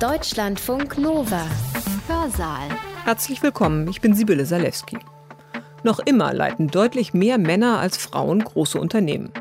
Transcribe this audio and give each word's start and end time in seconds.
Deutschlandfunk 0.00 0.98
Nova. 0.98 1.46
Hörsaal. 2.08 2.68
Herzlich 3.04 3.42
willkommen, 3.44 3.86
ich 3.86 4.00
bin 4.00 4.12
Sibylle 4.12 4.44
Salewski. 4.44 4.98
Noch 5.84 6.00
immer 6.00 6.34
leiten 6.34 6.66
deutlich 6.66 7.14
mehr 7.14 7.38
Männer 7.38 7.78
als 7.78 7.96
Frauen 7.96 8.42
große 8.42 8.78
Unternehmen. 8.78 9.32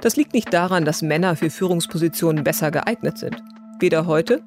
Das 0.00 0.16
liegt 0.16 0.34
nicht 0.34 0.52
daran, 0.52 0.84
dass 0.84 1.02
Männer 1.02 1.36
für 1.36 1.48
Führungspositionen 1.48 2.42
besser 2.42 2.72
geeignet 2.72 3.18
sind. 3.18 3.36
Weder 3.78 4.06
heute 4.06 4.42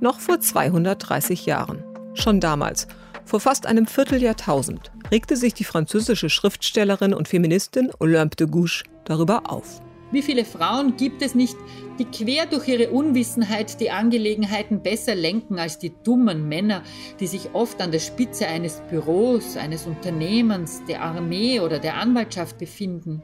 noch 0.00 0.20
vor 0.20 0.38
230 0.38 1.46
Jahren. 1.46 1.82
Schon 2.12 2.38
damals, 2.38 2.86
vor 3.24 3.40
fast 3.40 3.66
einem 3.66 3.86
Vierteljahrtausend, 3.86 4.92
regte 5.10 5.36
sich 5.36 5.54
die 5.54 5.64
französische 5.64 6.28
Schriftstellerin 6.28 7.14
und 7.14 7.26
Feministin 7.26 7.90
Olympe 8.00 8.36
de 8.36 8.48
Gouges 8.48 8.82
darüber 9.06 9.50
auf. 9.50 9.80
Wie 10.12 10.22
viele 10.22 10.44
Frauen 10.44 10.96
gibt 10.96 11.20
es 11.20 11.34
nicht, 11.34 11.56
die 11.98 12.04
quer 12.04 12.46
durch 12.46 12.68
ihre 12.68 12.90
Unwissenheit 12.90 13.80
die 13.80 13.90
Angelegenheiten 13.90 14.80
besser 14.80 15.14
lenken 15.14 15.58
als 15.58 15.78
die 15.78 15.92
dummen 16.04 16.48
Männer, 16.48 16.82
die 17.18 17.26
sich 17.26 17.50
oft 17.54 17.80
an 17.80 17.90
der 17.90 17.98
Spitze 17.98 18.46
eines 18.46 18.80
Büros, 18.88 19.56
eines 19.56 19.86
Unternehmens, 19.86 20.82
der 20.88 21.02
Armee 21.02 21.60
oder 21.60 21.78
der 21.78 21.96
Anwaltschaft 21.96 22.58
befinden? 22.58 23.22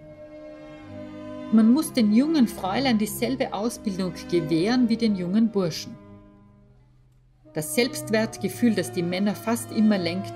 Man 1.52 1.70
muss 1.70 1.92
den 1.92 2.12
jungen 2.12 2.48
Fräulein 2.48 2.98
dieselbe 2.98 3.52
Ausbildung 3.52 4.14
gewähren 4.30 4.88
wie 4.88 4.96
den 4.96 5.14
jungen 5.14 5.50
Burschen. 5.50 5.94
Das 7.52 7.74
Selbstwertgefühl, 7.74 8.74
das 8.74 8.90
die 8.90 9.02
Männer 9.02 9.34
fast 9.34 9.70
immer 9.70 9.98
lenkt, 9.98 10.32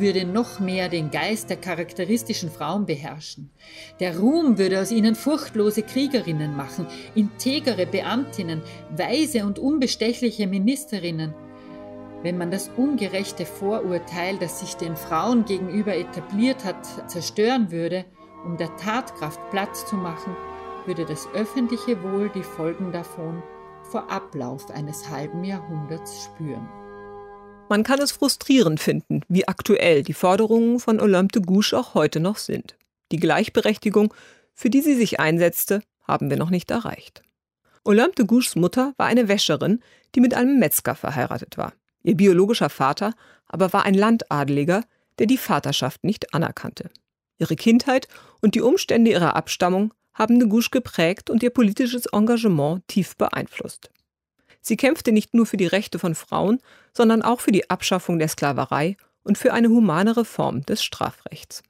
würde 0.00 0.24
noch 0.24 0.60
mehr 0.60 0.88
den 0.88 1.10
Geist 1.10 1.50
der 1.50 1.56
charakteristischen 1.56 2.50
Frauen 2.50 2.86
beherrschen. 2.86 3.50
Der 4.00 4.18
Ruhm 4.18 4.58
würde 4.58 4.80
aus 4.80 4.90
ihnen 4.90 5.14
furchtlose 5.14 5.82
Kriegerinnen 5.82 6.56
machen, 6.56 6.86
integere 7.14 7.86
Beamtinnen, 7.86 8.62
weise 8.90 9.44
und 9.44 9.58
unbestechliche 9.58 10.46
Ministerinnen. 10.46 11.34
Wenn 12.22 12.38
man 12.38 12.50
das 12.50 12.70
ungerechte 12.76 13.46
Vorurteil, 13.46 14.38
das 14.38 14.60
sich 14.60 14.74
den 14.74 14.96
Frauen 14.96 15.44
gegenüber 15.44 15.94
etabliert 15.94 16.64
hat, 16.64 17.10
zerstören 17.10 17.70
würde, 17.70 18.04
um 18.44 18.56
der 18.56 18.74
Tatkraft 18.76 19.40
Platz 19.50 19.86
zu 19.86 19.96
machen, 19.96 20.36
würde 20.86 21.04
das 21.04 21.28
öffentliche 21.34 22.02
Wohl 22.02 22.30
die 22.34 22.42
Folgen 22.42 22.92
davon 22.92 23.42
vor 23.82 24.10
Ablauf 24.10 24.70
eines 24.70 25.08
halben 25.08 25.44
Jahrhunderts 25.44 26.24
spüren. 26.24 26.68
Man 27.68 27.82
kann 27.82 28.00
es 28.00 28.12
frustrierend 28.12 28.78
finden, 28.78 29.22
wie 29.28 29.48
aktuell 29.48 30.04
die 30.04 30.12
Forderungen 30.12 30.78
von 30.78 31.00
Olympe 31.00 31.40
de 31.40 31.42
Gouges 31.46 31.74
auch 31.74 31.94
heute 31.94 32.20
noch 32.20 32.36
sind. 32.36 32.76
Die 33.10 33.16
Gleichberechtigung, 33.16 34.14
für 34.54 34.70
die 34.70 34.82
sie 34.82 34.94
sich 34.94 35.18
einsetzte, 35.18 35.82
haben 36.06 36.30
wir 36.30 36.36
noch 36.36 36.50
nicht 36.50 36.70
erreicht. 36.70 37.22
Olympe 37.82 38.14
de 38.16 38.26
Gouges 38.26 38.54
Mutter 38.54 38.94
war 38.98 39.06
eine 39.06 39.26
Wäscherin, 39.26 39.80
die 40.14 40.20
mit 40.20 40.34
einem 40.34 40.60
Metzger 40.60 40.94
verheiratet 40.94 41.58
war. 41.58 41.72
Ihr 42.04 42.16
biologischer 42.16 42.70
Vater 42.70 43.14
aber 43.48 43.72
war 43.72 43.84
ein 43.84 43.94
Landadeliger, 43.94 44.84
der 45.18 45.26
die 45.26 45.38
Vaterschaft 45.38 46.04
nicht 46.04 46.34
anerkannte. 46.34 46.90
Ihre 47.38 47.56
Kindheit 47.56 48.06
und 48.40 48.54
die 48.54 48.60
Umstände 48.60 49.10
ihrer 49.10 49.34
Abstammung 49.34 49.92
haben 50.14 50.38
de 50.38 50.48
Gouges 50.48 50.70
geprägt 50.70 51.30
und 51.30 51.42
ihr 51.42 51.50
politisches 51.50 52.06
Engagement 52.06 52.86
tief 52.86 53.16
beeinflusst. 53.16 53.90
Sie 54.68 54.76
kämpfte 54.76 55.12
nicht 55.12 55.32
nur 55.32 55.46
für 55.46 55.56
die 55.56 55.68
Rechte 55.68 56.00
von 56.00 56.16
Frauen, 56.16 56.58
sondern 56.92 57.22
auch 57.22 57.40
für 57.40 57.52
die 57.52 57.70
Abschaffung 57.70 58.18
der 58.18 58.26
Sklaverei 58.26 58.96
und 59.22 59.38
für 59.38 59.52
eine 59.52 59.68
humane 59.68 60.16
Reform 60.16 60.66
des 60.66 60.82
Strafrechts. 60.82 61.62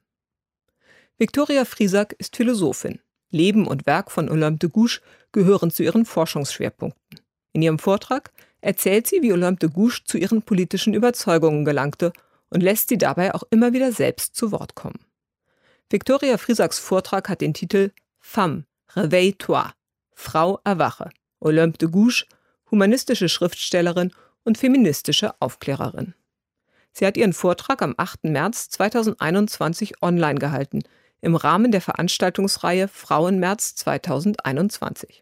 Viktoria 1.19 1.65
Friesack 1.65 2.15
ist 2.17 2.35
Philosophin. 2.35 2.99
Leben 3.29 3.67
und 3.67 3.85
Werk 3.85 4.09
von 4.09 4.31
Olympe 4.31 4.67
de 4.67 4.69
Gouges 4.71 5.01
gehören 5.31 5.69
zu 5.69 5.83
ihren 5.83 6.05
Forschungsschwerpunkten. 6.05 7.19
In 7.53 7.61
ihrem 7.61 7.77
Vortrag 7.77 8.31
erzählt 8.61 9.05
sie, 9.05 9.21
wie 9.21 9.31
Olympe 9.31 9.67
de 9.67 9.75
Gouges 9.75 10.01
zu 10.05 10.17
ihren 10.17 10.41
politischen 10.41 10.95
Überzeugungen 10.95 11.65
gelangte 11.65 12.13
und 12.49 12.63
lässt 12.63 12.89
sie 12.89 12.97
dabei 12.97 13.35
auch 13.35 13.43
immer 13.51 13.73
wieder 13.73 13.91
selbst 13.91 14.35
zu 14.35 14.51
Wort 14.51 14.73
kommen. 14.73 15.05
Viktoria 15.91 16.39
Friesacks 16.39 16.79
Vortrag 16.79 17.29
hat 17.29 17.41
den 17.41 17.53
Titel 17.53 17.91
Femme, 18.19 18.65
réveille-toi, 18.95 19.69
Frau 20.15 20.59
erwache. 20.63 21.11
Olympe 21.39 21.77
de 21.77 21.89
Gouges 21.89 22.25
humanistische 22.71 23.29
Schriftstellerin 23.29 24.11
und 24.43 24.57
feministische 24.57 25.39
Aufklärerin. 25.41 26.13
Sie 26.91 27.05
hat 27.05 27.17
ihren 27.17 27.33
Vortrag 27.33 27.81
am 27.81 27.93
8. 27.97 28.23
März 28.25 28.69
2021 28.69 30.01
online 30.01 30.39
gehalten, 30.39 30.81
im 31.21 31.35
Rahmen 31.35 31.71
der 31.71 31.81
Veranstaltungsreihe 31.81 32.87
Frauenmärz 32.87 33.75
2021. 33.75 35.21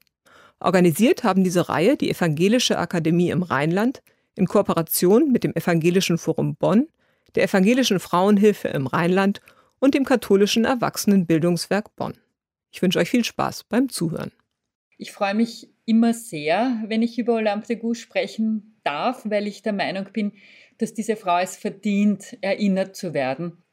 Organisiert 0.60 1.24
haben 1.24 1.44
diese 1.44 1.68
Reihe 1.70 1.98
die 1.98 2.10
Evangelische 2.10 2.78
Akademie 2.78 3.30
im 3.30 3.44
Rheinland 3.44 4.02
in 4.36 4.48
Kooperation 4.48 5.32
mit 5.32 5.44
dem 5.44 5.54
Evangelischen 5.54 6.18
Forum 6.18 6.56
Bonn, 6.56 6.88
der 7.36 7.44
Evangelischen 7.44 8.00
Frauenhilfe 8.00 8.70
im 8.70 8.88
Rheinland 8.88 9.42
und 9.80 9.94
dem 9.94 10.06
Katholischen 10.06 10.66
Erwachsenenbildungswerk 10.66 11.96
Bonn. 11.96 12.14
Ich 12.72 12.82
wünsche 12.82 13.00
euch 13.00 13.10
viel 13.10 13.24
Spaß 13.24 13.66
beim 13.66 13.90
Zuhören. 13.90 14.32
Ich 14.98 15.12
freue 15.12 15.34
mich 15.34 15.70
immer 15.86 16.14
sehr, 16.14 16.84
wenn 16.88 17.02
ich 17.02 17.18
über 17.18 17.36
Olympe 17.36 17.68
de 17.68 17.76
Gouges 17.78 18.00
sprechen 18.00 18.76
darf, 18.84 19.22
weil 19.26 19.48
ich 19.48 19.62
der 19.62 19.74
Meinung 19.74 20.08
bin, 20.12 20.34
dass 20.78 20.94
diese 20.94 21.16
Frau 21.16 21.40
es 21.40 21.56
verdient, 21.56 22.38
erinnert 22.42 22.96
zu 22.96 23.14
werden. 23.14 23.64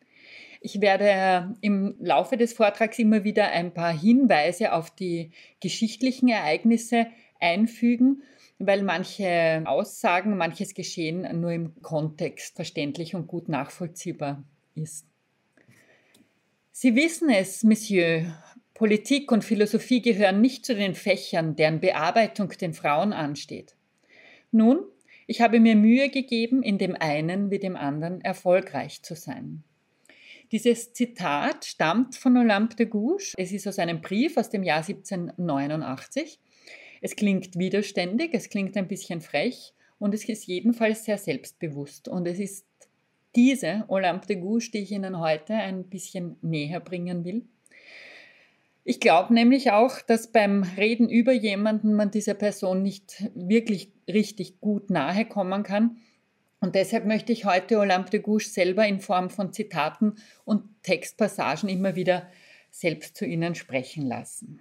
Ich 0.60 0.80
werde 0.80 1.56
im 1.60 1.96
Laufe 1.98 2.36
des 2.36 2.52
Vortrags 2.52 2.98
immer 2.98 3.24
wieder 3.24 3.50
ein 3.50 3.74
paar 3.74 3.92
Hinweise 3.92 4.72
auf 4.72 4.94
die 4.94 5.32
geschichtlichen 5.60 6.28
Ereignisse 6.28 7.08
einfügen, 7.40 8.22
weil 8.60 8.82
manche 8.82 9.62
Aussagen, 9.64 10.36
manches 10.36 10.74
Geschehen 10.74 11.40
nur 11.40 11.50
im 11.50 11.82
Kontext 11.82 12.54
verständlich 12.54 13.16
und 13.16 13.26
gut 13.26 13.48
nachvollziehbar 13.48 14.44
ist. 14.76 15.06
Sie 16.70 16.94
wissen 16.94 17.28
es, 17.28 17.64
Monsieur, 17.64 18.32
Politik 18.82 19.30
und 19.30 19.44
Philosophie 19.44 20.02
gehören 20.02 20.40
nicht 20.40 20.66
zu 20.66 20.74
den 20.74 20.96
Fächern, 20.96 21.54
deren 21.54 21.78
Bearbeitung 21.78 22.48
den 22.48 22.74
Frauen 22.74 23.12
ansteht. 23.12 23.76
Nun, 24.50 24.80
ich 25.28 25.40
habe 25.40 25.60
mir 25.60 25.76
Mühe 25.76 26.08
gegeben, 26.08 26.64
in 26.64 26.78
dem 26.78 26.96
einen 26.98 27.52
wie 27.52 27.60
dem 27.60 27.76
anderen 27.76 28.20
erfolgreich 28.22 29.00
zu 29.02 29.14
sein. 29.14 29.62
Dieses 30.50 30.94
Zitat 30.94 31.64
stammt 31.64 32.16
von 32.16 32.36
Olympe 32.36 32.74
de 32.74 32.86
Gouges. 32.86 33.34
Es 33.36 33.52
ist 33.52 33.68
aus 33.68 33.78
einem 33.78 34.00
Brief 34.00 34.36
aus 34.36 34.50
dem 34.50 34.64
Jahr 34.64 34.84
1789. 34.84 36.40
Es 37.00 37.14
klingt 37.14 37.56
widerständig, 37.56 38.30
es 38.32 38.48
klingt 38.48 38.76
ein 38.76 38.88
bisschen 38.88 39.20
frech 39.20 39.74
und 40.00 40.12
es 40.12 40.28
ist 40.28 40.48
jedenfalls 40.48 41.04
sehr 41.04 41.18
selbstbewusst. 41.18 42.08
Und 42.08 42.26
es 42.26 42.40
ist 42.40 42.66
diese 43.36 43.84
Olympe 43.86 44.26
de 44.26 44.40
Gouges, 44.40 44.72
die 44.72 44.78
ich 44.78 44.90
Ihnen 44.90 45.20
heute 45.20 45.54
ein 45.54 45.84
bisschen 45.84 46.34
näher 46.42 46.80
bringen 46.80 47.24
will. 47.24 47.46
Ich 48.84 48.98
glaube 48.98 49.32
nämlich 49.32 49.70
auch, 49.70 50.00
dass 50.00 50.32
beim 50.32 50.64
Reden 50.76 51.08
über 51.08 51.32
jemanden 51.32 51.94
man 51.94 52.10
dieser 52.10 52.34
Person 52.34 52.82
nicht 52.82 53.30
wirklich 53.34 53.92
richtig 54.08 54.60
gut 54.60 54.90
nahe 54.90 55.24
kommen 55.24 55.62
kann. 55.62 55.98
Und 56.60 56.74
deshalb 56.74 57.06
möchte 57.06 57.32
ich 57.32 57.44
heute 57.44 57.78
Olympe 57.78 58.10
de 58.10 58.20
Gouges 58.20 58.54
selber 58.54 58.86
in 58.86 59.00
Form 59.00 59.30
von 59.30 59.52
Zitaten 59.52 60.16
und 60.44 60.64
Textpassagen 60.82 61.68
immer 61.68 61.96
wieder 61.96 62.28
selbst 62.70 63.16
zu 63.16 63.24
Ihnen 63.24 63.54
sprechen 63.54 64.06
lassen. 64.06 64.60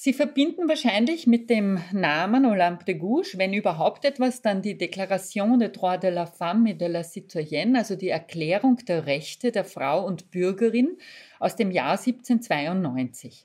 Sie 0.00 0.12
verbinden 0.12 0.68
wahrscheinlich 0.68 1.26
mit 1.26 1.50
dem 1.50 1.82
Namen 1.90 2.46
Olympe 2.46 2.84
de 2.84 2.94
Gouges, 2.94 3.36
wenn 3.36 3.52
überhaupt 3.52 4.04
etwas, 4.04 4.42
dann 4.42 4.62
die 4.62 4.78
Déclaration 4.78 5.58
des 5.58 5.72
droits 5.72 5.98
de 5.98 6.10
la 6.10 6.24
femme 6.24 6.68
et 6.68 6.80
de 6.80 6.86
la 6.86 7.02
citoyenne, 7.02 7.76
also 7.76 7.96
die 7.96 8.10
Erklärung 8.10 8.76
der 8.86 9.06
Rechte 9.06 9.50
der 9.50 9.64
Frau 9.64 10.06
und 10.06 10.30
Bürgerin 10.30 10.98
aus 11.40 11.56
dem 11.56 11.72
Jahr 11.72 11.98
1792. 11.98 13.44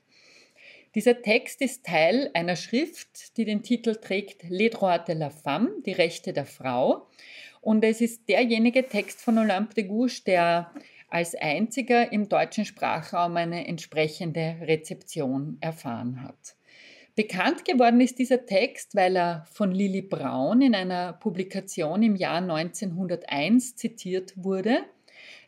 Dieser 0.94 1.22
Text 1.22 1.60
ist 1.60 1.84
Teil 1.84 2.30
einer 2.34 2.54
Schrift, 2.54 3.36
die 3.36 3.44
den 3.44 3.64
Titel 3.64 3.96
trägt 3.96 4.44
Les 4.48 4.70
droits 4.70 5.06
de 5.06 5.16
la 5.16 5.30
femme, 5.30 5.70
die 5.84 5.90
Rechte 5.90 6.32
der 6.32 6.46
Frau. 6.46 7.08
Und 7.62 7.82
es 7.82 8.00
ist 8.00 8.28
derjenige 8.28 8.86
Text 8.86 9.20
von 9.20 9.38
Olympe 9.38 9.74
de 9.74 9.88
Gouges, 9.88 10.22
der 10.22 10.70
als 11.14 11.36
einziger 11.36 12.10
im 12.10 12.28
deutschen 12.28 12.64
Sprachraum 12.64 13.36
eine 13.36 13.68
entsprechende 13.68 14.56
Rezeption 14.62 15.58
erfahren 15.60 16.24
hat. 16.24 16.56
Bekannt 17.14 17.64
geworden 17.64 18.00
ist 18.00 18.18
dieser 18.18 18.46
Text, 18.46 18.96
weil 18.96 19.16
er 19.16 19.44
von 19.52 19.70
Lili 19.70 20.02
Braun 20.02 20.60
in 20.60 20.74
einer 20.74 21.12
Publikation 21.12 22.02
im 22.02 22.16
Jahr 22.16 22.38
1901 22.38 23.76
zitiert 23.76 24.32
wurde. 24.34 24.78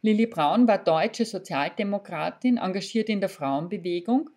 Lili 0.03 0.27
Braun 0.27 0.69
war 0.69 0.79
deutsche 0.79 1.25
Sozialdemokratin, 1.25 2.59
engagiert 2.59 3.09
in 3.09 3.19
der 3.19 3.29
Frauenbewegung 3.29 4.31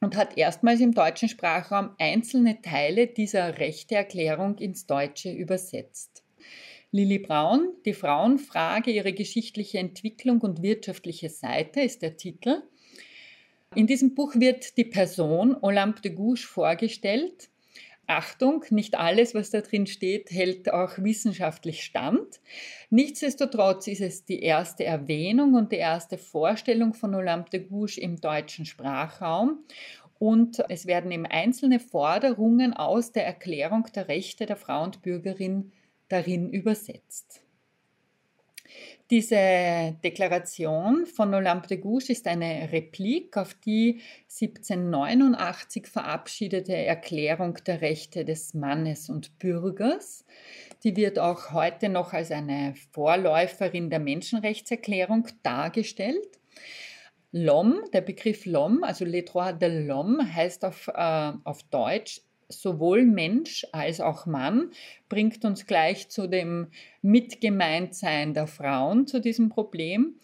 und 0.00 0.16
hat 0.16 0.38
erstmals 0.38 0.80
im 0.80 0.94
deutschen 0.94 1.28
Sprachraum 1.28 1.90
einzelne 1.98 2.62
Teile 2.62 3.08
dieser 3.08 3.58
Rechteerklärung 3.58 4.56
ins 4.56 4.86
Deutsche 4.86 5.30
übersetzt. 5.30 6.19
Lili 6.92 7.18
Braun, 7.18 7.74
die 7.84 7.94
Frauenfrage, 7.94 8.90
ihre 8.90 9.12
geschichtliche 9.12 9.78
Entwicklung 9.78 10.40
und 10.40 10.62
wirtschaftliche 10.62 11.28
Seite 11.28 11.80
ist 11.80 12.02
der 12.02 12.16
Titel. 12.16 12.62
In 13.74 13.86
diesem 13.86 14.14
Buch 14.14 14.34
wird 14.34 14.76
die 14.76 14.84
Person 14.84 15.56
Olympe 15.60 16.00
de 16.02 16.12
Gouges 16.12 16.42
vorgestellt 16.42 17.50
Achtung, 18.10 18.64
nicht 18.70 18.98
alles, 18.98 19.36
was 19.36 19.50
da 19.50 19.60
drin 19.60 19.86
steht, 19.86 20.32
hält 20.32 20.72
auch 20.72 20.98
wissenschaftlich 20.98 21.84
stand. 21.84 22.40
Nichtsdestotrotz 22.90 23.86
ist 23.86 24.00
es 24.00 24.24
die 24.24 24.42
erste 24.42 24.84
Erwähnung 24.84 25.54
und 25.54 25.70
die 25.70 25.76
erste 25.76 26.18
Vorstellung 26.18 26.92
von 26.92 27.14
Olympe 27.14 27.50
de 27.50 27.60
Gouges 27.60 27.98
im 27.98 28.20
deutschen 28.20 28.66
Sprachraum. 28.66 29.60
Und 30.18 30.60
es 30.68 30.86
werden 30.86 31.12
eben 31.12 31.24
einzelne 31.24 31.78
Forderungen 31.78 32.74
aus 32.74 33.12
der 33.12 33.26
Erklärung 33.26 33.86
der 33.94 34.08
Rechte 34.08 34.44
der 34.44 34.56
Frau 34.56 34.82
und 34.82 35.02
Bürgerin 35.02 35.70
darin 36.10 36.50
übersetzt. 36.50 37.42
Diese 39.10 39.96
Deklaration 40.04 41.04
von 41.04 41.34
Olympe 41.34 41.66
de 41.66 41.78
Gouges 41.78 42.10
ist 42.10 42.28
eine 42.28 42.70
Replik 42.70 43.36
auf 43.36 43.54
die 43.54 44.00
1789 44.28 45.88
verabschiedete 45.88 46.76
Erklärung 46.76 47.54
der 47.66 47.80
Rechte 47.80 48.24
des 48.24 48.54
Mannes 48.54 49.10
und 49.10 49.36
Bürgers. 49.40 50.24
Die 50.84 50.94
wird 50.94 51.18
auch 51.18 51.52
heute 51.52 51.88
noch 51.88 52.12
als 52.12 52.30
eine 52.30 52.74
Vorläuferin 52.92 53.90
der 53.90 53.98
Menschenrechtserklärung 53.98 55.26
dargestellt. 55.42 56.38
L'homme, 57.32 57.90
der 57.92 58.02
Begriff 58.02 58.44
L'homme, 58.44 58.84
also 58.84 59.04
les 59.04 59.24
droits 59.24 59.58
de 59.58 59.68
l'homme, 59.68 60.32
heißt 60.32 60.64
auf, 60.64 60.88
äh, 60.88 61.32
auf 61.44 61.64
Deutsch 61.64 62.22
sowohl 62.50 63.04
Mensch 63.04 63.66
als 63.72 64.00
auch 64.00 64.26
Mann, 64.26 64.70
bringt 65.08 65.44
uns 65.44 65.66
gleich 65.66 66.08
zu 66.08 66.26
dem 66.26 66.68
Mitgemeintsein 67.02 68.34
der 68.34 68.46
Frauen 68.46 69.06
zu 69.06 69.20
diesem 69.20 69.48
Problem. 69.48 70.16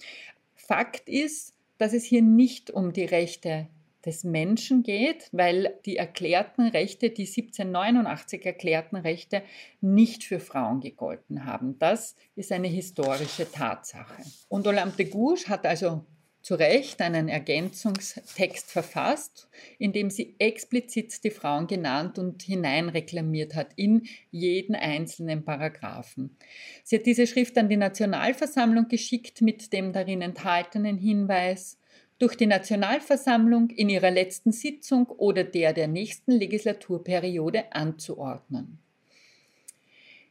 Fakt 0.55 1.09
ist, 1.09 1.55
dass 1.79 1.93
es 1.93 2.05
hier 2.05 2.23
nicht 2.23 2.71
um 2.71 2.93
die 2.93 3.05
Rechte 3.05 3.69
des 4.07 4.23
Menschen 4.23 4.85
geht, 4.85 5.29
weil 5.33 5.75
die 5.85 5.97
erklärten 5.97 6.69
Rechte, 6.69 7.11
die 7.11 7.27
1789 7.27 8.47
erklärten 8.47 8.97
Rechte, 8.97 9.43
nicht 9.81 10.23
für 10.23 10.39
Frauen 10.39 10.81
gegolten 10.81 11.45
haben. 11.45 11.79
Das 11.81 12.15
ist 12.37 12.53
eine 12.53 12.69
historische 12.69 13.51
Tatsache. 13.51 14.23
Und 14.49 14.67
Olympe 14.67 14.97
de 15.05 15.07
Gouges 15.07 15.49
hat 15.49 15.67
also 15.67 16.05
zu 16.47 16.55
Recht 16.55 17.01
einen 17.01 17.29
Ergänzungstext 17.29 18.71
verfasst, 18.71 19.49
in 19.81 19.93
dem 19.93 20.11
sie 20.11 20.37
explizit 20.39 21.25
die 21.25 21.31
Frauen 21.31 21.67
genannt 21.67 22.21
und 22.21 22.41
hineinreklamiert 22.41 23.57
hat 23.57 23.73
in 23.75 24.07
jeden 24.31 24.77
einzelnen 24.77 25.45
Paragraphen. 25.45 26.37
Sie 26.85 26.99
hat 26.99 27.07
diese 27.07 27.27
Schrift 27.27 27.59
an 27.59 27.69
die 27.69 27.77
Nationalversammlung 27.77 28.87
geschickt 28.87 29.43
mit 29.43 29.73
dem 29.73 29.93
darin 29.93 30.23
enthaltenen 30.23 30.99
Hinweis, 30.99 31.81
durch 32.21 32.37
die 32.37 32.47
Nationalversammlung 32.47 33.71
in 33.71 33.89
ihrer 33.89 34.13
letzten 34.13 34.53
Sitzung 34.53 35.07
oder 35.09 35.43
der 35.43 35.73
der 35.73 35.89
nächsten 35.89 36.31
Legislaturperiode 36.31 37.73
anzuordnen. 37.73 38.79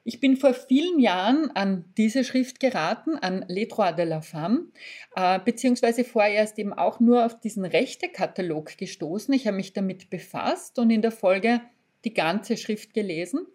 Ich 0.08 0.20
bin 0.20 0.38
vor 0.38 0.54
vielen 0.54 1.00
Jahren 1.00 1.50
an 1.56 1.84
diese 1.98 2.24
Schrift 2.24 2.60
geraten, 2.60 3.16
an 3.16 3.44
Les 3.48 3.68
Droits 3.68 3.96
de 3.96 4.06
la 4.06 4.22
Femme, 4.22 4.68
äh, 5.16 5.40
beziehungsweise 5.40 6.04
vorerst 6.04 6.60
eben 6.60 6.74
auch 6.74 7.00
nur 7.00 7.26
auf 7.26 7.40
diesen 7.40 7.66
Rechtekatalog 7.66 8.78
gestoßen. 8.78 9.34
Ich 9.34 9.48
habe 9.48 9.58
mich 9.58 9.74
damit 9.74 10.12
befasst 10.12 10.78
und 10.78 10.92
in 10.92 11.02
der 11.02 11.12
Folge 11.12 11.60
die 12.06 12.14
ganze 12.14 12.56
Schrift 12.56 12.94
gelesen. 12.94 13.48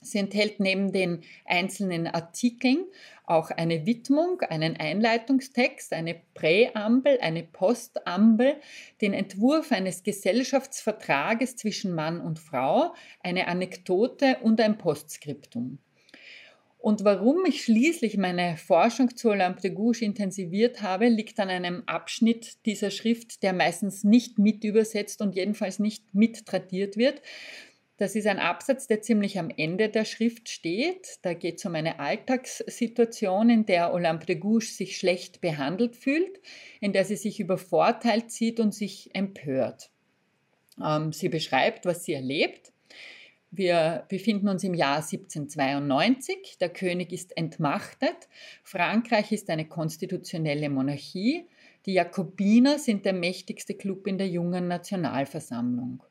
Sie 0.00 0.18
enthält 0.18 0.60
neben 0.60 0.92
den 0.92 1.22
einzelnen 1.44 2.06
Artikeln 2.06 2.84
auch 3.26 3.50
eine 3.50 3.84
Widmung, 3.84 4.40
einen 4.42 4.76
Einleitungstext, 4.76 5.92
eine 5.92 6.20
Präambel, 6.34 7.18
eine 7.20 7.42
Postambel, 7.42 8.56
den 9.00 9.12
Entwurf 9.12 9.70
eines 9.70 10.02
Gesellschaftsvertrages 10.02 11.56
zwischen 11.56 11.94
Mann 11.94 12.20
und 12.20 12.38
Frau, 12.38 12.94
eine 13.22 13.48
Anekdote 13.48 14.38
und 14.42 14.60
ein 14.60 14.78
Postskriptum. 14.78 15.78
Und 16.80 17.02
warum 17.04 17.44
ich 17.44 17.64
schließlich 17.64 18.16
meine 18.16 18.56
Forschung 18.56 19.16
zu 19.16 19.30
Olympe 19.30 19.60
de 19.60 19.72
Gouges 19.72 20.00
intensiviert 20.00 20.80
habe, 20.80 21.08
liegt 21.08 21.40
an 21.40 21.48
einem 21.48 21.82
Abschnitt 21.86 22.64
dieser 22.66 22.92
Schrift, 22.92 23.42
der 23.42 23.52
meistens 23.52 24.04
nicht 24.04 24.38
mit 24.38 24.62
übersetzt 24.62 25.20
und 25.20 25.34
jedenfalls 25.34 25.80
nicht 25.80 26.14
mit 26.14 26.46
tradiert 26.46 26.96
wird, 26.96 27.20
das 27.98 28.14
ist 28.14 28.28
ein 28.28 28.38
Absatz, 28.38 28.86
der 28.86 29.02
ziemlich 29.02 29.40
am 29.40 29.50
Ende 29.50 29.88
der 29.88 30.04
Schrift 30.04 30.48
steht. 30.48 31.18
Da 31.22 31.34
geht 31.34 31.58
es 31.58 31.64
um 31.64 31.74
eine 31.74 31.98
Alltagssituation, 31.98 33.50
in 33.50 33.66
der 33.66 33.92
Olympe 33.92 34.24
de 34.24 34.36
Gouges 34.36 34.76
sich 34.76 34.96
schlecht 34.96 35.40
behandelt 35.40 35.96
fühlt, 35.96 36.40
in 36.80 36.92
der 36.92 37.04
sie 37.04 37.16
sich 37.16 37.40
übervorteilt 37.40 38.30
sieht 38.30 38.60
und 38.60 38.72
sich 38.72 39.14
empört. 39.16 39.90
Ähm, 40.80 41.12
sie 41.12 41.28
beschreibt, 41.28 41.86
was 41.86 42.04
sie 42.04 42.12
erlebt. 42.12 42.72
Wir 43.50 44.04
befinden 44.08 44.48
uns 44.48 44.62
im 44.62 44.74
Jahr 44.74 44.98
1792. 44.98 46.58
Der 46.60 46.68
König 46.68 47.12
ist 47.12 47.36
entmachtet. 47.36 48.28
Frankreich 48.62 49.32
ist 49.32 49.50
eine 49.50 49.66
konstitutionelle 49.66 50.68
Monarchie. 50.68 51.48
Die 51.84 51.94
Jakobiner 51.94 52.78
sind 52.78 53.04
der 53.06 53.14
mächtigste 53.14 53.74
Club 53.74 54.06
in 54.06 54.18
der 54.18 54.28
jungen 54.28 54.68
Nationalversammlung. 54.68 56.04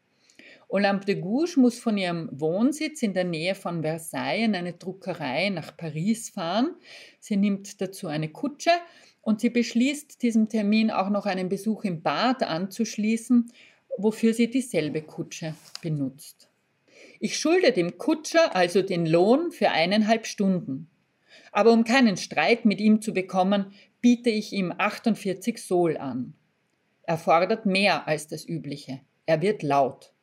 Olympe 0.70 1.06
de 1.06 1.16
Gouges 1.16 1.56
muss 1.56 1.80
von 1.80 1.98
ihrem 1.98 2.30
Wohnsitz 2.32 3.02
in 3.02 3.14
der 3.14 3.24
Nähe 3.24 3.56
von 3.56 3.84
Versailles 3.84 4.46
in 4.46 4.56
eine 4.56 4.74
Druckerei 4.74 5.50
nach 5.50 5.78
Paris 5.78 6.30
fahren. 6.30 6.76
Sie 7.20 7.38
nimmt 7.38 7.80
dazu 7.80 8.08
eine 8.08 8.30
Kutsche 8.30 8.72
und 9.22 9.40
sie 9.40 9.50
beschließt, 9.50 10.22
diesem 10.22 10.50
Termin 10.50 10.92
auch 10.92 11.10
noch 11.10 11.26
einen 11.26 11.48
Besuch 11.48 11.86
im 11.86 12.02
Bad 12.02 12.44
anzuschließen, 12.44 13.52
wofür 13.98 14.34
sie 14.34 14.50
dieselbe 14.50 15.02
Kutsche 15.02 15.56
benutzt. 15.82 16.50
Ich 17.20 17.40
schulde 17.40 17.72
dem 17.72 17.98
Kutscher 17.98 18.56
also 18.56 18.82
den 18.82 19.06
Lohn 19.06 19.52
für 19.52 19.72
eineinhalb 19.72 20.28
Stunden. 20.28 20.90
Aber 21.52 21.72
um 21.72 21.86
keinen 21.86 22.18
Streit 22.18 22.66
mit 22.66 22.82
ihm 22.82 23.02
zu 23.02 23.14
bekommen, 23.14 23.74
biete 24.02 24.30
ich 24.30 24.52
ihm 24.52 24.74
48 24.78 25.64
Sol 25.64 25.98
an. 25.98 26.34
Er 27.04 27.18
fordert 27.18 27.66
mehr 27.66 28.08
als 28.08 28.28
das 28.28 28.48
Übliche. 28.48 29.00
Er 29.26 29.42
wird 29.42 29.64
laut. 29.64 30.14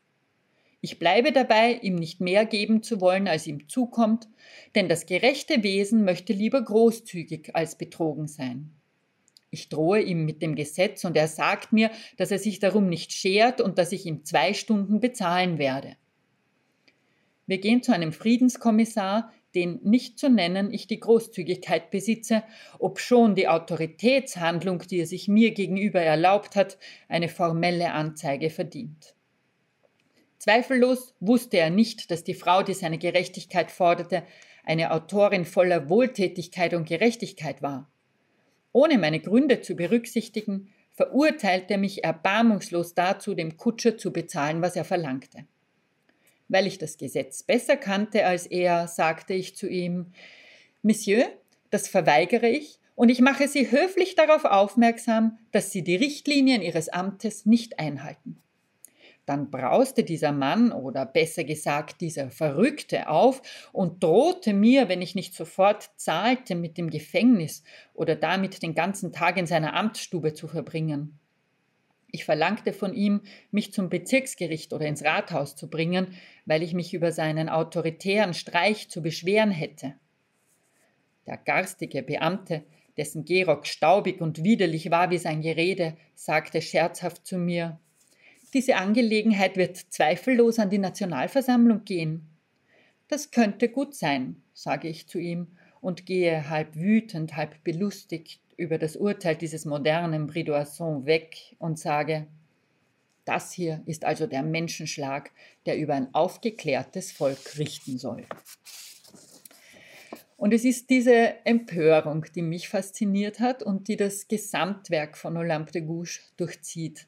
Ich 0.84 0.98
bleibe 0.98 1.32
dabei, 1.32 1.78
ihm 1.80 1.94
nicht 1.94 2.20
mehr 2.20 2.44
geben 2.44 2.82
zu 2.82 3.00
wollen, 3.00 3.26
als 3.26 3.46
ihm 3.46 3.70
zukommt, 3.70 4.28
denn 4.74 4.86
das 4.86 5.06
gerechte 5.06 5.62
Wesen 5.62 6.04
möchte 6.04 6.34
lieber 6.34 6.60
großzügig 6.60 7.56
als 7.56 7.78
betrogen 7.78 8.28
sein. 8.28 8.70
Ich 9.48 9.70
drohe 9.70 10.02
ihm 10.02 10.26
mit 10.26 10.42
dem 10.42 10.54
Gesetz 10.54 11.02
und 11.06 11.16
er 11.16 11.26
sagt 11.26 11.72
mir, 11.72 11.90
dass 12.18 12.30
er 12.30 12.38
sich 12.38 12.58
darum 12.58 12.90
nicht 12.90 13.12
schert 13.12 13.62
und 13.62 13.78
dass 13.78 13.92
ich 13.92 14.04
ihm 14.04 14.26
zwei 14.26 14.52
Stunden 14.52 15.00
bezahlen 15.00 15.56
werde. 15.56 15.96
Wir 17.46 17.60
gehen 17.60 17.82
zu 17.82 17.94
einem 17.94 18.12
Friedenskommissar, 18.12 19.32
den 19.54 19.80
nicht 19.84 20.18
zu 20.18 20.28
nennen 20.28 20.70
ich 20.70 20.86
die 20.86 21.00
Großzügigkeit 21.00 21.90
besitze, 21.92 22.42
obschon 22.78 23.34
die 23.34 23.48
Autoritätshandlung, 23.48 24.80
die 24.80 24.98
er 24.98 25.06
sich 25.06 25.28
mir 25.28 25.52
gegenüber 25.52 26.02
erlaubt 26.02 26.56
hat, 26.56 26.76
eine 27.08 27.30
formelle 27.30 27.92
Anzeige 27.92 28.50
verdient. 28.50 29.14
Zweifellos 30.44 31.14
wusste 31.20 31.56
er 31.56 31.70
nicht, 31.70 32.10
dass 32.10 32.22
die 32.22 32.34
Frau, 32.34 32.62
die 32.62 32.74
seine 32.74 32.98
Gerechtigkeit 32.98 33.70
forderte, 33.70 34.24
eine 34.62 34.92
Autorin 34.92 35.46
voller 35.46 35.88
Wohltätigkeit 35.88 36.74
und 36.74 36.86
Gerechtigkeit 36.86 37.62
war. 37.62 37.90
Ohne 38.70 38.98
meine 38.98 39.20
Gründe 39.20 39.62
zu 39.62 39.74
berücksichtigen, 39.74 40.68
verurteilte 40.92 41.72
er 41.72 41.78
mich 41.78 42.04
erbarmungslos 42.04 42.92
dazu, 42.92 43.34
dem 43.34 43.56
Kutscher 43.56 43.96
zu 43.96 44.12
bezahlen, 44.12 44.60
was 44.60 44.76
er 44.76 44.84
verlangte. 44.84 45.46
Weil 46.48 46.66
ich 46.66 46.76
das 46.76 46.98
Gesetz 46.98 47.42
besser 47.42 47.78
kannte 47.78 48.26
als 48.26 48.44
er, 48.44 48.86
sagte 48.86 49.32
ich 49.32 49.56
zu 49.56 49.66
ihm 49.66 50.12
Monsieur, 50.82 51.24
das 51.70 51.88
verweigere 51.88 52.50
ich, 52.50 52.80
und 52.94 53.08
ich 53.08 53.22
mache 53.22 53.48
Sie 53.48 53.70
höflich 53.70 54.14
darauf 54.14 54.44
aufmerksam, 54.44 55.38
dass 55.52 55.72
Sie 55.72 55.82
die 55.82 55.96
Richtlinien 55.96 56.60
Ihres 56.60 56.90
Amtes 56.90 57.46
nicht 57.46 57.78
einhalten. 57.78 58.43
Dann 59.26 59.50
brauste 59.50 60.04
dieser 60.04 60.32
Mann 60.32 60.70
oder 60.70 61.06
besser 61.06 61.44
gesagt 61.44 62.02
dieser 62.02 62.30
Verrückte 62.30 63.08
auf 63.08 63.40
und 63.72 64.04
drohte 64.04 64.52
mir, 64.52 64.88
wenn 64.88 65.00
ich 65.00 65.14
nicht 65.14 65.34
sofort 65.34 65.90
zahlte, 65.96 66.54
mit 66.54 66.76
dem 66.76 66.90
Gefängnis 66.90 67.62
oder 67.94 68.16
damit 68.16 68.62
den 68.62 68.74
ganzen 68.74 69.12
Tag 69.12 69.38
in 69.38 69.46
seiner 69.46 69.74
Amtsstube 69.74 70.34
zu 70.34 70.46
verbringen. 70.46 71.18
Ich 72.10 72.24
verlangte 72.26 72.72
von 72.72 72.94
ihm, 72.94 73.22
mich 73.50 73.72
zum 73.72 73.88
Bezirksgericht 73.88 74.72
oder 74.72 74.86
ins 74.86 75.04
Rathaus 75.04 75.56
zu 75.56 75.68
bringen, 75.68 76.14
weil 76.44 76.62
ich 76.62 76.74
mich 76.74 76.94
über 76.94 77.10
seinen 77.10 77.48
autoritären 77.48 78.34
Streich 78.34 78.88
zu 78.88 79.02
beschweren 79.02 79.50
hätte. 79.50 79.94
Der 81.26 81.38
garstige 81.38 82.02
Beamte, 82.02 82.62
dessen 82.96 83.24
Gehrock 83.24 83.66
staubig 83.66 84.20
und 84.20 84.44
widerlich 84.44 84.90
war 84.90 85.10
wie 85.10 85.18
sein 85.18 85.40
Gerede, 85.40 85.96
sagte 86.14 86.62
scherzhaft 86.62 87.26
zu 87.26 87.38
mir 87.38 87.80
diese 88.54 88.76
Angelegenheit 88.76 89.56
wird 89.56 89.76
zweifellos 89.76 90.58
an 90.58 90.70
die 90.70 90.78
Nationalversammlung 90.78 91.84
gehen. 91.84 92.28
Das 93.08 93.30
könnte 93.30 93.68
gut 93.68 93.94
sein, 93.94 94.42
sage 94.54 94.88
ich 94.88 95.08
zu 95.08 95.18
ihm 95.18 95.48
und 95.80 96.06
gehe 96.06 96.48
halb 96.48 96.74
wütend, 96.76 97.36
halb 97.36 97.62
belustigt 97.64 98.40
über 98.56 98.78
das 98.78 98.96
Urteil 98.96 99.36
dieses 99.36 99.64
modernen 99.64 100.26
Bridoisson 100.26 101.04
weg 101.04 101.56
und 101.58 101.78
sage, 101.78 102.26
Das 103.24 103.52
hier 103.52 103.82
ist 103.86 104.04
also 104.04 104.26
der 104.26 104.42
Menschenschlag, 104.42 105.30
der 105.66 105.78
über 105.78 105.94
ein 105.94 106.14
aufgeklärtes 106.14 107.10
Volk 107.10 107.58
richten 107.58 107.98
soll. 107.98 108.26
Und 110.36 110.52
es 110.52 110.64
ist 110.64 110.90
diese 110.90 111.34
Empörung, 111.46 112.26
die 112.34 112.42
mich 112.42 112.68
fasziniert 112.68 113.40
hat 113.40 113.62
und 113.62 113.88
die 113.88 113.96
das 113.96 114.28
Gesamtwerk 114.28 115.16
von 115.16 115.36
Olympe 115.38 115.72
de 115.72 115.82
Gouges 115.82 116.20
durchzieht. 116.36 117.06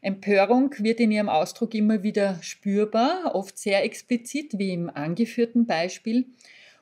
Empörung 0.00 0.74
wird 0.78 1.00
in 1.00 1.10
ihrem 1.10 1.28
Ausdruck 1.28 1.74
immer 1.74 2.02
wieder 2.02 2.38
spürbar, 2.42 3.34
oft 3.34 3.58
sehr 3.58 3.84
explizit, 3.84 4.58
wie 4.58 4.72
im 4.72 4.90
angeführten 4.90 5.66
Beispiel. 5.66 6.26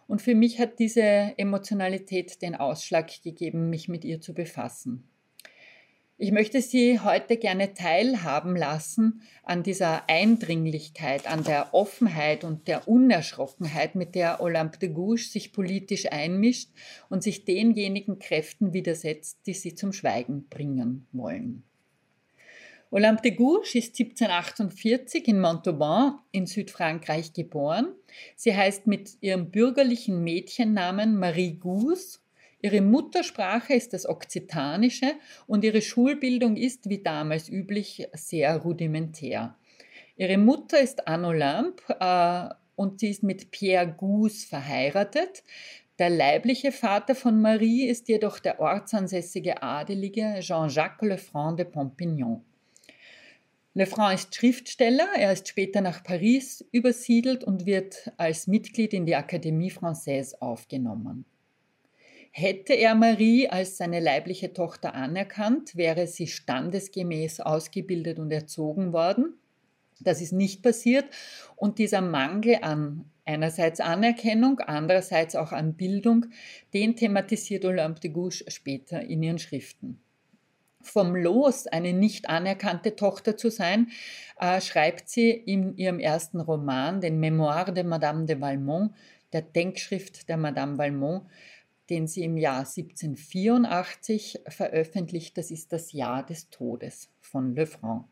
Und 0.07 0.23
für 0.23 0.35
mich 0.35 0.59
hat 0.59 0.79
diese 0.79 1.35
Emotionalität 1.37 2.43
den 2.43 2.55
Ausschlag 2.55 3.11
gegeben, 3.23 3.71
mich 3.71 3.89
mit 3.89 4.05
ihr 4.05 4.21
zu 4.21 4.35
befassen. 4.35 5.09
Ich 6.19 6.33
möchte 6.33 6.63
Sie 6.63 6.99
heute 7.01 7.37
gerne 7.37 7.75
teilhaben 7.75 8.57
lassen 8.57 9.21
an 9.43 9.63
dieser 9.63 10.09
Eindringlichkeit, 10.09 11.31
an 11.31 11.45
der 11.45 11.75
Offenheit 11.75 12.43
und 12.43 12.69
der 12.69 12.89
Unerschrockenheit, 12.89 13.95
mit 13.97 14.15
der 14.15 14.41
Olympe 14.41 14.79
de 14.79 14.89
Gouges 14.89 15.31
sich 15.31 15.53
politisch 15.53 16.11
einmischt 16.11 16.71
und 17.11 17.23
sich 17.23 17.45
denjenigen 17.45 18.19
Kräften 18.19 18.73
widersetzt, 18.73 19.41
die 19.47 19.53
sie 19.53 19.75
zum 19.75 19.93
Schweigen 19.93 20.49
bringen 20.49 21.07
wollen. 21.13 21.66
Olympe 22.91 23.23
de 23.23 23.33
Gouges 23.33 23.75
ist 23.75 23.99
1748 23.99 25.27
in 25.27 25.41
Montauban 25.41 26.21
in 26.31 26.47
Südfrankreich 26.47 27.33
geboren. 27.33 27.89
Sie 28.37 28.55
heißt 28.55 28.87
mit 28.87 29.17
ihrem 29.21 29.51
bürgerlichen 29.51 30.23
Mädchennamen 30.23 31.19
Marie 31.19 31.59
Gouges. 31.59 32.23
Ihre 32.63 32.81
Muttersprache 32.81 33.75
ist 33.75 33.93
das 33.93 34.09
Okzitanische 34.09 35.15
und 35.49 35.65
ihre 35.65 35.83
Schulbildung 35.83 36.57
ist, 36.57 36.89
wie 36.89 37.03
damals 37.03 37.49
üblich, 37.49 38.07
sehr 38.13 38.57
rudimentär. 38.57 39.57
Ihre 40.17 40.39
Mutter 40.39 40.81
ist 40.81 41.09
Anne 41.09 41.27
Olympe 41.27 41.97
äh, 42.01 42.55
und 42.77 43.01
sie 43.01 43.11
ist 43.11 43.25
mit 43.25 43.51
Pierre 43.51 43.93
Gouges 43.93 44.45
verheiratet. 44.45 45.43
Der 45.99 46.11
leibliche 46.11 46.71
Vater 46.73 47.17
von 47.17 47.41
Marie 47.41 47.87
ist 47.87 48.09
jedoch 48.09 48.39
der 48.39 48.61
ortsansässige 48.61 49.63
Adelige 49.63 50.37
Jean-Jacques 50.41 51.09
Lefranc 51.09 51.57
de 51.57 51.67
Pompignan. 51.67 52.45
Lefranc 53.77 54.15
ist 54.15 54.35
Schriftsteller, 54.35 55.07
er 55.19 55.35
ist 55.35 55.49
später 55.49 55.83
nach 55.83 56.03
Paris 56.03 56.65
übersiedelt 56.73 57.45
und 57.45 57.67
wird 57.67 58.11
als 58.17 58.47
Mitglied 58.47 58.95
in 58.95 59.05
die 59.05 59.15
Académie 59.15 59.71
Française 59.71 60.35
aufgenommen. 60.41 61.27
Hätte 62.31 62.73
er 62.73 62.95
Marie 62.95 63.51
als 63.51 63.77
seine 63.77 64.01
leibliche 64.01 64.55
Tochter 64.55 64.95
anerkannt, 64.95 65.77
wäre 65.77 66.07
sie 66.07 66.27
standesgemäß 66.27 67.41
ausgebildet 67.41 68.19
und 68.19 68.33
erzogen 68.33 68.95
worden. 68.95 69.35
Das 70.01 70.23
ist 70.23 70.33
nicht 70.33 70.63
passiert 70.63 71.05
und 71.55 71.79
dieser 71.79 72.01
Mangel 72.01 72.61
an 72.63 73.05
einerseits 73.27 73.81
Anerkennung, 73.81 74.59
andererseits 74.61 75.37
auch 75.37 75.53
an 75.53 75.75
Bildung, 75.75 76.25
den 76.73 76.97
thematisiert 76.97 77.67
Olympe 77.67 78.01
de 78.01 78.11
Gouges 78.11 78.43
später 78.49 79.03
in 79.03 79.23
ihren 79.23 79.39
Schriften 79.39 80.01
vom 80.87 81.15
Los, 81.15 81.67
eine 81.67 81.93
nicht 81.93 82.29
anerkannte 82.29 82.97
Tochter 82.97 83.37
zu 83.37 83.51
sein, 83.51 83.89
äh, 84.41 84.61
schreibt 84.61 85.09
sie 85.09 85.31
in 85.31 85.77
ihrem 85.77 85.99
ersten 85.99 86.41
Roman, 86.41 87.01
den 87.01 87.21
Memoir 87.21 87.73
de 87.73 87.85
Madame 87.85 88.27
de 88.27 88.41
Valmont, 88.41 88.93
der 89.33 89.43
Denkschrift 89.43 90.29
der 90.29 90.37
Madame 90.37 90.79
Valmont, 90.79 91.27
den 91.91 92.07
sie 92.07 92.25
im 92.25 92.37
Jahr 92.37 92.65
1784 92.65 94.41
veröffentlicht. 94.49 95.39
Das 95.39 95.51
ist 95.51 95.73
das 95.73 95.93
Jahr 95.93 96.25
des 96.25 96.51
Todes 96.51 97.11
von 97.21 97.55
Lefranc. 97.55 98.07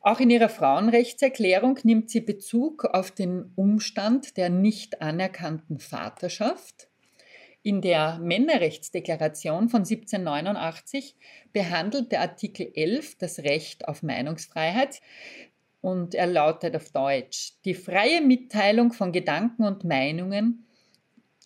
Auch 0.00 0.20
in 0.20 0.30
ihrer 0.30 0.48
Frauenrechtserklärung 0.48 1.78
nimmt 1.82 2.10
sie 2.10 2.20
Bezug 2.20 2.84
auf 2.84 3.10
den 3.10 3.52
Umstand 3.56 4.36
der 4.36 4.48
nicht 4.48 5.02
anerkannten 5.02 5.80
Vaterschaft 5.80 6.87
in 7.62 7.80
der 7.82 8.18
Männerrechtsdeklaration 8.18 9.68
von 9.68 9.80
1789 9.80 11.16
behandelt 11.52 12.12
der 12.12 12.20
Artikel 12.20 12.70
11 12.74 13.18
das 13.18 13.40
Recht 13.40 13.88
auf 13.88 14.02
Meinungsfreiheit 14.02 15.00
und 15.80 16.14
er 16.14 16.26
lautet 16.26 16.76
auf 16.76 16.90
Deutsch, 16.90 17.54
die 17.64 17.74
freie 17.74 18.20
Mitteilung 18.20 18.92
von 18.92 19.12
Gedanken 19.12 19.64
und 19.64 19.84
Meinungen 19.84 20.66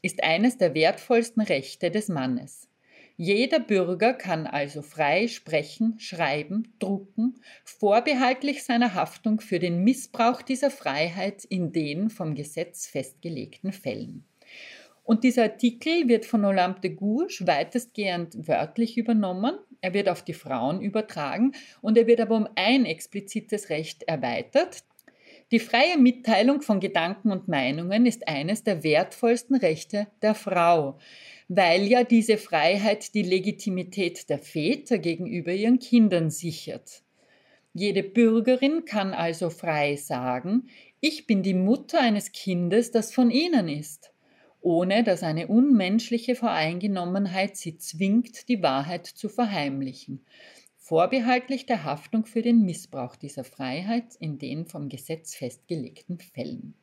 ist 0.03 0.23
eines 0.23 0.59
der 0.59 0.75
wertvollsten 0.75 1.43
Rechte 1.43 1.91
des 1.91 2.09
Mannes. 2.09 2.69
Jeder 3.17 3.61
Bürger 3.61 4.15
kann 4.15 4.47
also 4.47 4.83
frei 4.83 5.29
sprechen, 5.29 5.99
schreiben, 5.99 6.75
drucken, 6.79 7.41
vorbehaltlich 7.65 8.65
seiner 8.65 8.95
Haftung 8.95 9.41
für 9.41 9.59
den 9.59 9.85
Missbrauch 9.85 10.43
dieser 10.43 10.71
Freiheit 10.71 11.45
in 11.45 11.73
den 11.73 12.11
vom 12.11 12.35
Gesetz 12.35 12.87
festgelegten 12.87 13.73
Fällen. 13.73 14.25
Und 15.05 15.25
dieser 15.25 15.45
Artikel 15.45 16.09
wird 16.09 16.25
von 16.25 16.45
Olympe 16.45 16.81
de 16.81 16.95
Gouges 16.95 17.45
weitestgehend 17.47 18.47
wörtlich 18.47 18.97
übernommen. 18.97 19.59
Er 19.81 19.95
wird 19.95 20.09
auf 20.09 20.23
die 20.23 20.33
Frauen 20.33 20.81
übertragen 20.81 21.53
und 21.81 21.99
er 21.99 22.07
wird 22.07 22.21
aber 22.21 22.37
um 22.37 22.49
ein 22.55 22.85
explizites 22.87 23.69
Recht 23.69 24.05
erweitert. 24.05 24.85
Die 25.51 25.59
freie 25.59 25.99
Mitteilung 25.99 26.63
von 26.63 26.79
Gedanken 26.79 27.33
und 27.33 27.49
Meinungen 27.49 28.07
ist 28.07 28.27
eines 28.29 28.63
der 28.63 28.85
wertvollsten 28.85 29.57
Rechte 29.57 30.07
der 30.23 30.35
Frau, 30.35 30.99
weil 31.49 31.83
ja 31.83 32.05
diese 32.05 32.39
Freiheit 32.39 33.13
die 33.15 33.23
Legitimität 33.23 34.31
der 34.31 34.39
Väter 34.39 34.99
gegenüber 34.99 35.53
ihren 35.53 35.79
Kindern 35.81 36.31
sichert. 36.31 37.03
Jede 37.75 38.03
Bürgerin 38.03 38.85
kann 38.85 39.13
also 39.13 39.51
frei 39.51 39.97
sagen, 39.97 40.69
ich 41.01 41.27
bin 41.27 41.43
die 41.43 41.55
Mutter 41.55 42.01
eines 42.01 42.33
Kindes, 42.33 42.93
das 42.93 43.13
von 43.13 43.31
ihnen 43.31 43.69
ist 43.69 44.12
ohne 44.63 45.05
dass 45.05 45.23
eine 45.23 45.49
unmenschliche 45.49 46.35
Voreingenommenheit 46.35 47.57
sie 47.57 47.77
zwingt, 47.77 48.49
die 48.49 48.63
Wahrheit 48.63 49.07
zu 49.07 49.29
verheimlichen, 49.29 50.25
vorbehaltlich 50.77 51.67
der 51.67 51.85
Haftung 51.85 52.27
für 52.27 52.43
den 52.43 52.63
Missbrauch 52.63 53.17
dieser 53.17 53.45
Freiheit 53.45 54.15
in 54.19 54.39
den 54.39 54.67
vom 54.67 54.89
Gesetz 54.89 55.35
festgelegten 55.35 56.19
Fällen. 56.19 56.75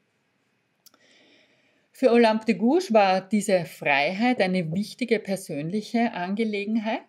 Für 1.92 2.12
Olympe 2.12 2.46
de 2.46 2.56
Gouges 2.56 2.94
war 2.94 3.20
diese 3.20 3.66
Freiheit 3.66 4.42
eine 4.42 4.72
wichtige 4.72 5.20
persönliche 5.20 6.14
Angelegenheit. 6.14 7.02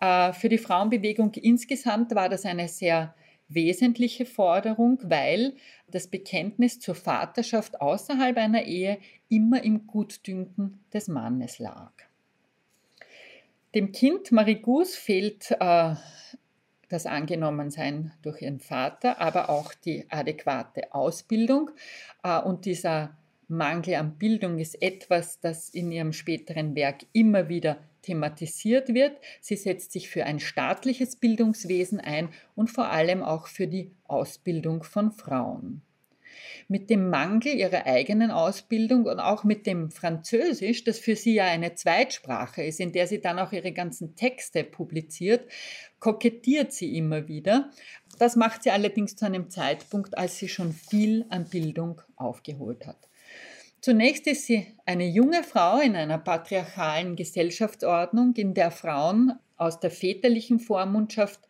Äh, 0.00 0.32
für 0.32 0.48
die 0.48 0.58
Frauenbewegung 0.58 1.32
insgesamt 1.34 2.14
war 2.14 2.28
das 2.28 2.44
eine 2.44 2.68
sehr 2.68 3.14
wesentliche 3.54 4.26
Forderung, 4.26 4.98
weil 5.02 5.54
das 5.88 6.06
Bekenntnis 6.06 6.80
zur 6.80 6.94
Vaterschaft 6.94 7.80
außerhalb 7.80 8.36
einer 8.36 8.64
Ehe 8.64 8.98
immer 9.28 9.62
im 9.62 9.86
Gutdünken 9.86 10.80
des 10.92 11.08
Mannes 11.08 11.58
lag. 11.58 11.92
Dem 13.74 13.92
Kind 13.92 14.32
Marigus 14.32 14.96
fehlt 14.96 15.50
äh, 15.50 15.94
das 16.88 17.06
Angenommensein 17.06 18.12
durch 18.20 18.42
ihren 18.42 18.60
Vater, 18.60 19.18
aber 19.18 19.48
auch 19.48 19.72
die 19.72 20.04
adäquate 20.10 20.94
Ausbildung. 20.94 21.70
Äh, 22.22 22.38
und 22.40 22.66
dieser 22.66 23.16
Mangel 23.48 23.94
an 23.94 24.18
Bildung 24.18 24.58
ist 24.58 24.80
etwas, 24.82 25.40
das 25.40 25.70
in 25.70 25.90
ihrem 25.90 26.12
späteren 26.12 26.74
Werk 26.74 27.06
immer 27.12 27.48
wieder 27.48 27.78
thematisiert 28.02 28.94
wird. 28.94 29.16
Sie 29.40 29.56
setzt 29.56 29.92
sich 29.92 30.08
für 30.10 30.24
ein 30.24 30.40
staatliches 30.40 31.16
Bildungswesen 31.16 32.00
ein 32.00 32.28
und 32.54 32.70
vor 32.70 32.90
allem 32.90 33.22
auch 33.22 33.46
für 33.46 33.66
die 33.66 33.92
Ausbildung 34.04 34.82
von 34.82 35.12
Frauen. 35.12 35.82
Mit 36.68 36.90
dem 36.90 37.10
Mangel 37.10 37.54
ihrer 37.54 37.86
eigenen 37.86 38.30
Ausbildung 38.30 39.04
und 39.04 39.20
auch 39.20 39.44
mit 39.44 39.66
dem 39.66 39.90
Französisch, 39.90 40.84
das 40.84 40.98
für 40.98 41.16
sie 41.16 41.34
ja 41.34 41.44
eine 41.44 41.74
Zweitsprache 41.74 42.62
ist, 42.62 42.80
in 42.80 42.92
der 42.92 43.06
sie 43.06 43.20
dann 43.20 43.38
auch 43.38 43.52
ihre 43.52 43.72
ganzen 43.72 44.14
Texte 44.14 44.64
publiziert, 44.64 45.50
kokettiert 46.00 46.72
sie 46.72 46.96
immer 46.96 47.28
wieder. 47.28 47.70
Das 48.18 48.36
macht 48.36 48.62
sie 48.62 48.70
allerdings 48.70 49.16
zu 49.16 49.26
einem 49.26 49.50
Zeitpunkt, 49.50 50.16
als 50.16 50.38
sie 50.38 50.48
schon 50.48 50.72
viel 50.72 51.26
an 51.28 51.48
Bildung 51.48 52.00
aufgeholt 52.16 52.86
hat. 52.86 53.08
Zunächst 53.84 54.28
ist 54.28 54.46
sie 54.46 54.68
eine 54.86 55.08
junge 55.08 55.42
Frau 55.42 55.80
in 55.80 55.96
einer 55.96 56.18
patriarchalen 56.18 57.16
Gesellschaftsordnung, 57.16 58.32
in 58.36 58.54
der 58.54 58.70
Frauen 58.70 59.32
aus 59.56 59.80
der 59.80 59.90
väterlichen 59.90 60.60
Vormundschaft 60.60 61.40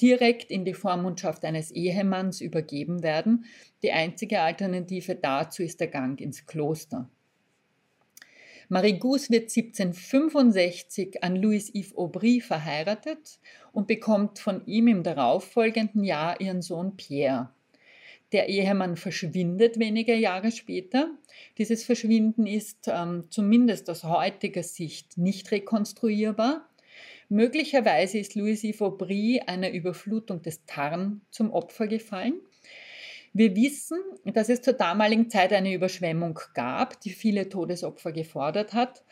direkt 0.00 0.50
in 0.50 0.64
die 0.64 0.72
Vormundschaft 0.72 1.44
eines 1.44 1.70
Ehemanns 1.70 2.40
übergeben 2.40 3.02
werden. 3.02 3.44
Die 3.82 3.92
einzige 3.92 4.40
Alternative 4.40 5.14
dazu 5.14 5.62
ist 5.62 5.78
der 5.78 5.88
Gang 5.88 6.18
ins 6.22 6.46
Kloster. 6.46 7.10
Marie 8.70 8.98
Gousse 8.98 9.30
wird 9.30 9.54
1765 9.54 11.22
an 11.22 11.36
Louis-Yves 11.36 11.98
Aubry 11.98 12.40
verheiratet 12.40 13.38
und 13.72 13.88
bekommt 13.88 14.38
von 14.38 14.64
ihm 14.64 14.88
im 14.88 15.02
darauffolgenden 15.02 16.02
Jahr 16.02 16.40
ihren 16.40 16.62
Sohn 16.62 16.96
Pierre. 16.96 17.50
Der 18.34 18.48
Ehemann 18.48 18.96
verschwindet 18.96 19.78
wenige 19.78 20.12
Jahre 20.12 20.50
später. 20.50 21.08
Dieses 21.56 21.84
Verschwinden 21.84 22.48
ist 22.48 22.88
ähm, 22.88 23.30
zumindest 23.30 23.88
aus 23.88 24.02
heutiger 24.02 24.64
Sicht 24.64 25.16
nicht 25.16 25.52
rekonstruierbar. 25.52 26.68
Möglicherweise 27.28 28.18
ist 28.18 28.34
Louis 28.34 28.64
Yves 28.64 28.82
Aubry 28.82 29.40
einer 29.46 29.70
Überflutung 29.70 30.42
des 30.42 30.66
Tarn 30.66 31.20
zum 31.30 31.52
Opfer 31.52 31.86
gefallen. 31.86 32.40
Wir 33.32 33.54
wissen, 33.54 33.98
dass 34.24 34.48
es 34.48 34.62
zur 34.62 34.74
damaligen 34.74 35.30
Zeit 35.30 35.52
eine 35.52 35.72
Überschwemmung 35.72 36.40
gab, 36.54 37.00
die 37.02 37.10
viele 37.10 37.48
Todesopfer 37.48 38.10
gefordert 38.10 38.72
hat. 38.72 39.04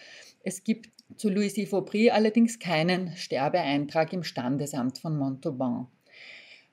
Es 0.43 0.65
gibt 0.65 0.91
zu 1.17 1.29
Louis 1.29 1.57
Yves 1.57 1.75
Aubry 1.75 2.11
allerdings 2.11 2.59
keinen 2.59 3.17
Sterbeeintrag 3.17 4.13
im 4.13 4.25
Standesamt 4.25 4.99
von 4.99 5.17
Montauban. 5.17 5.87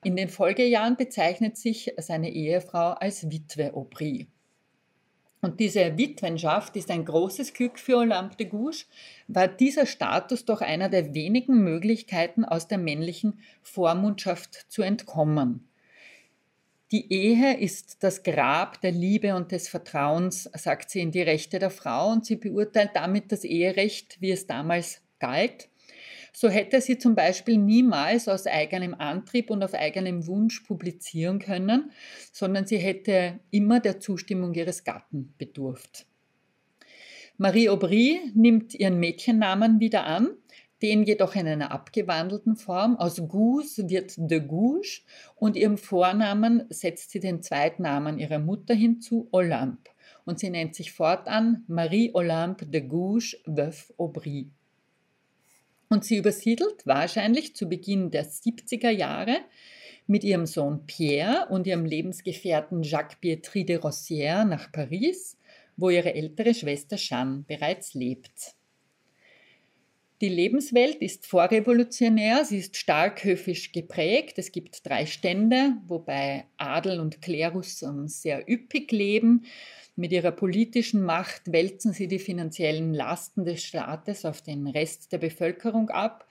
In 0.02 0.16
den 0.16 0.30
Folgejahren 0.30 0.96
bezeichnet 0.96 1.58
sich 1.58 1.92
seine 1.98 2.30
Ehefrau 2.30 2.92
als 2.92 3.30
Witwe 3.30 3.74
Aubry. 3.74 4.28
Und 5.42 5.60
diese 5.60 5.96
Witwenschaft 5.96 6.76
ist 6.76 6.90
ein 6.90 7.04
großes 7.04 7.54
Glück 7.54 7.78
für 7.78 7.96
Olympe 7.96 8.36
de 8.36 8.46
Gouges, 8.46 8.86
war 9.26 9.48
dieser 9.48 9.86
Status 9.86 10.44
doch 10.44 10.60
einer 10.60 10.90
der 10.90 11.14
wenigen 11.14 11.64
Möglichkeiten, 11.64 12.44
aus 12.44 12.68
der 12.68 12.78
männlichen 12.78 13.40
Vormundschaft 13.62 14.66
zu 14.70 14.82
entkommen. 14.82 15.66
Die 16.92 17.10
Ehe 17.10 17.56
ist 17.56 18.02
das 18.02 18.22
Grab 18.22 18.80
der 18.82 18.92
Liebe 18.92 19.34
und 19.34 19.52
des 19.52 19.68
Vertrauens, 19.68 20.50
sagt 20.54 20.90
sie 20.90 21.00
in 21.00 21.12
die 21.12 21.22
Rechte 21.22 21.58
der 21.58 21.70
Frau, 21.70 22.10
und 22.10 22.26
sie 22.26 22.36
beurteilt 22.36 22.90
damit 22.94 23.32
das 23.32 23.44
Eherecht, 23.44 24.20
wie 24.20 24.32
es 24.32 24.46
damals 24.46 25.00
galt, 25.20 25.69
so 26.32 26.48
hätte 26.48 26.80
sie 26.80 26.98
zum 26.98 27.14
Beispiel 27.14 27.58
niemals 27.58 28.28
aus 28.28 28.46
eigenem 28.46 28.94
Antrieb 28.94 29.50
und 29.50 29.62
auf 29.62 29.74
eigenem 29.74 30.26
Wunsch 30.26 30.60
publizieren 30.60 31.38
können, 31.38 31.90
sondern 32.32 32.66
sie 32.66 32.78
hätte 32.78 33.40
immer 33.50 33.80
der 33.80 34.00
Zustimmung 34.00 34.54
ihres 34.54 34.84
Gatten 34.84 35.34
bedurft. 35.38 36.06
Marie 37.36 37.70
Aubry 37.70 38.20
nimmt 38.34 38.74
ihren 38.74 39.00
Mädchennamen 39.00 39.80
wieder 39.80 40.04
an, 40.04 40.28
den 40.82 41.04
jedoch 41.04 41.34
in 41.34 41.46
einer 41.46 41.70
abgewandelten 41.70 42.56
Form. 42.56 42.96
Aus 42.96 43.16
Gus 43.28 43.78
wird 43.78 44.12
de 44.16 44.40
Gouges 44.40 45.02
und 45.36 45.56
ihrem 45.56 45.78
Vornamen 45.78 46.64
setzt 46.70 47.10
sie 47.10 47.20
den 47.20 47.42
Zweitnamen 47.42 48.18
ihrer 48.18 48.38
Mutter 48.38 48.74
hinzu, 48.74 49.28
Olympe. 49.32 49.90
Und 50.24 50.38
sie 50.38 50.50
nennt 50.50 50.74
sich 50.74 50.92
fortan 50.92 51.64
Marie 51.66 52.10
Olympe 52.14 52.66
de 52.66 52.82
Gouges 52.82 53.36
Veuve 53.46 53.94
Aubry. 53.98 54.50
Und 55.90 56.04
sie 56.04 56.18
übersiedelt 56.18 56.86
wahrscheinlich 56.86 57.56
zu 57.56 57.68
Beginn 57.68 58.12
der 58.12 58.24
70er 58.24 58.90
Jahre 58.90 59.38
mit 60.06 60.22
ihrem 60.22 60.46
Sohn 60.46 60.86
Pierre 60.86 61.48
und 61.50 61.66
ihrem 61.66 61.84
Lebensgefährten 61.84 62.84
Jacques 62.84 63.18
Pietri 63.20 63.64
de 63.64 63.78
Rossière 63.78 64.44
nach 64.44 64.70
Paris, 64.70 65.36
wo 65.76 65.90
ihre 65.90 66.14
ältere 66.14 66.54
Schwester 66.54 66.96
Jeanne 66.96 67.44
bereits 67.46 67.94
lebt. 67.94 68.54
Die 70.20 70.28
Lebenswelt 70.28 70.96
ist 70.96 71.26
vorrevolutionär, 71.26 72.44
sie 72.44 72.58
ist 72.58 72.76
stark 72.76 73.24
höfisch 73.24 73.72
geprägt. 73.72 74.38
Es 74.38 74.52
gibt 74.52 74.86
drei 74.86 75.06
Stände, 75.06 75.76
wobei 75.88 76.44
Adel 76.56 77.00
und 77.00 77.22
Klerus 77.22 77.82
sehr 78.06 78.48
üppig 78.48 78.92
leben. 78.92 79.46
Mit 79.96 80.12
ihrer 80.12 80.32
politischen 80.32 81.02
Macht 81.02 81.52
wälzen 81.52 81.92
sie 81.92 82.08
die 82.08 82.18
finanziellen 82.18 82.94
Lasten 82.94 83.44
des 83.44 83.62
Staates 83.62 84.24
auf 84.24 84.42
den 84.42 84.66
Rest 84.66 85.12
der 85.12 85.18
Bevölkerung 85.18 85.90
ab. 85.90 86.26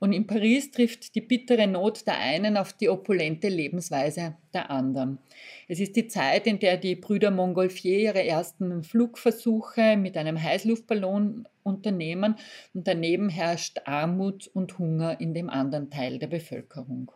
Und 0.00 0.12
in 0.12 0.26
Paris 0.26 0.70
trifft 0.70 1.14
die 1.16 1.20
bittere 1.20 1.66
Not 1.66 2.06
der 2.06 2.18
einen 2.18 2.56
auf 2.56 2.72
die 2.72 2.88
opulente 2.88 3.48
Lebensweise 3.48 4.36
der 4.54 4.70
anderen. 4.70 5.18
Es 5.66 5.80
ist 5.80 5.96
die 5.96 6.06
Zeit, 6.06 6.46
in 6.46 6.60
der 6.60 6.76
die 6.76 6.94
Brüder 6.94 7.32
Montgolfier 7.32 7.98
ihre 7.98 8.24
ersten 8.24 8.84
Flugversuche 8.84 9.96
mit 9.96 10.16
einem 10.16 10.40
Heißluftballon 10.40 11.48
unternehmen 11.64 12.36
und 12.74 12.86
daneben 12.86 13.28
herrscht 13.28 13.78
Armut 13.86 14.46
und 14.46 14.78
Hunger 14.78 15.20
in 15.20 15.34
dem 15.34 15.50
anderen 15.50 15.90
Teil 15.90 16.18
der 16.18 16.28
Bevölkerung. 16.28 17.10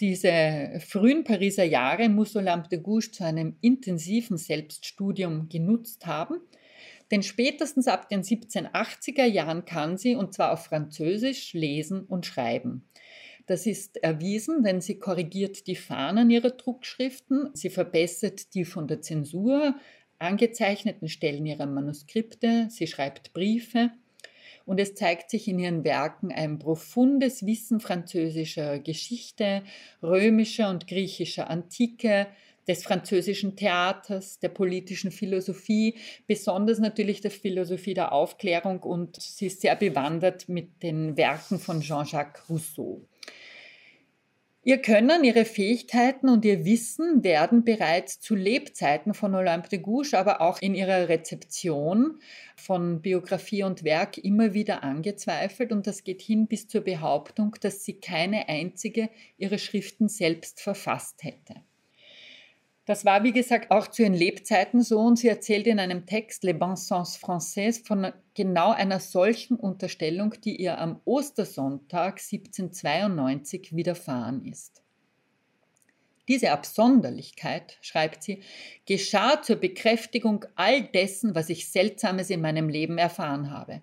Diese 0.00 0.80
frühen 0.86 1.24
Pariser 1.24 1.64
Jahre 1.64 2.08
muss 2.08 2.36
Olympe 2.36 2.68
de 2.68 2.78
Gouges 2.78 3.10
zu 3.10 3.24
einem 3.24 3.56
intensiven 3.60 4.36
Selbststudium 4.36 5.48
genutzt 5.48 6.06
haben, 6.06 6.40
denn 7.10 7.22
spätestens 7.22 7.88
ab 7.88 8.08
den 8.08 8.22
1780er 8.22 9.24
Jahren 9.24 9.64
kann 9.64 9.96
sie, 9.96 10.14
und 10.14 10.34
zwar 10.34 10.52
auf 10.52 10.66
Französisch, 10.66 11.52
lesen 11.52 12.04
und 12.04 12.26
schreiben. 12.26 12.84
Das 13.46 13.66
ist 13.66 13.96
erwiesen, 14.02 14.62
denn 14.62 14.80
sie 14.80 14.98
korrigiert 14.98 15.66
die 15.66 15.74
Fahnen 15.74 16.30
ihrer 16.30 16.50
Druckschriften, 16.50 17.50
sie 17.54 17.70
verbessert 17.70 18.54
die 18.54 18.64
von 18.64 18.86
der 18.86 19.00
Zensur 19.00 19.74
angezeichneten 20.18 21.08
Stellen 21.08 21.46
ihrer 21.46 21.66
Manuskripte, 21.66 22.68
sie 22.70 22.86
schreibt 22.86 23.32
Briefe 23.32 23.90
und 24.68 24.78
es 24.78 24.94
zeigt 24.94 25.30
sich 25.30 25.48
in 25.48 25.58
ihren 25.58 25.82
Werken 25.82 26.30
ein 26.30 26.58
profundes 26.58 27.46
Wissen 27.46 27.80
französischer 27.80 28.78
Geschichte, 28.78 29.62
römischer 30.02 30.68
und 30.68 30.86
griechischer 30.86 31.48
Antike, 31.48 32.26
des 32.68 32.84
französischen 32.84 33.56
Theaters, 33.56 34.40
der 34.40 34.50
politischen 34.50 35.10
Philosophie, 35.10 35.94
besonders 36.26 36.78
natürlich 36.78 37.22
der 37.22 37.30
Philosophie 37.30 37.94
der 37.94 38.12
Aufklärung 38.12 38.80
und 38.80 39.20
sie 39.20 39.46
ist 39.46 39.62
sehr 39.62 39.74
bewandert 39.74 40.50
mit 40.50 40.82
den 40.82 41.16
Werken 41.16 41.58
von 41.58 41.80
Jean-Jacques 41.80 42.42
Rousseau. 42.50 43.00
Ihr 44.68 44.82
Können, 44.82 45.24
ihre 45.24 45.46
Fähigkeiten 45.46 46.28
und 46.28 46.44
ihr 46.44 46.66
Wissen 46.66 47.24
werden 47.24 47.64
bereits 47.64 48.20
zu 48.20 48.34
Lebzeiten 48.34 49.14
von 49.14 49.34
Olympe 49.34 49.70
de 49.70 49.78
Gouges, 49.78 50.12
aber 50.12 50.42
auch 50.42 50.60
in 50.60 50.74
ihrer 50.74 51.08
Rezeption 51.08 52.20
von 52.54 53.00
Biografie 53.00 53.62
und 53.62 53.82
Werk 53.82 54.18
immer 54.18 54.52
wieder 54.52 54.82
angezweifelt 54.82 55.72
und 55.72 55.86
das 55.86 56.04
geht 56.04 56.20
hin 56.20 56.48
bis 56.48 56.68
zur 56.68 56.82
Behauptung, 56.82 57.56
dass 57.62 57.82
sie 57.82 57.94
keine 57.94 58.50
einzige 58.50 59.08
ihrer 59.38 59.56
Schriften 59.56 60.10
selbst 60.10 60.60
verfasst 60.60 61.24
hätte. 61.24 61.62
Das 62.88 63.04
war, 63.04 63.22
wie 63.22 63.32
gesagt, 63.32 63.70
auch 63.70 63.88
zu 63.88 64.00
ihren 64.00 64.14
Lebzeiten 64.14 64.80
so 64.80 64.98
und 65.00 65.18
sie 65.18 65.28
erzählt 65.28 65.66
in 65.66 65.78
einem 65.78 66.06
Text 66.06 66.42
Les 66.42 66.58
Bons 66.58 66.88
Sens 66.88 67.18
Français 67.18 67.84
von 67.84 68.14
genau 68.32 68.70
einer 68.70 68.98
solchen 68.98 69.58
Unterstellung, 69.58 70.34
die 70.42 70.56
ihr 70.56 70.78
am 70.78 70.98
Ostersonntag 71.04 72.18
1792 72.18 73.76
widerfahren 73.76 74.42
ist. 74.46 74.82
Diese 76.28 76.50
Absonderlichkeit, 76.50 77.76
schreibt 77.82 78.22
sie, 78.22 78.40
geschah 78.86 79.42
zur 79.42 79.56
Bekräftigung 79.56 80.46
all 80.54 80.82
dessen, 80.82 81.34
was 81.34 81.50
ich 81.50 81.70
Seltsames 81.70 82.30
in 82.30 82.40
meinem 82.40 82.70
Leben 82.70 82.96
erfahren 82.96 83.50
habe. 83.50 83.82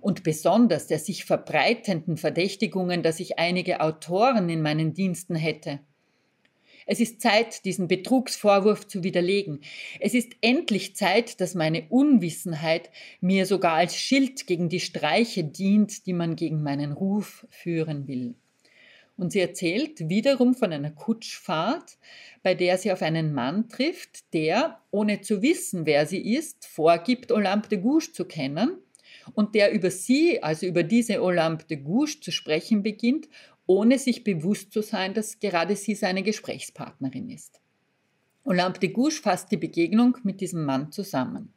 Und 0.00 0.22
besonders 0.22 0.86
der 0.86 1.00
sich 1.00 1.24
verbreitenden 1.24 2.16
Verdächtigungen, 2.16 3.02
dass 3.02 3.18
ich 3.18 3.40
einige 3.40 3.80
Autoren 3.80 4.48
in 4.48 4.62
meinen 4.62 4.94
Diensten 4.94 5.34
hätte– 5.34 5.80
es 6.86 7.00
ist 7.00 7.20
Zeit, 7.20 7.64
diesen 7.64 7.88
Betrugsvorwurf 7.88 8.86
zu 8.86 9.02
widerlegen. 9.02 9.60
Es 9.98 10.14
ist 10.14 10.32
endlich 10.40 10.94
Zeit, 10.94 11.40
dass 11.40 11.54
meine 11.54 11.86
Unwissenheit 11.88 12.90
mir 13.20 13.44
sogar 13.44 13.74
als 13.74 13.96
Schild 13.96 14.46
gegen 14.46 14.68
die 14.68 14.80
Streiche 14.80 15.42
dient, 15.42 16.06
die 16.06 16.12
man 16.12 16.36
gegen 16.36 16.62
meinen 16.62 16.92
Ruf 16.92 17.46
führen 17.50 18.06
will. 18.06 18.36
Und 19.16 19.32
sie 19.32 19.40
erzählt 19.40 20.08
wiederum 20.08 20.54
von 20.54 20.72
einer 20.72 20.90
Kutschfahrt, 20.90 21.96
bei 22.42 22.54
der 22.54 22.78
sie 22.78 22.92
auf 22.92 23.02
einen 23.02 23.32
Mann 23.32 23.68
trifft, 23.68 24.32
der, 24.34 24.80
ohne 24.90 25.22
zu 25.22 25.42
wissen, 25.42 25.86
wer 25.86 26.06
sie 26.06 26.34
ist, 26.34 26.66
vorgibt, 26.66 27.32
Olympe 27.32 27.68
de 27.68 27.78
Gouges 27.78 28.12
zu 28.12 28.26
kennen 28.26 28.76
und 29.34 29.54
der 29.54 29.72
über 29.72 29.90
sie, 29.90 30.42
also 30.42 30.66
über 30.66 30.82
diese 30.82 31.22
Olympe 31.22 31.64
de 31.64 31.78
Gouges 31.78 32.20
zu 32.20 32.30
sprechen 32.30 32.82
beginnt 32.82 33.28
ohne 33.66 33.98
sich 33.98 34.24
bewusst 34.24 34.72
zu 34.72 34.82
sein, 34.82 35.14
dass 35.14 35.40
gerade 35.40 35.76
sie 35.76 35.94
seine 35.94 36.22
Gesprächspartnerin 36.22 37.30
ist. 37.30 37.60
Olympe 38.44 38.78
de 38.78 38.90
Gouges 38.90 39.18
fasst 39.18 39.50
die 39.50 39.56
Begegnung 39.56 40.16
mit 40.22 40.40
diesem 40.40 40.64
Mann 40.64 40.92
zusammen. 40.92 41.52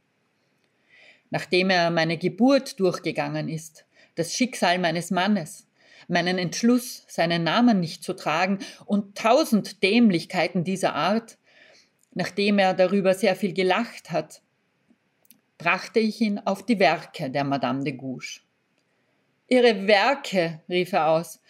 Nachdem 1.29 1.69
er 1.69 1.91
meine 1.91 2.17
Geburt 2.17 2.79
durchgegangen 2.79 3.47
ist, 3.47 3.85
das 4.15 4.33
Schicksal 4.33 4.79
meines 4.79 5.11
Mannes, 5.11 5.67
meinen 6.07 6.39
Entschluss, 6.39 7.05
seinen 7.07 7.43
Namen 7.43 7.79
nicht 7.79 8.03
zu 8.03 8.13
tragen 8.13 8.59
und 8.85 9.15
tausend 9.15 9.83
Dämlichkeiten 9.83 10.63
dieser 10.63 10.95
Art, 10.95 11.37
nachdem 12.15 12.57
er 12.57 12.73
darüber 12.73 13.13
sehr 13.13 13.35
viel 13.35 13.53
gelacht 13.53 14.09
hat, 14.09 14.41
brachte 15.59 15.99
ich 15.99 16.19
ihn 16.21 16.39
auf 16.39 16.65
die 16.65 16.79
Werke 16.79 17.29
der 17.29 17.43
Madame 17.43 17.83
de 17.83 17.93
Gouges. 17.93 18.41
Ihre 19.47 19.87
Werke, 19.87 20.61
rief 20.69 20.93
er 20.93 21.07
aus, 21.07 21.41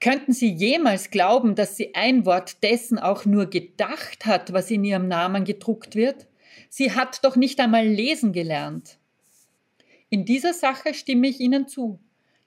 Könnten 0.00 0.32
Sie 0.32 0.52
jemals 0.52 1.10
glauben, 1.10 1.54
dass 1.56 1.76
sie 1.76 1.94
ein 1.94 2.24
Wort 2.24 2.62
dessen 2.62 2.98
auch 2.98 3.24
nur 3.24 3.46
gedacht 3.46 4.26
hat, 4.26 4.52
was 4.52 4.70
in 4.70 4.84
ihrem 4.84 5.08
Namen 5.08 5.44
gedruckt 5.44 5.96
wird? 5.96 6.28
Sie 6.68 6.92
hat 6.92 7.24
doch 7.24 7.34
nicht 7.34 7.58
einmal 7.58 7.86
lesen 7.86 8.32
gelernt. 8.32 8.98
In 10.08 10.24
dieser 10.24 10.54
Sache 10.54 10.94
stimme 10.94 11.28
ich 11.28 11.40
Ihnen 11.40 11.66
zu. 11.66 11.98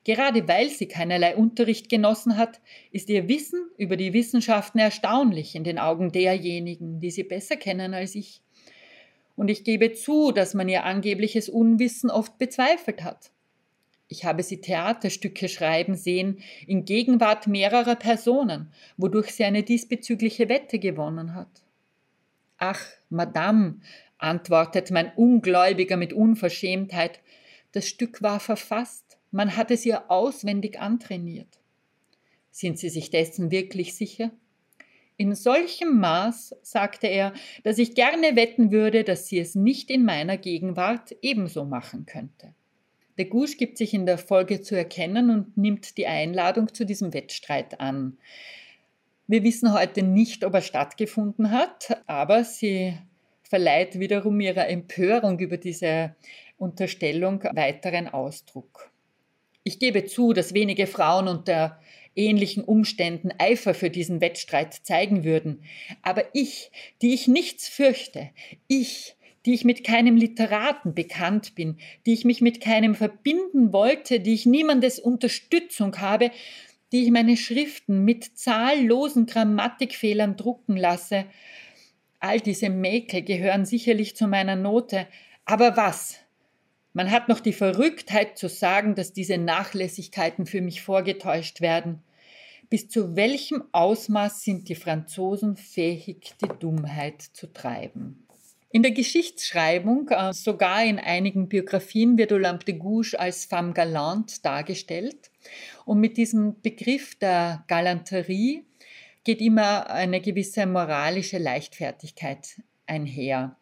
Gerade 0.03 0.47
weil 0.47 0.69
sie 0.69 0.87
keinerlei 0.87 1.35
Unterricht 1.35 1.87
genossen 1.87 2.37
hat, 2.37 2.59
ist 2.91 3.09
ihr 3.09 3.27
Wissen 3.27 3.69
über 3.77 3.97
die 3.97 4.13
Wissenschaften 4.13 4.79
erstaunlich 4.79 5.53
in 5.53 5.63
den 5.63 5.77
Augen 5.77 6.11
derjenigen, 6.11 6.99
die 6.99 7.11
sie 7.11 7.23
besser 7.23 7.55
kennen 7.55 7.93
als 7.93 8.15
ich. 8.15 8.41
Und 9.35 9.49
ich 9.49 9.63
gebe 9.63 9.93
zu, 9.93 10.31
dass 10.31 10.55
man 10.55 10.69
ihr 10.69 10.85
angebliches 10.85 11.49
Unwissen 11.49 12.09
oft 12.09 12.37
bezweifelt 12.39 13.03
hat. 13.03 13.31
Ich 14.11 14.25
habe 14.25 14.43
sie 14.43 14.59
Theaterstücke 14.59 15.47
schreiben 15.47 15.95
sehen 15.95 16.39
in 16.67 16.83
Gegenwart 16.83 17.47
mehrerer 17.47 17.95
Personen, 17.95 18.69
wodurch 18.97 19.31
sie 19.31 19.45
eine 19.45 19.63
diesbezügliche 19.63 20.49
Wette 20.49 20.79
gewonnen 20.79 21.33
hat. 21.33 21.63
Ach, 22.57 22.85
Madame, 23.09 23.79
antwortet 24.17 24.91
mein 24.91 25.13
Ungläubiger 25.15 25.95
mit 25.95 26.11
Unverschämtheit, 26.11 27.21
das 27.71 27.87
Stück 27.87 28.21
war 28.21 28.41
verfasst, 28.41 29.17
man 29.31 29.55
hat 29.55 29.71
es 29.71 29.85
ihr 29.85 30.11
auswendig 30.11 30.77
antrainiert. 30.77 31.61
Sind 32.49 32.79
Sie 32.79 32.89
sich 32.89 33.11
dessen 33.11 33.49
wirklich 33.49 33.95
sicher? 33.95 34.31
In 35.15 35.35
solchem 35.35 36.01
Maß, 36.01 36.57
sagte 36.63 37.07
er, 37.07 37.31
dass 37.63 37.77
ich 37.77 37.95
gerne 37.95 38.35
wetten 38.35 38.71
würde, 38.71 39.05
dass 39.05 39.27
sie 39.27 39.39
es 39.39 39.55
nicht 39.55 39.89
in 39.89 40.03
meiner 40.03 40.35
Gegenwart 40.35 41.15
ebenso 41.21 41.63
machen 41.63 42.05
könnte. 42.05 42.53
Der 43.17 43.25
Gusch 43.25 43.57
gibt 43.57 43.77
sich 43.77 43.93
in 43.93 44.05
der 44.05 44.17
Folge 44.17 44.61
zu 44.61 44.75
erkennen 44.75 45.29
und 45.29 45.57
nimmt 45.57 45.97
die 45.97 46.07
Einladung 46.07 46.73
zu 46.73 46.85
diesem 46.85 47.13
Wettstreit 47.13 47.79
an. 47.79 48.17
Wir 49.27 49.43
wissen 49.43 49.73
heute 49.73 50.01
nicht, 50.03 50.43
ob 50.43 50.53
er 50.53 50.61
stattgefunden 50.61 51.51
hat, 51.51 52.01
aber 52.07 52.43
sie 52.43 52.97
verleiht 53.43 53.99
wiederum 53.99 54.39
ihrer 54.39 54.67
Empörung 54.69 55.39
über 55.39 55.57
diese 55.57 56.15
Unterstellung 56.57 57.43
weiteren 57.53 58.07
Ausdruck. 58.07 58.91
Ich 59.63 59.77
gebe 59.77 60.05
zu, 60.05 60.33
dass 60.33 60.53
wenige 60.53 60.87
Frauen 60.87 61.27
unter 61.27 61.79
ähnlichen 62.15 62.63
Umständen 62.63 63.31
Eifer 63.37 63.73
für 63.73 63.89
diesen 63.89 64.21
Wettstreit 64.21 64.73
zeigen 64.73 65.23
würden. 65.23 65.63
Aber 66.01 66.23
ich, 66.33 66.71
die 67.01 67.13
ich 67.13 67.27
nichts 67.27 67.67
fürchte, 67.67 68.29
ich, 68.67 69.15
die 69.45 69.53
ich 69.53 69.65
mit 69.65 69.83
keinem 69.83 70.17
Literaten 70.17 70.93
bekannt 70.93 71.55
bin, 71.55 71.77
die 72.05 72.13
ich 72.13 72.25
mich 72.25 72.41
mit 72.41 72.61
keinem 72.61 72.95
verbinden 72.95 73.73
wollte, 73.73 74.19
die 74.19 74.33
ich 74.33 74.45
niemandes 74.45 74.99
Unterstützung 74.99 75.97
habe, 75.97 76.31
die 76.91 77.03
ich 77.03 77.11
meine 77.11 77.37
Schriften 77.37 78.03
mit 78.03 78.37
zahllosen 78.37 79.25
Grammatikfehlern 79.25 80.35
drucken 80.35 80.75
lasse, 80.75 81.25
all 82.19 82.39
diese 82.39 82.69
Mäkel 82.69 83.23
gehören 83.23 83.65
sicherlich 83.65 84.15
zu 84.15 84.27
meiner 84.27 84.55
Note. 84.55 85.07
Aber 85.45 85.75
was? 85.75 86.19
Man 86.93 87.09
hat 87.09 87.29
noch 87.29 87.39
die 87.39 87.53
Verrücktheit 87.53 88.37
zu 88.37 88.49
sagen, 88.49 88.95
dass 88.95 89.13
diese 89.13 89.37
Nachlässigkeiten 89.37 90.45
für 90.45 90.61
mich 90.61 90.81
vorgetäuscht 90.81 91.61
werden. 91.61 92.03
Bis 92.69 92.89
zu 92.89 93.15
welchem 93.15 93.63
Ausmaß 93.71 94.43
sind 94.43 94.69
die 94.69 94.75
Franzosen 94.75 95.57
fähig, 95.57 96.33
die 96.41 96.59
Dummheit 96.59 97.21
zu 97.21 97.51
treiben? 97.51 98.27
In 98.73 98.83
der 98.83 98.91
Geschichtsschreibung, 98.91 100.07
äh, 100.09 100.31
sogar 100.31 100.83
in 100.83 100.97
einigen 100.97 101.49
Biografien, 101.49 102.17
wird 102.17 102.31
Olympe 102.31 102.65
de 102.65 102.75
Gouges 102.75 103.15
als 103.15 103.43
femme 103.43 103.73
galante 103.73 104.41
dargestellt. 104.41 105.29
Und 105.85 105.99
mit 105.99 106.15
diesem 106.15 106.61
Begriff 106.61 107.15
der 107.19 107.65
Galanterie 107.67 108.65
geht 109.25 109.41
immer 109.41 109.89
eine 109.89 110.21
gewisse 110.21 110.65
moralische 110.65 111.37
Leichtfertigkeit 111.37 112.61
einher. 112.87 113.57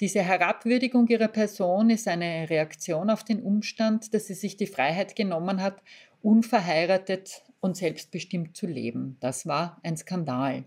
Diese 0.00 0.22
Herabwürdigung 0.22 1.08
ihrer 1.08 1.28
Person 1.28 1.90
ist 1.90 2.08
eine 2.08 2.48
Reaktion 2.48 3.10
auf 3.10 3.22
den 3.22 3.42
Umstand, 3.42 4.14
dass 4.14 4.26
sie 4.26 4.34
sich 4.34 4.56
die 4.56 4.66
Freiheit 4.66 5.14
genommen 5.14 5.62
hat, 5.62 5.82
unverheiratet 6.22 7.42
und 7.60 7.76
selbstbestimmt 7.76 8.56
zu 8.56 8.66
leben. 8.66 9.18
Das 9.20 9.46
war 9.46 9.78
ein 9.82 9.96
Skandal. 9.96 10.64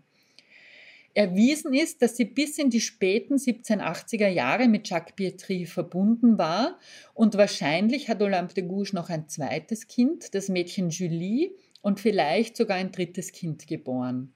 Erwiesen 1.17 1.73
ist, 1.73 2.03
dass 2.03 2.15
sie 2.15 2.25
bis 2.25 2.60
in 2.60 2.69
die 2.69 2.80
späten 2.80 3.38
1780er 3.38 4.27
Jahre 4.27 4.67
mit 4.67 4.88
Jacques 4.88 5.15
Pietri 5.15 5.65
verbunden 5.65 6.38
war 6.38 6.77
und 7.15 7.36
wahrscheinlich 7.36 8.08
hat 8.08 8.21
Olympe 8.21 8.53
de 8.53 8.67
Gouges 8.67 8.93
noch 8.93 9.10
ein 9.10 9.27
zweites 9.27 9.88
Kind, 9.88 10.36
das 10.36 10.47
Mädchen 10.47 10.91
Julie, 10.91 11.56
und 11.82 11.99
vielleicht 11.99 12.56
sogar 12.56 12.77
ein 12.77 12.91
drittes 12.91 13.32
Kind 13.32 13.65
geboren. 13.65 14.32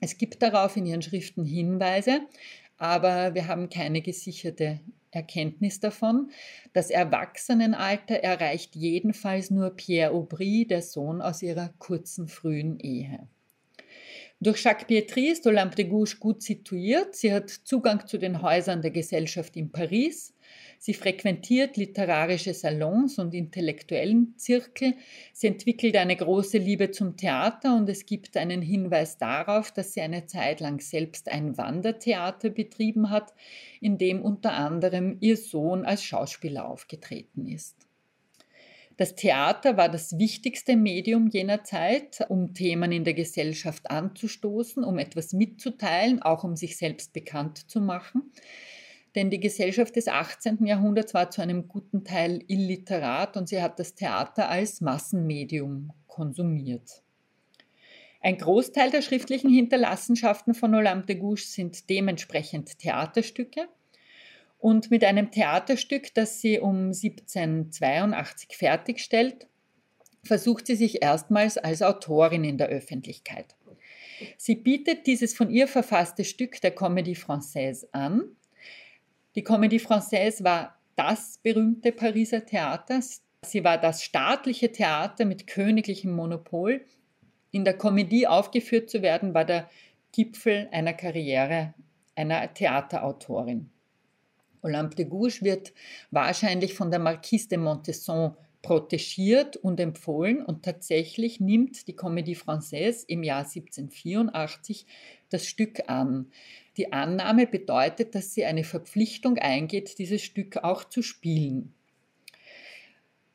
Es 0.00 0.16
gibt 0.16 0.40
darauf 0.40 0.74
in 0.78 0.86
ihren 0.86 1.02
Schriften 1.02 1.44
Hinweise, 1.44 2.22
aber 2.78 3.34
wir 3.34 3.46
haben 3.46 3.68
keine 3.68 4.00
gesicherte 4.00 4.80
Erkenntnis 5.10 5.80
davon. 5.80 6.30
Das 6.72 6.88
Erwachsenenalter 6.88 8.14
erreicht 8.14 8.74
jedenfalls 8.74 9.50
nur 9.50 9.68
Pierre 9.68 10.14
Aubry, 10.14 10.66
der 10.66 10.80
Sohn 10.80 11.20
aus 11.20 11.42
ihrer 11.42 11.74
kurzen 11.78 12.26
frühen 12.26 12.80
Ehe. 12.80 13.28
Durch 14.38 14.62
Jacques 14.62 14.86
Pietri 14.86 15.28
ist 15.28 15.46
Olympe 15.46 15.76
de 15.76 15.86
Gouges 15.86 16.20
gut 16.20 16.42
situiert. 16.42 17.16
Sie 17.16 17.32
hat 17.32 17.48
Zugang 17.48 18.06
zu 18.06 18.18
den 18.18 18.42
Häusern 18.42 18.82
der 18.82 18.90
Gesellschaft 18.90 19.56
in 19.56 19.72
Paris. 19.72 20.34
Sie 20.78 20.92
frequentiert 20.92 21.78
literarische 21.78 22.52
Salons 22.52 23.18
und 23.18 23.32
intellektuellen 23.32 24.34
Zirkel. 24.36 24.92
Sie 25.32 25.46
entwickelt 25.46 25.96
eine 25.96 26.16
große 26.16 26.58
Liebe 26.58 26.90
zum 26.90 27.16
Theater 27.16 27.74
und 27.76 27.88
es 27.88 28.04
gibt 28.04 28.36
einen 28.36 28.60
Hinweis 28.60 29.16
darauf, 29.16 29.72
dass 29.72 29.94
sie 29.94 30.02
eine 30.02 30.26
Zeit 30.26 30.60
lang 30.60 30.80
selbst 30.80 31.30
ein 31.30 31.56
Wandertheater 31.56 32.50
betrieben 32.50 33.08
hat, 33.08 33.32
in 33.80 33.96
dem 33.96 34.20
unter 34.20 34.52
anderem 34.52 35.16
ihr 35.20 35.38
Sohn 35.38 35.86
als 35.86 36.04
Schauspieler 36.04 36.68
aufgetreten 36.68 37.46
ist. 37.46 37.85
Das 38.96 39.14
Theater 39.14 39.76
war 39.76 39.88
das 39.90 40.18
wichtigste 40.18 40.76
Medium 40.76 41.28
jener 41.28 41.64
Zeit, 41.64 42.24
um 42.28 42.54
Themen 42.54 42.92
in 42.92 43.04
der 43.04 43.14
Gesellschaft 43.14 43.90
anzustoßen, 43.90 44.84
um 44.84 44.98
etwas 44.98 45.32
mitzuteilen, 45.32 46.22
auch 46.22 46.44
um 46.44 46.56
sich 46.56 46.78
selbst 46.78 47.12
bekannt 47.12 47.70
zu 47.70 47.80
machen 47.80 48.32
denn 49.16 49.30
die 49.30 49.40
Gesellschaft 49.40 49.96
des 49.96 50.08
18. 50.08 50.66
Jahrhunderts 50.66 51.14
war 51.14 51.30
zu 51.30 51.40
einem 51.40 51.68
guten 51.68 52.04
Teil 52.04 52.44
illiterat 52.46 53.36
und 53.36 53.48
sie 53.48 53.62
hat 53.62 53.80
das 53.80 53.94
Theater 53.94 54.50
als 54.50 54.82
Massenmedium 54.82 55.92
konsumiert. 56.06 57.02
Ein 58.20 58.36
Großteil 58.36 58.90
der 58.90 59.02
schriftlichen 59.02 59.50
Hinterlassenschaften 59.50 60.52
von 60.54 60.74
Olympe 60.74 61.06
de 61.06 61.16
Gouges 61.16 61.54
sind 61.54 61.88
dementsprechend 61.88 62.78
Theaterstücke. 62.78 63.68
Und 64.58 64.90
mit 64.90 65.04
einem 65.04 65.30
Theaterstück, 65.30 66.14
das 66.14 66.40
sie 66.40 66.58
um 66.58 66.86
1782 66.86 68.56
fertigstellt, 68.56 69.46
versucht 70.24 70.66
sie 70.66 70.76
sich 70.76 71.02
erstmals 71.02 71.56
als 71.58 71.82
Autorin 71.82 72.44
in 72.44 72.58
der 72.58 72.68
Öffentlichkeit. 72.68 73.54
Sie 74.38 74.56
bietet 74.56 75.06
dieses 75.06 75.34
von 75.34 75.50
ihr 75.50 75.68
verfasste 75.68 76.24
Stück 76.24 76.60
der 76.62 76.74
Comédie 76.74 77.16
Française 77.16 77.86
an, 77.92 78.36
die 79.36 79.44
Comédie 79.44 79.78
Française 79.78 80.42
war 80.44 80.78
das 80.96 81.38
berühmte 81.42 81.92
Pariser 81.92 82.46
Theater. 82.46 83.00
Sie 83.42 83.64
war 83.64 83.76
das 83.76 84.02
staatliche 84.02 84.72
Theater 84.72 85.26
mit 85.26 85.46
königlichem 85.46 86.10
Monopol. 86.10 86.86
In 87.50 87.66
der 87.66 87.78
Comédie 87.78 88.26
aufgeführt 88.26 88.88
zu 88.88 89.02
werden, 89.02 89.34
war 89.34 89.44
der 89.44 89.68
Gipfel 90.12 90.68
einer 90.72 90.94
Karriere 90.94 91.74
einer 92.14 92.54
Theaterautorin. 92.54 93.68
Olympe 94.62 94.96
de 94.96 95.04
Gouges 95.06 95.42
wird 95.42 95.72
wahrscheinlich 96.10 96.74
von 96.74 96.90
der 96.90 97.00
Marquise 97.00 97.48
de 97.48 97.58
Montesson 97.58 98.34
protegiert 98.62 99.56
und 99.56 99.78
empfohlen 99.78 100.44
und 100.44 100.64
tatsächlich 100.64 101.38
nimmt 101.38 101.86
die 101.86 101.96
Comédie 101.96 102.36
Française 102.36 103.04
im 103.06 103.22
Jahr 103.22 103.44
1784 103.44 104.86
das 105.28 105.46
Stück 105.46 105.88
an. 105.88 106.32
Die 106.76 106.92
Annahme 106.92 107.46
bedeutet, 107.46 108.14
dass 108.14 108.34
sie 108.34 108.44
eine 108.44 108.64
Verpflichtung 108.64 109.38
eingeht, 109.38 109.98
dieses 109.98 110.22
Stück 110.22 110.58
auch 110.58 110.84
zu 110.84 111.02
spielen. 111.02 111.74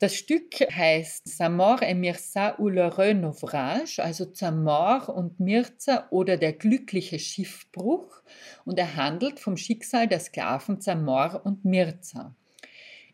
Das 0.02 0.16
Stück 0.16 0.60
heißt 0.60 1.28
Samor 1.28 1.84
et 1.84 1.96
Mirza 1.96 2.58
ou 2.58 2.70
l'heureux 2.70 3.14
naufrage, 3.14 4.00
also 4.00 4.26
Zamor 4.26 5.10
und 5.10 5.40
Mirza 5.40 6.08
oder 6.10 6.38
der 6.38 6.54
glückliche 6.54 7.20
Schiffbruch 7.20 8.24
und 8.66 8.80
er 8.80 8.96
handelt 8.96 9.40
vom 9.40 9.58
Schicksal 9.58 10.08
der 10.08 10.20
Sklaven 10.20 10.82
Zamor 10.82 11.42
und 11.46 11.66
Mirza. 11.66 12.36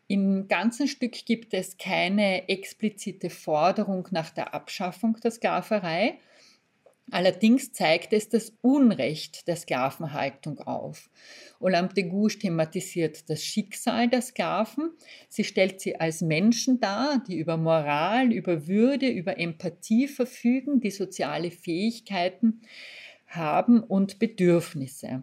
Im 0.06 0.48
ganzen 0.48 0.88
Stück 0.88 1.26
gibt 1.26 1.52
es 1.52 1.76
keine 1.76 2.48
explizite 2.48 3.28
Forderung 3.28 4.08
nach 4.10 4.30
der 4.30 4.54
Abschaffung 4.54 5.18
der 5.22 5.32
Sklaverei, 5.32 6.18
Allerdings 7.10 7.72
zeigt 7.72 8.12
es 8.12 8.28
das 8.28 8.52
Unrecht 8.60 9.48
der 9.48 9.56
Sklavenhaltung 9.56 10.58
auf. 10.60 11.10
Olympe 11.58 11.94
de 11.94 12.04
Gouges 12.04 12.38
thematisiert 12.38 13.28
das 13.30 13.42
Schicksal 13.42 14.08
der 14.08 14.22
Sklaven. 14.22 14.90
Sie 15.28 15.44
stellt 15.44 15.80
sie 15.80 15.98
als 15.98 16.20
Menschen 16.20 16.80
dar, 16.80 17.22
die 17.26 17.38
über 17.38 17.56
Moral, 17.56 18.32
über 18.32 18.66
Würde, 18.66 19.08
über 19.08 19.38
Empathie 19.38 20.06
verfügen, 20.08 20.80
die 20.80 20.90
soziale 20.90 21.50
Fähigkeiten 21.50 22.60
haben 23.26 23.82
und 23.82 24.18
Bedürfnisse. 24.18 25.22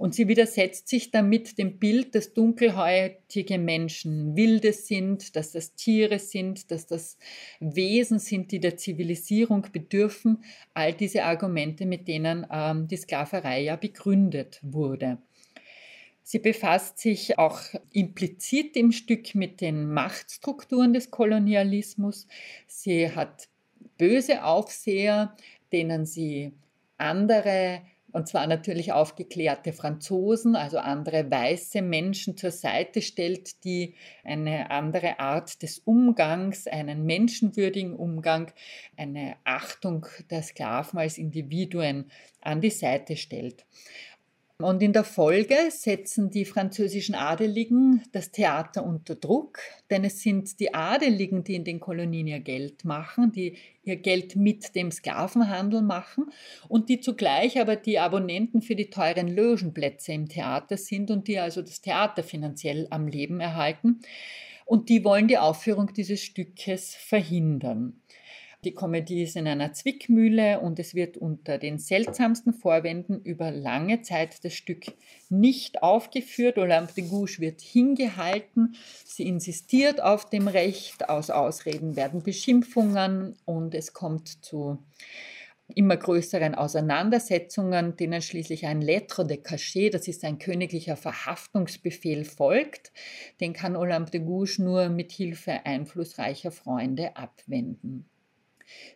Und 0.00 0.14
sie 0.14 0.28
widersetzt 0.28 0.88
sich 0.88 1.10
damit 1.10 1.58
dem 1.58 1.78
Bild, 1.78 2.14
dass 2.14 2.32
dunkelhäutige 2.32 3.58
Menschen 3.58 4.34
Wilde 4.34 4.72
sind, 4.72 5.36
dass 5.36 5.52
das 5.52 5.74
Tiere 5.74 6.18
sind, 6.18 6.70
dass 6.70 6.86
das 6.86 7.18
Wesen 7.60 8.18
sind, 8.18 8.50
die 8.50 8.60
der 8.60 8.78
Zivilisierung 8.78 9.66
bedürfen. 9.70 10.42
All 10.72 10.94
diese 10.94 11.24
Argumente, 11.24 11.84
mit 11.84 12.08
denen 12.08 12.46
ähm, 12.50 12.88
die 12.88 12.96
Sklaverei 12.96 13.60
ja 13.60 13.76
begründet 13.76 14.58
wurde. 14.62 15.18
Sie 16.22 16.38
befasst 16.38 16.98
sich 16.98 17.38
auch 17.38 17.60
implizit 17.92 18.78
im 18.78 18.92
Stück 18.92 19.34
mit 19.34 19.60
den 19.60 19.92
Machtstrukturen 19.92 20.94
des 20.94 21.10
Kolonialismus. 21.10 22.26
Sie 22.66 23.10
hat 23.14 23.50
böse 23.98 24.44
Aufseher, 24.44 25.36
denen 25.74 26.06
sie 26.06 26.54
andere 26.96 27.82
und 28.12 28.28
zwar 28.28 28.46
natürlich 28.46 28.92
aufgeklärte 28.92 29.72
Franzosen, 29.72 30.56
also 30.56 30.78
andere 30.78 31.30
weiße 31.30 31.82
Menschen 31.82 32.36
zur 32.36 32.50
Seite 32.50 33.02
stellt, 33.02 33.64
die 33.64 33.94
eine 34.24 34.70
andere 34.70 35.20
Art 35.20 35.62
des 35.62 35.78
Umgangs, 35.78 36.66
einen 36.66 37.04
menschenwürdigen 37.04 37.94
Umgang, 37.94 38.52
eine 38.96 39.36
Achtung 39.44 40.06
der 40.30 40.42
Sklaven 40.42 40.98
als 40.98 41.18
Individuen 41.18 42.10
an 42.40 42.60
die 42.60 42.70
Seite 42.70 43.16
stellt. 43.16 43.64
Und 44.60 44.82
in 44.82 44.92
der 44.92 45.04
Folge 45.04 45.56
setzen 45.70 46.30
die 46.30 46.44
französischen 46.44 47.14
Adeligen 47.14 48.02
das 48.12 48.30
Theater 48.30 48.84
unter 48.84 49.14
Druck, 49.14 49.58
denn 49.88 50.04
es 50.04 50.20
sind 50.20 50.60
die 50.60 50.74
Adeligen, 50.74 51.44
die 51.44 51.54
in 51.54 51.64
den 51.64 51.80
Kolonien 51.80 52.26
ihr 52.26 52.40
Geld 52.40 52.84
machen, 52.84 53.32
die 53.32 53.56
ihr 53.84 53.96
Geld 53.96 54.36
mit 54.36 54.74
dem 54.74 54.90
Sklavenhandel 54.90 55.80
machen 55.80 56.26
und 56.68 56.90
die 56.90 57.00
zugleich 57.00 57.58
aber 57.58 57.76
die 57.76 57.98
Abonnenten 57.98 58.60
für 58.60 58.76
die 58.76 58.90
teuren 58.90 59.34
Logenplätze 59.34 60.12
im 60.12 60.28
Theater 60.28 60.76
sind 60.76 61.10
und 61.10 61.26
die 61.26 61.38
also 61.38 61.62
das 61.62 61.80
Theater 61.80 62.22
finanziell 62.22 62.86
am 62.90 63.08
Leben 63.08 63.40
erhalten. 63.40 64.00
Und 64.66 64.90
die 64.90 65.04
wollen 65.04 65.26
die 65.26 65.38
Aufführung 65.38 65.92
dieses 65.94 66.20
Stückes 66.20 66.94
verhindern. 66.94 67.99
Die 68.62 68.74
Komödie 68.74 69.22
ist 69.22 69.36
in 69.36 69.46
einer 69.46 69.72
Zwickmühle 69.72 70.60
und 70.60 70.78
es 70.78 70.94
wird 70.94 71.16
unter 71.16 71.56
den 71.56 71.78
seltsamsten 71.78 72.52
Vorwänden 72.52 73.22
über 73.22 73.50
lange 73.50 74.02
Zeit 74.02 74.44
das 74.44 74.52
Stück 74.52 74.84
nicht 75.30 75.82
aufgeführt. 75.82 76.58
Olympe 76.58 76.92
de 76.92 77.08
Gouges 77.08 77.40
wird 77.40 77.62
hingehalten. 77.62 78.76
Sie 79.06 79.26
insistiert 79.26 80.02
auf 80.02 80.28
dem 80.28 80.46
Recht. 80.46 81.08
Aus 81.08 81.30
Ausreden 81.30 81.96
werden 81.96 82.22
Beschimpfungen 82.22 83.36
und 83.46 83.74
es 83.74 83.94
kommt 83.94 84.44
zu 84.44 84.78
immer 85.74 85.96
größeren 85.96 86.54
Auseinandersetzungen, 86.54 87.96
denen 87.96 88.20
schließlich 88.20 88.66
ein 88.66 88.82
Lettre 88.82 89.26
de 89.26 89.38
Cachet, 89.38 89.94
das 89.94 90.08
ist 90.08 90.24
ein 90.24 90.38
königlicher 90.38 90.96
Verhaftungsbefehl, 90.96 92.24
folgt. 92.24 92.92
Den 93.40 93.52
kann 93.54 93.76
Olympe 93.76 94.10
de 94.10 94.20
Gouges 94.20 94.58
nur 94.58 94.90
mit 94.90 95.12
Hilfe 95.12 95.64
einflussreicher 95.64 96.50
Freunde 96.50 97.16
abwenden. 97.16 98.10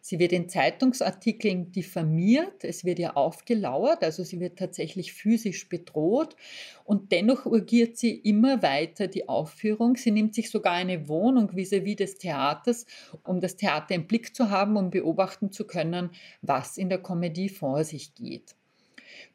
Sie 0.00 0.18
wird 0.18 0.32
in 0.32 0.48
Zeitungsartikeln 0.48 1.72
diffamiert, 1.72 2.64
es 2.64 2.84
wird 2.84 2.98
ihr 2.98 3.16
aufgelauert, 3.16 4.02
also 4.02 4.22
sie 4.22 4.40
wird 4.40 4.58
tatsächlich 4.58 5.12
physisch 5.12 5.68
bedroht 5.68 6.36
und 6.84 7.12
dennoch 7.12 7.46
urgiert 7.46 7.96
sie 7.96 8.12
immer 8.14 8.62
weiter 8.62 9.06
die 9.06 9.28
Aufführung. 9.28 9.96
Sie 9.96 10.10
nimmt 10.10 10.34
sich 10.34 10.50
sogar 10.50 10.74
eine 10.74 11.08
Wohnung 11.08 11.50
vis-à-vis 11.52 11.94
-vis 11.94 11.96
des 11.96 12.18
Theaters, 12.18 12.86
um 13.24 13.40
das 13.40 13.56
Theater 13.56 13.94
im 13.94 14.06
Blick 14.06 14.34
zu 14.34 14.50
haben, 14.50 14.76
um 14.76 14.90
beobachten 14.90 15.52
zu 15.52 15.66
können, 15.66 16.10
was 16.42 16.76
in 16.76 16.88
der 16.88 16.98
Komödie 16.98 17.48
vor 17.48 17.84
sich 17.84 18.14
geht. 18.14 18.54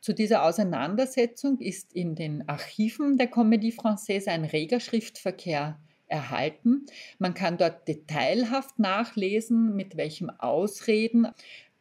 Zu 0.02 0.13
dieser 0.13 0.43
Auseinandersetzung 0.43 1.60
ist 1.60 1.93
in 1.93 2.15
den 2.15 2.47
Archiven 2.47 3.17
der 3.17 3.30
Comédie 3.32 3.73
Française 3.73 4.28
ein 4.28 4.45
reger 4.45 4.80
Schriftverkehr 4.80 5.80
erhalten. 6.10 6.86
Man 7.17 7.34
kann 7.34 7.58
dort 7.58 7.88
detailhaft 7.88 8.80
nachlesen, 8.80 9.76
mit 9.76 9.95
welchem 9.95 10.30
Ausreden 10.30 11.28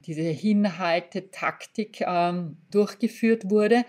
diese 0.01 0.23
Hinhaltetaktik 0.23 2.03
ähm, 2.03 2.57
durchgeführt 2.71 3.51
wurde. 3.51 3.85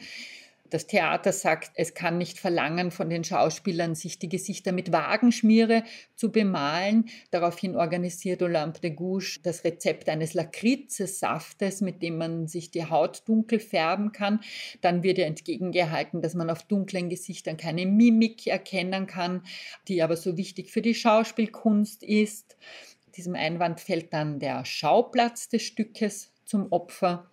Das 0.69 0.85
Theater 0.85 1.31
sagt, 1.31 1.71
es 1.75 1.93
kann 1.93 2.17
nicht 2.17 2.39
verlangen 2.39 2.91
von 2.91 3.09
den 3.09 3.23
Schauspielern, 3.23 3.95
sich 3.95 4.19
die 4.19 4.29
Gesichter 4.29 4.71
mit 4.71 4.91
Wagenschmiere 4.91 5.83
zu 6.15 6.31
bemalen. 6.31 7.09
Daraufhin 7.31 7.75
organisiert 7.75 8.41
Olympe 8.41 8.79
de 8.79 8.91
Gouges 8.91 9.39
das 9.41 9.63
Rezept 9.63 10.09
eines 10.09 10.33
Lakritzesaftes, 10.33 11.81
mit 11.81 12.03
dem 12.03 12.17
man 12.17 12.47
sich 12.47 12.71
die 12.71 12.85
Haut 12.85 13.23
dunkel 13.27 13.59
färben 13.59 14.11
kann. 14.11 14.41
Dann 14.81 15.01
wird 15.01 15.17
ihr 15.17 15.25
entgegengehalten, 15.25 16.21
dass 16.21 16.35
man 16.35 16.49
auf 16.49 16.63
dunklen 16.63 17.09
Gesichtern 17.09 17.57
keine 17.57 17.85
Mimik 17.85 18.45
erkennen 18.45 19.07
kann, 19.07 19.43
die 19.87 20.03
aber 20.03 20.17
so 20.17 20.37
wichtig 20.37 20.69
für 20.69 20.81
die 20.81 20.95
Schauspielkunst 20.95 22.03
ist. 22.03 22.57
Diesem 23.15 23.35
Einwand 23.35 23.79
fällt 23.79 24.13
dann 24.13 24.39
der 24.39 24.65
Schauplatz 24.65 25.49
des 25.49 25.63
Stückes 25.63 26.31
zum 26.45 26.71
Opfer. 26.71 27.29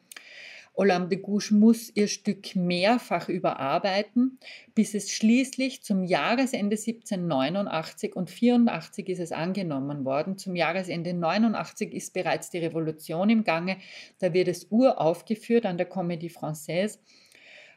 De 0.78 1.16
Gouges 1.16 1.52
muss 1.52 1.90
ihr 1.94 2.06
Stück 2.06 2.54
mehrfach 2.54 3.30
überarbeiten, 3.30 4.38
bis 4.74 4.94
es 4.94 5.10
schließlich 5.10 5.82
zum 5.82 6.04
Jahresende 6.04 6.76
1789 6.76 8.14
und 8.14 8.28
84 8.28 9.08
ist 9.08 9.20
es 9.20 9.32
angenommen 9.32 10.04
worden. 10.04 10.36
Zum 10.36 10.54
Jahresende 10.54 11.14
89 11.14 11.94
ist 11.94 12.12
bereits 12.12 12.50
die 12.50 12.58
Revolution 12.58 13.30
im 13.30 13.42
Gange. 13.42 13.78
Da 14.18 14.34
wird 14.34 14.48
es 14.48 14.66
uraufgeführt 14.70 15.64
an 15.64 15.78
der 15.78 15.90
Comédie 15.90 16.30
Française 16.30 16.98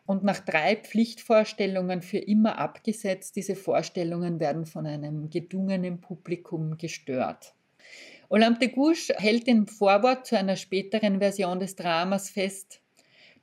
und 0.06 0.26
nach 0.26 0.40
drei 0.40 0.76
Pflichtvorstellungen 0.76 2.02
für 2.02 2.18
immer 2.18 2.58
abgesetzt. 2.58 3.38
Diese 3.38 3.56
Vorstellungen 3.56 4.42
werden 4.42 4.66
von 4.66 4.86
einem 4.86 5.30
gedungenen 5.30 6.02
Publikum 6.02 6.78
gestört. 6.78 7.54
Olympe 8.28 8.60
de 8.60 8.70
Gouges 8.70 9.10
hält 9.18 9.48
im 9.48 9.68
Vorwort 9.68 10.28
zu 10.28 10.38
einer 10.38 10.58
späteren 10.58 11.20
Version 11.20 11.60
des 11.60 11.76
Dramas 11.76 12.30
fest, 12.30 12.82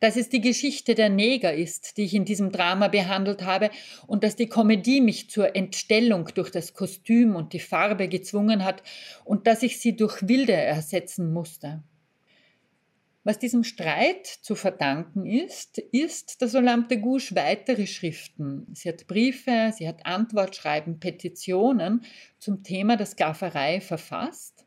dass 0.01 0.17
es 0.17 0.29
die 0.29 0.41
Geschichte 0.41 0.95
der 0.95 1.09
Neger 1.09 1.55
ist, 1.55 1.97
die 1.97 2.05
ich 2.05 2.15
in 2.15 2.25
diesem 2.25 2.53
Drama 2.53 2.89
behandelt 2.89 3.43
habe 3.45 3.71
und 4.07 4.25
dass 4.25 4.37
die 4.37 4.49
Komödie 4.49 5.01
mich 5.01 5.31
zur 5.31 5.57
Entstellung 5.57 6.29
durch 6.35 6.51
das 6.51 6.75
Kostüm 6.75 7.35
und 7.35 7.53
die 7.53 7.61
Farbe 7.61 8.09
gezwungen 8.09 8.65
hat 8.65 8.83
und 9.25 9.47
dass 9.47 9.63
ich 9.63 9.81
sie 9.81 9.97
durch 9.97 10.29
Wilde 10.29 10.53
ersetzen 10.53 11.33
musste. 11.33 11.83
Was 13.25 13.41
diesem 13.41 13.65
Streit 13.65 14.25
zu 14.25 14.55
verdanken 14.55 15.27
ist, 15.27 15.79
ist, 15.79 16.41
dass 16.43 16.55
Olympe 16.55 16.95
de 16.95 16.99
Gouges 16.99 17.35
weitere 17.35 17.89
Schriften, 17.89 18.69
sie 18.73 18.89
hat 18.89 19.09
Briefe, 19.09 19.73
sie 19.77 19.89
hat 19.89 20.07
Antwortschreiben, 20.07 21.01
Petitionen 21.01 22.05
zum 22.39 22.63
Thema 22.63 22.97
der 22.97 23.07
Sklaverei 23.07 23.81
verfasst 23.81 24.66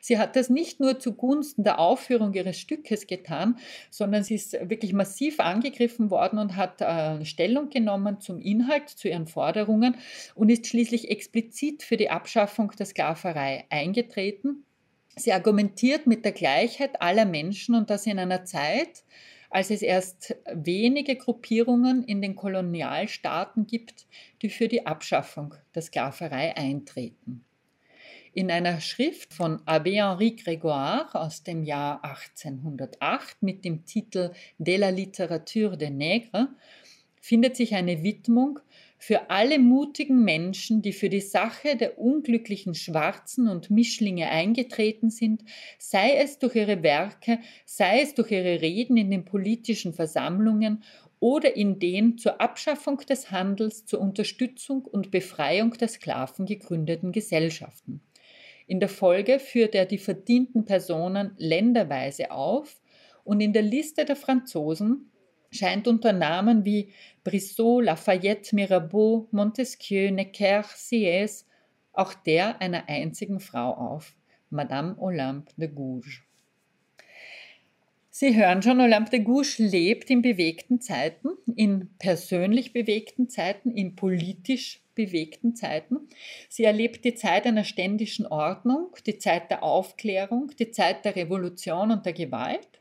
Sie 0.00 0.18
hat 0.18 0.36
das 0.36 0.50
nicht 0.50 0.80
nur 0.80 0.98
zugunsten 0.98 1.64
der 1.64 1.78
Aufführung 1.78 2.32
ihres 2.34 2.58
Stückes 2.58 3.06
getan, 3.06 3.58
sondern 3.90 4.22
sie 4.22 4.34
ist 4.34 4.52
wirklich 4.52 4.92
massiv 4.92 5.40
angegriffen 5.40 6.10
worden 6.10 6.38
und 6.38 6.56
hat 6.56 6.80
äh, 6.80 7.24
Stellung 7.24 7.70
genommen 7.70 8.20
zum 8.20 8.40
Inhalt, 8.40 8.88
zu 8.88 9.08
ihren 9.08 9.26
Forderungen 9.26 9.96
und 10.34 10.48
ist 10.48 10.66
schließlich 10.66 11.10
explizit 11.10 11.82
für 11.82 11.96
die 11.96 12.10
Abschaffung 12.10 12.72
der 12.78 12.86
Sklaverei 12.86 13.64
eingetreten. 13.70 14.64
Sie 15.16 15.32
argumentiert 15.32 16.06
mit 16.06 16.24
der 16.24 16.32
Gleichheit 16.32 17.00
aller 17.00 17.24
Menschen 17.24 17.74
und 17.74 17.88
das 17.88 18.06
in 18.06 18.18
einer 18.18 18.44
Zeit, 18.44 19.04
als 19.48 19.70
es 19.70 19.80
erst 19.80 20.36
wenige 20.52 21.16
Gruppierungen 21.16 22.04
in 22.04 22.20
den 22.20 22.36
Kolonialstaaten 22.36 23.66
gibt, 23.66 24.06
die 24.42 24.50
für 24.50 24.68
die 24.68 24.86
Abschaffung 24.86 25.54
der 25.74 25.82
Sklaverei 25.82 26.54
eintreten. 26.56 27.44
In 28.38 28.50
einer 28.50 28.82
Schrift 28.82 29.32
von 29.32 29.62
Abbé 29.64 29.92
Henri 29.92 30.36
Grégoire 30.36 31.08
aus 31.14 31.42
dem 31.42 31.62
Jahr 31.62 32.04
1808 32.04 33.42
mit 33.42 33.64
dem 33.64 33.86
Titel 33.86 34.30
De 34.58 34.76
la 34.76 34.90
littérature 34.90 35.78
des 35.78 35.88
nègres 35.88 36.46
findet 37.22 37.56
sich 37.56 37.74
eine 37.74 38.02
Widmung 38.02 38.58
für 38.98 39.30
alle 39.30 39.58
mutigen 39.58 40.22
Menschen, 40.22 40.82
die 40.82 40.92
für 40.92 41.08
die 41.08 41.22
Sache 41.22 41.76
der 41.76 41.98
unglücklichen 41.98 42.74
Schwarzen 42.74 43.48
und 43.48 43.70
Mischlinge 43.70 44.28
eingetreten 44.28 45.08
sind, 45.08 45.42
sei 45.78 46.16
es 46.16 46.38
durch 46.38 46.56
ihre 46.56 46.82
Werke, 46.82 47.38
sei 47.64 48.02
es 48.02 48.12
durch 48.12 48.32
ihre 48.32 48.60
Reden 48.60 48.98
in 48.98 49.10
den 49.10 49.24
politischen 49.24 49.94
Versammlungen 49.94 50.84
oder 51.20 51.56
in 51.56 51.78
den 51.78 52.18
zur 52.18 52.38
Abschaffung 52.42 52.98
des 52.98 53.30
Handels, 53.30 53.86
zur 53.86 54.02
Unterstützung 54.02 54.84
und 54.84 55.10
Befreiung 55.10 55.72
der 55.72 55.88
Sklaven 55.88 56.44
gegründeten 56.44 57.12
Gesellschaften. 57.12 58.02
In 58.66 58.80
der 58.80 58.88
Folge 58.88 59.38
führt 59.38 59.74
er 59.74 59.86
die 59.86 59.98
verdienten 59.98 60.64
Personen 60.64 61.32
länderweise 61.38 62.30
auf 62.30 62.80
und 63.24 63.40
in 63.40 63.52
der 63.52 63.62
Liste 63.62 64.04
der 64.04 64.16
Franzosen 64.16 65.10
scheint 65.50 65.86
unter 65.86 66.12
Namen 66.12 66.64
wie 66.64 66.92
Brissot, 67.22 67.84
Lafayette, 67.84 68.54
Mirabeau, 68.54 69.28
Montesquieu, 69.30 70.10
Necker, 70.10 70.64
Sieyès 70.64 71.44
auch 71.92 72.14
der 72.14 72.60
einer 72.60 72.88
einzigen 72.88 73.40
Frau 73.40 73.72
auf, 73.72 74.14
Madame 74.50 74.96
Olympe 74.98 75.52
de 75.56 75.68
Gouges. 75.68 76.20
Sie 78.10 78.36
hören 78.36 78.62
schon, 78.62 78.80
Olympe 78.80 79.10
de 79.10 79.20
Gouges 79.20 79.58
lebt 79.58 80.10
in 80.10 80.22
bewegten 80.22 80.80
Zeiten, 80.80 81.30
in 81.54 81.90
persönlich 81.98 82.72
bewegten 82.72 83.28
Zeiten, 83.28 83.70
in 83.70 83.94
politisch 83.94 84.80
bewegten 84.96 85.54
Zeiten. 85.54 86.08
Sie 86.48 86.64
erlebt 86.64 87.04
die 87.04 87.14
Zeit 87.14 87.46
einer 87.46 87.62
ständischen 87.62 88.26
Ordnung, 88.26 88.88
die 89.06 89.18
Zeit 89.18 89.50
der 89.50 89.62
Aufklärung, 89.62 90.50
die 90.58 90.72
Zeit 90.72 91.04
der 91.04 91.14
Revolution 91.14 91.92
und 91.92 92.04
der 92.04 92.14
Gewalt. 92.14 92.80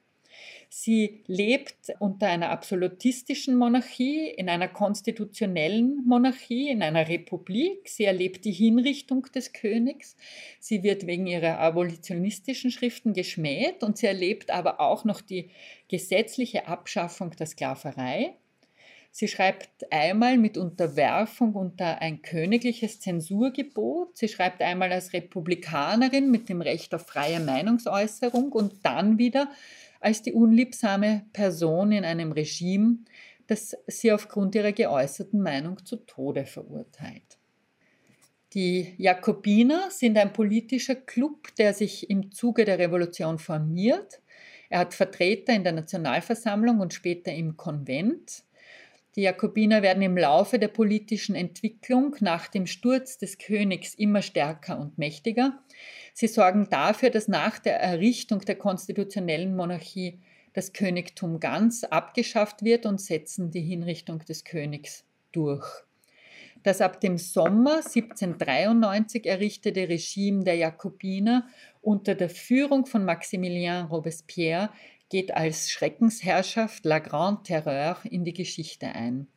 Sie 0.77 1.21
lebt 1.27 1.93
unter 1.99 2.27
einer 2.27 2.49
absolutistischen 2.49 3.55
Monarchie, 3.55 4.27
in 4.27 4.49
einer 4.49 4.67
konstitutionellen 4.67 6.03
Monarchie, 6.05 6.69
in 6.69 6.81
einer 6.81 7.07
Republik. 7.07 7.87
Sie 7.87 8.03
erlebt 8.03 8.43
die 8.43 8.51
Hinrichtung 8.51 9.23
des 9.33 9.53
Königs. 9.53 10.17
Sie 10.59 10.83
wird 10.83 11.07
wegen 11.07 11.27
ihrer 11.27 11.59
abolitionistischen 11.59 12.71
Schriften 12.71 13.13
geschmäht 13.13 13.83
und 13.83 13.97
sie 13.97 14.07
erlebt 14.07 14.51
aber 14.51 14.81
auch 14.81 15.05
noch 15.05 15.21
die 15.21 15.49
gesetzliche 15.87 16.67
Abschaffung 16.67 17.31
der 17.31 17.45
Sklaverei. 17.45 18.35
Sie 19.17 19.29
schreibt 19.29 19.89
einmal 19.93 20.37
mit 20.37 20.57
Unterwerfung 20.57 21.53
unter 21.53 22.01
ein 22.01 22.21
königliches 22.21 22.99
Zensurgebot. 22.99 24.17
Sie 24.17 24.27
schreibt 24.27 24.61
einmal 24.61 24.91
als 24.91 25.13
Republikanerin 25.13 26.29
mit 26.29 26.49
dem 26.49 26.59
Recht 26.59 26.93
auf 26.93 27.07
freie 27.07 27.39
Meinungsäußerung 27.39 28.51
und 28.51 28.85
dann 28.85 29.17
wieder 29.17 29.49
als 30.01 30.21
die 30.21 30.33
unliebsame 30.33 31.27
Person 31.31 31.93
in 31.93 32.03
einem 32.03 32.33
Regime, 32.33 32.97
das 33.47 33.77
sie 33.87 34.11
aufgrund 34.11 34.53
ihrer 34.53 34.73
geäußerten 34.73 35.41
Meinung 35.41 35.85
zu 35.85 35.95
Tode 35.95 36.45
verurteilt. 36.45 37.37
Die 38.53 38.95
Jakobiner 38.97 39.91
sind 39.91 40.17
ein 40.17 40.33
politischer 40.33 40.95
Club, 40.95 41.55
der 41.55 41.73
sich 41.73 42.09
im 42.09 42.33
Zuge 42.33 42.65
der 42.65 42.79
Revolution 42.79 43.39
formiert. 43.39 44.19
Er 44.67 44.79
hat 44.79 44.93
Vertreter 44.93 45.53
in 45.53 45.63
der 45.63 45.71
Nationalversammlung 45.71 46.81
und 46.81 46.93
später 46.93 47.31
im 47.31 47.55
Konvent. 47.55 48.43
Die 49.15 49.21
Jakobiner 49.21 49.81
werden 49.81 50.03
im 50.03 50.17
Laufe 50.17 50.59
der 50.59 50.67
politischen 50.67 51.35
Entwicklung 51.35 52.17
nach 52.19 52.47
dem 52.47 52.67
Sturz 52.67 53.17
des 53.17 53.37
Königs 53.37 53.93
immer 53.93 54.21
stärker 54.21 54.77
und 54.77 54.97
mächtiger. 54.97 55.59
Sie 56.13 56.27
sorgen 56.27 56.67
dafür, 56.69 57.11
dass 57.11 57.29
nach 57.29 57.59
der 57.59 57.79
Errichtung 57.79 58.41
der 58.41 58.55
konstitutionellen 58.55 59.55
Monarchie 59.55 60.19
das 60.51 60.73
Königtum 60.73 61.39
ganz 61.39 61.85
abgeschafft 61.85 62.63
wird 62.63 62.85
und 62.85 62.99
setzen 62.99 63.51
die 63.51 63.61
Hinrichtung 63.61 64.19
des 64.19 64.43
Königs 64.43 65.05
durch. 65.31 65.65
Das 66.63 66.81
ab 66.81 66.99
dem 66.99 67.17
Sommer 67.17 67.75
1793 67.75 69.27
errichtete 69.27 69.87
Regime 69.87 70.43
der 70.43 70.55
Jakobiner 70.55 71.47
unter 71.81 72.15
der 72.15 72.29
Führung 72.29 72.87
von 72.87 73.05
Maximilien 73.05 73.85
Robespierre 73.85 74.71
geht 75.09 75.33
als 75.33 75.69
Schreckensherrschaft 75.69 76.85
La 76.85 76.99
Grande 76.99 77.43
Terreur 77.43 77.99
in 78.03 78.23
die 78.23 78.33
Geschichte 78.33 78.87
ein. 78.87 79.27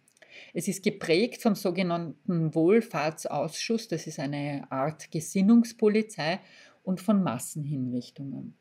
Es 0.55 0.69
ist 0.69 0.83
geprägt 0.83 1.43
vom 1.43 1.55
sogenannten 1.55 2.55
Wohlfahrtsausschuss, 2.55 3.89
das 3.89 4.07
ist 4.07 4.19
eine 4.19 4.67
Art 4.71 5.11
Gesinnungspolizei, 5.11 6.41
und 6.83 7.01
von 7.03 7.23
Massenhinrichtungen. 7.23 8.57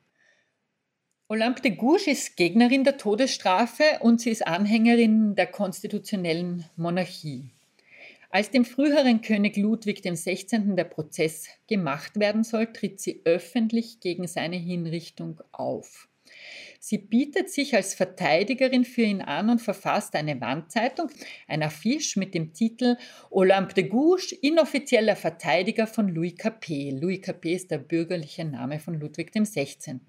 Olympe 1.29 1.61
de 1.61 1.71
Gouges 1.71 2.07
ist 2.07 2.37
Gegnerin 2.37 2.83
der 2.83 2.97
Todesstrafe 2.97 3.83
und 4.01 4.21
sie 4.21 4.31
ist 4.31 4.45
Anhängerin 4.45 5.35
der 5.35 5.47
konstitutionellen 5.47 6.65
Monarchie. 6.75 7.51
Als 8.29 8.51
dem 8.51 8.65
früheren 8.65 9.21
König 9.21 9.55
Ludwig 9.55 10.03
XVI. 10.03 10.75
der 10.75 10.83
Prozess 10.83 11.47
gemacht 11.67 12.19
werden 12.19 12.43
soll, 12.43 12.71
tritt 12.73 12.99
sie 12.99 13.21
öffentlich 13.23 14.01
gegen 14.01 14.27
seine 14.27 14.57
Hinrichtung 14.57 15.41
auf. 15.53 16.09
Sie 16.79 16.97
bietet 16.97 17.49
sich 17.49 17.75
als 17.75 17.93
Verteidigerin 17.93 18.85
für 18.85 19.01
ihn 19.01 19.21
an 19.21 19.49
und 19.49 19.61
verfasst 19.61 20.15
eine 20.15 20.39
Wandzeitung, 20.39 21.09
ein 21.47 21.63
Affiche 21.63 22.19
mit 22.19 22.33
dem 22.33 22.53
Titel 22.53 22.97
Olympe 23.29 23.73
de 23.73 23.87
Gouges, 23.87 24.31
inoffizieller 24.31 25.15
Verteidiger 25.15 25.87
von 25.87 26.09
Louis 26.09 26.35
Capet. 26.35 26.93
Louis 26.99 27.21
Capet 27.21 27.55
ist 27.55 27.71
der 27.71 27.79
bürgerliche 27.79 28.45
Name 28.45 28.79
von 28.79 28.99
Ludwig 28.99 29.31
XVI. 29.31 29.99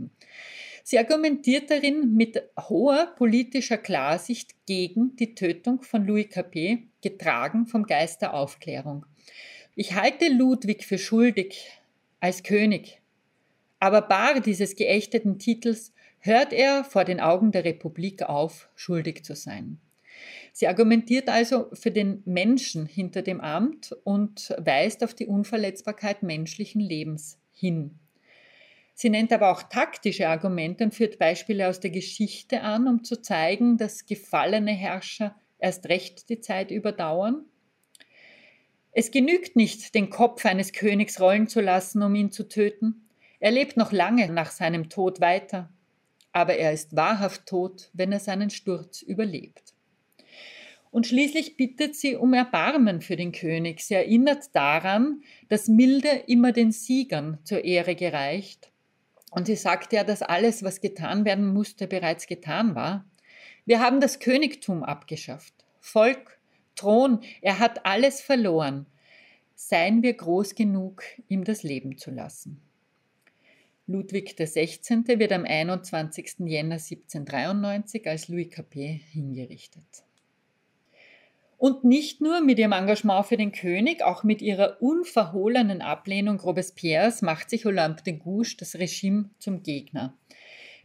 Sie 0.85 0.98
argumentiert 0.98 1.70
darin 1.70 2.14
mit 2.14 2.42
hoher 2.59 3.14
politischer 3.16 3.76
Klarsicht 3.76 4.54
gegen 4.66 5.16
die 5.16 5.35
Tötung 5.35 5.83
von 5.83 6.07
Louis 6.07 6.31
Capet, 6.31 6.81
getragen 7.02 7.66
vom 7.66 7.85
Geist 7.85 8.22
der 8.22 8.35
Aufklärung. 8.35 9.04
Ich 9.74 9.94
halte 9.94 10.28
Ludwig 10.28 10.85
für 10.85 10.98
schuldig 10.98 11.70
als 12.20 12.42
König, 12.42 13.00
aber 13.78 14.02
bar 14.02 14.40
dieses 14.40 14.74
geächteten 14.74 15.38
Titels 15.38 15.92
hört 16.20 16.52
er 16.52 16.85
vor 16.85 17.04
den 17.04 17.20
Augen 17.20 17.52
der 17.52 17.64
Republik 17.64 18.22
auf, 18.22 18.68
schuldig 18.74 19.24
zu 19.24 19.35
sein. 19.35 19.81
Sie 20.52 20.66
argumentiert 20.66 21.28
also 21.28 21.68
für 21.72 21.90
den 21.90 22.22
Menschen 22.24 22.87
hinter 22.87 23.22
dem 23.22 23.40
Amt 23.40 23.96
und 24.04 24.54
weist 24.59 25.04
auf 25.04 25.14
die 25.14 25.26
Unverletzbarkeit 25.26 26.22
menschlichen 26.22 26.81
Lebens 26.81 27.38
hin. 27.52 27.98
Sie 28.94 29.11
nennt 29.11 29.33
aber 29.33 29.52
auch 29.52 29.62
taktische 29.62 30.28
Argumente 30.28 30.83
und 30.83 30.92
führt 30.92 31.20
Beispiele 31.20 31.68
aus 31.68 31.78
der 31.78 31.90
Geschichte 31.90 32.62
an, 32.62 32.88
um 32.88 33.04
zu 33.04 33.22
zeigen, 33.22 33.76
dass 33.76 34.07
gefallene 34.07 34.72
Herrscher 34.72 35.37
erst 35.61 35.88
recht 35.88 36.28
die 36.28 36.40
Zeit 36.40 36.72
überdauern. 36.72 37.44
Es 38.90 39.12
genügt 39.12 39.54
nicht, 39.54 39.94
den 39.94 40.11
Kopf 40.11 40.44
eines 40.44 40.72
Königs 40.72 41.20
rollen 41.20 41.46
zu 41.46 41.61
lassen, 41.61 42.02
um 42.02 42.12
ihn 42.16 42.33
zu 42.33 42.48
töten. 42.48 43.09
Er 43.38 43.52
lebt 43.52 43.76
noch 43.76 43.92
lange 43.92 44.28
nach 44.33 44.50
seinem 44.50 44.88
Tod 44.88 45.20
weiter 45.20 45.70
aber 46.38 46.55
er 46.55 46.72
ist 46.72 46.94
wahrhaft 46.94 47.46
tot, 47.46 47.90
wenn 47.94 48.12
er 48.12 48.20
seinen 48.20 48.48
Sturz 48.48 49.03
überlebt. 49.03 49.74
Und 50.92 51.09
schließlich 51.09 51.57
bittet 51.57 51.96
sie 51.96 52.14
um 52.14 52.33
Erbarmen 52.33 53.01
für 53.01 53.16
den 53.16 53.33
König. 53.33 53.81
Sie 53.81 53.94
erinnert 53.94 54.55
daran, 54.55 55.22
dass 55.48 55.66
Milde 55.66 56.09
immer 56.29 56.53
den 56.53 56.70
Siegern 56.70 57.38
zur 57.42 57.64
Ehre 57.64 57.96
gereicht. 57.96 58.70
Und 59.33 59.48
sie 59.48 59.57
sagt 59.57 59.92
ja, 59.92 60.05
dass 60.05 60.22
alles, 60.22 60.62
was 60.62 60.81
getan 60.81 61.24
werden 61.24 61.53
musste, 61.53 61.88
bereits 61.88 62.29
getan 62.29 62.77
war. 62.77 63.05
Wir 63.66 63.81
haben 63.81 64.01
das 64.01 64.20
Königtum 64.20 64.85
abgeschafft. 64.85 65.53
Volk, 65.81 66.38
Thron, 66.77 67.20
er 67.42 67.59
hat 67.59 67.85
alles 67.85 68.20
verloren. 68.20 68.87
Seien 69.57 70.05
wir 70.05 70.14
groß 70.14 70.55
genug, 70.55 71.03
ihm 71.27 71.42
das 71.42 71.64
Leben 71.64 71.98
zu 71.98 72.12
lassen. 72.12 72.62
Ludwig 73.90 74.37
XVI. 74.37 75.18
wird 75.18 75.33
am 75.33 75.46
21. 75.46 76.40
Jänner 76.40 76.74
1793 76.74 78.07
als 78.07 78.29
Louis 78.29 78.51
Capet 78.51 79.01
hingerichtet. 79.12 80.05
Und 81.57 81.85
nicht 81.85 82.20
nur 82.20 82.42
mit 82.42 82.59
ihrem 82.59 82.72
Engagement 82.72 83.24
für 83.24 83.38
den 83.38 83.51
König, 83.51 84.03
auch 84.03 84.24
mit 84.24 84.42
ihrer 84.42 84.83
unverhohlenen 84.83 85.81
Ablehnung 85.81 86.38
Robespierres 86.38 87.22
macht 87.22 87.48
sich 87.48 87.64
Olympe 87.64 88.03
de 88.03 88.18
Gouges 88.18 88.59
das 88.59 88.74
Regime 88.74 89.31
zum 89.38 89.62
Gegner. 89.62 90.14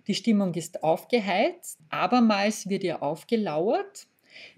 Die 0.07 0.15
Stimmung 0.15 0.53
ist 0.53 0.81
aufgeheizt, 0.81 1.79
abermals 1.89 2.69
wird 2.69 2.85
ihr 2.85 3.03
aufgelauert 3.03 4.07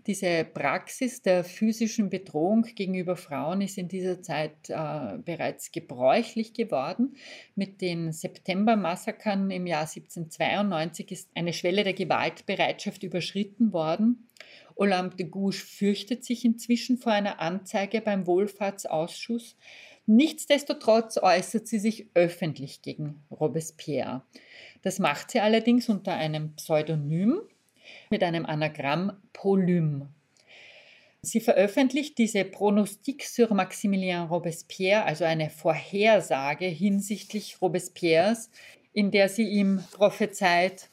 diese 0.07 0.43
Praxis 0.45 1.21
der 1.21 1.43
physischen 1.43 2.09
Bedrohung 2.09 2.63
gegenüber 2.63 3.15
Frauen 3.15 3.61
ist 3.61 3.77
in 3.77 3.87
dieser 3.87 4.21
Zeit 4.21 4.69
äh, 4.69 5.17
bereits 5.17 5.71
gebräuchlich 5.71 6.53
geworden. 6.53 7.15
Mit 7.55 7.81
den 7.81 8.11
Septembermassakern 8.11 9.51
im 9.51 9.67
Jahr 9.67 9.81
1792 9.81 11.11
ist 11.11 11.29
eine 11.35 11.53
Schwelle 11.53 11.83
der 11.83 11.93
Gewaltbereitschaft 11.93 13.03
überschritten 13.03 13.73
worden. 13.73 14.27
Olympe 14.75 15.15
de 15.15 15.27
Gouges 15.27 15.61
fürchtet 15.61 16.23
sich 16.23 16.45
inzwischen 16.45 16.97
vor 16.97 17.13
einer 17.13 17.39
Anzeige 17.39 18.01
beim 18.01 18.27
Wohlfahrtsausschuss. 18.27 19.55
Nichtsdestotrotz 20.05 21.17
äußert 21.17 21.67
sie 21.67 21.79
sich 21.79 22.07
öffentlich 22.13 22.81
gegen 22.81 23.23
Robespierre. 23.31 24.21
Das 24.83 24.99
macht 24.99 25.31
sie 25.31 25.39
allerdings 25.39 25.89
unter 25.89 26.13
einem 26.13 26.53
Pseudonym 26.55 27.39
mit 28.09 28.23
einem 28.23 28.45
Anagramm 28.45 29.13
Polyme. 29.33 30.09
Sie 31.21 31.39
veröffentlicht 31.39 32.17
diese 32.19 32.45
Pronostic 32.45 33.23
sur 33.23 33.53
Maximilien 33.53 34.27
Robespierre, 34.27 35.05
also 35.05 35.23
eine 35.23 35.49
Vorhersage 35.49 36.65
hinsichtlich 36.65 37.61
Robespierres, 37.61 38.51
in 38.93 39.09
der 39.09 39.27
sie 39.27 39.47
ihm 39.47 39.83
prophezeit, 39.91 40.89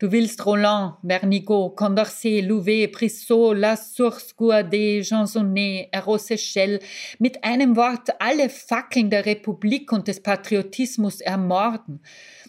Du 0.00 0.10
willst 0.10 0.44
Roland, 0.44 0.96
Vernigot, 1.06 1.76
Condorcet, 1.76 2.44
Louvet, 2.44 2.90
Brissot, 2.90 3.56
La 3.56 3.76
Source, 3.76 4.34
Guadet, 4.36 5.08
Jansonnet, 5.08 5.88
Rossechelle, 6.04 6.80
mit 7.20 7.44
einem 7.44 7.76
Wort 7.76 8.10
alle 8.18 8.50
Fackeln 8.50 9.08
der 9.08 9.24
Republik 9.24 9.92
und 9.92 10.08
des 10.08 10.20
Patriotismus 10.20 11.20
ermorden. 11.20 12.02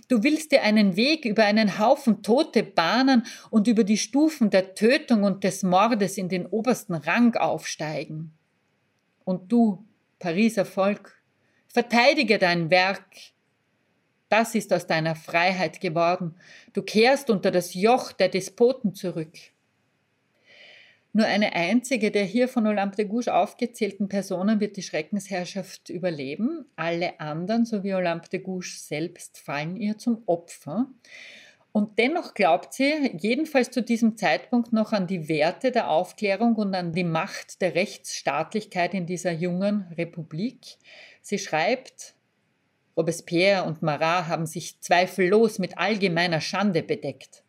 Du 0.08 0.24
willst 0.24 0.52
dir 0.52 0.62
einen 0.62 0.96
Weg 0.96 1.26
über 1.26 1.46
einen 1.46 1.80
Haufen 1.80 2.22
Tote 2.22 2.64
bahnen 2.64 3.26
und 3.50 3.68
über 3.68 3.84
die 3.84 3.98
Stufen 3.98 4.50
der 4.50 4.76
Tötung 4.76 5.24
und 5.24 5.44
des 5.44 5.64
Mordes 5.64 6.18
in 6.18 6.30
den 6.30 6.46
obersten 6.46 6.94
Rang 6.94 7.36
aufsteigen. 7.36 8.34
Und 9.24 9.52
du, 9.52 9.86
Pariser 10.20 10.66
Volk, 10.66 11.22
verteidige 11.68 12.38
dein 12.38 12.70
Werk. 12.70 13.06
Das 14.30 14.54
ist 14.54 14.72
aus 14.72 14.86
deiner 14.86 15.16
Freiheit 15.16 15.82
geworden. 15.82 16.36
Du 16.74 16.84
kehrst 16.84 17.30
unter 17.30 17.52
das 17.52 17.74
Joch 17.74 18.12
der 18.12 18.30
Despoten 18.30 18.94
zurück. 18.94 19.34
Nur 21.16 21.28
eine 21.28 21.54
einzige 21.54 22.12
der 22.12 22.26
hier 22.26 22.50
von 22.50 22.68
Olympe 22.68 22.98
de 22.98 23.06
Gouges 23.06 23.30
aufgezählten 23.30 24.10
Personen 24.10 24.60
wird 24.60 24.76
die 24.76 24.84
Schreckensherrschaft 24.84 25.90
überleben. 25.90 26.66
Alle 26.76 27.22
anderen, 27.22 27.64
so 27.64 27.86
wie 27.86 27.94
Olympe 27.94 28.28
de 28.28 28.42
Gouges 28.42 28.90
selbst, 28.90 29.38
fallen 29.38 29.78
ihr 29.78 29.98
zum 29.98 30.24
Opfer. 30.26 30.88
Und 31.72 32.00
dennoch 32.00 32.34
glaubt 32.34 32.74
sie, 32.74 33.14
jedenfalls 33.18 33.72
zu 33.72 33.82
diesem 33.82 34.18
Zeitpunkt, 34.18 34.74
noch 34.74 34.92
an 34.92 35.08
die 35.08 35.30
Werte 35.30 35.72
der 35.72 35.90
Aufklärung 35.90 36.56
und 36.56 36.76
an 36.76 36.92
die 36.92 37.06
Macht 37.06 37.62
der 37.62 37.76
Rechtsstaatlichkeit 37.76 38.94
in 38.94 39.06
dieser 39.06 39.32
jungen 39.32 39.86
Republik. 39.98 40.76
Sie 41.22 41.40
schreibt, 41.40 42.14
Robespierre 42.98 43.64
und 43.64 43.82
Marat 43.82 44.28
haben 44.28 44.48
sich 44.48 44.82
zweifellos 44.82 45.60
mit 45.60 45.78
allgemeiner 45.78 46.42
Schande 46.42 46.84
bedeckt. 46.84 47.45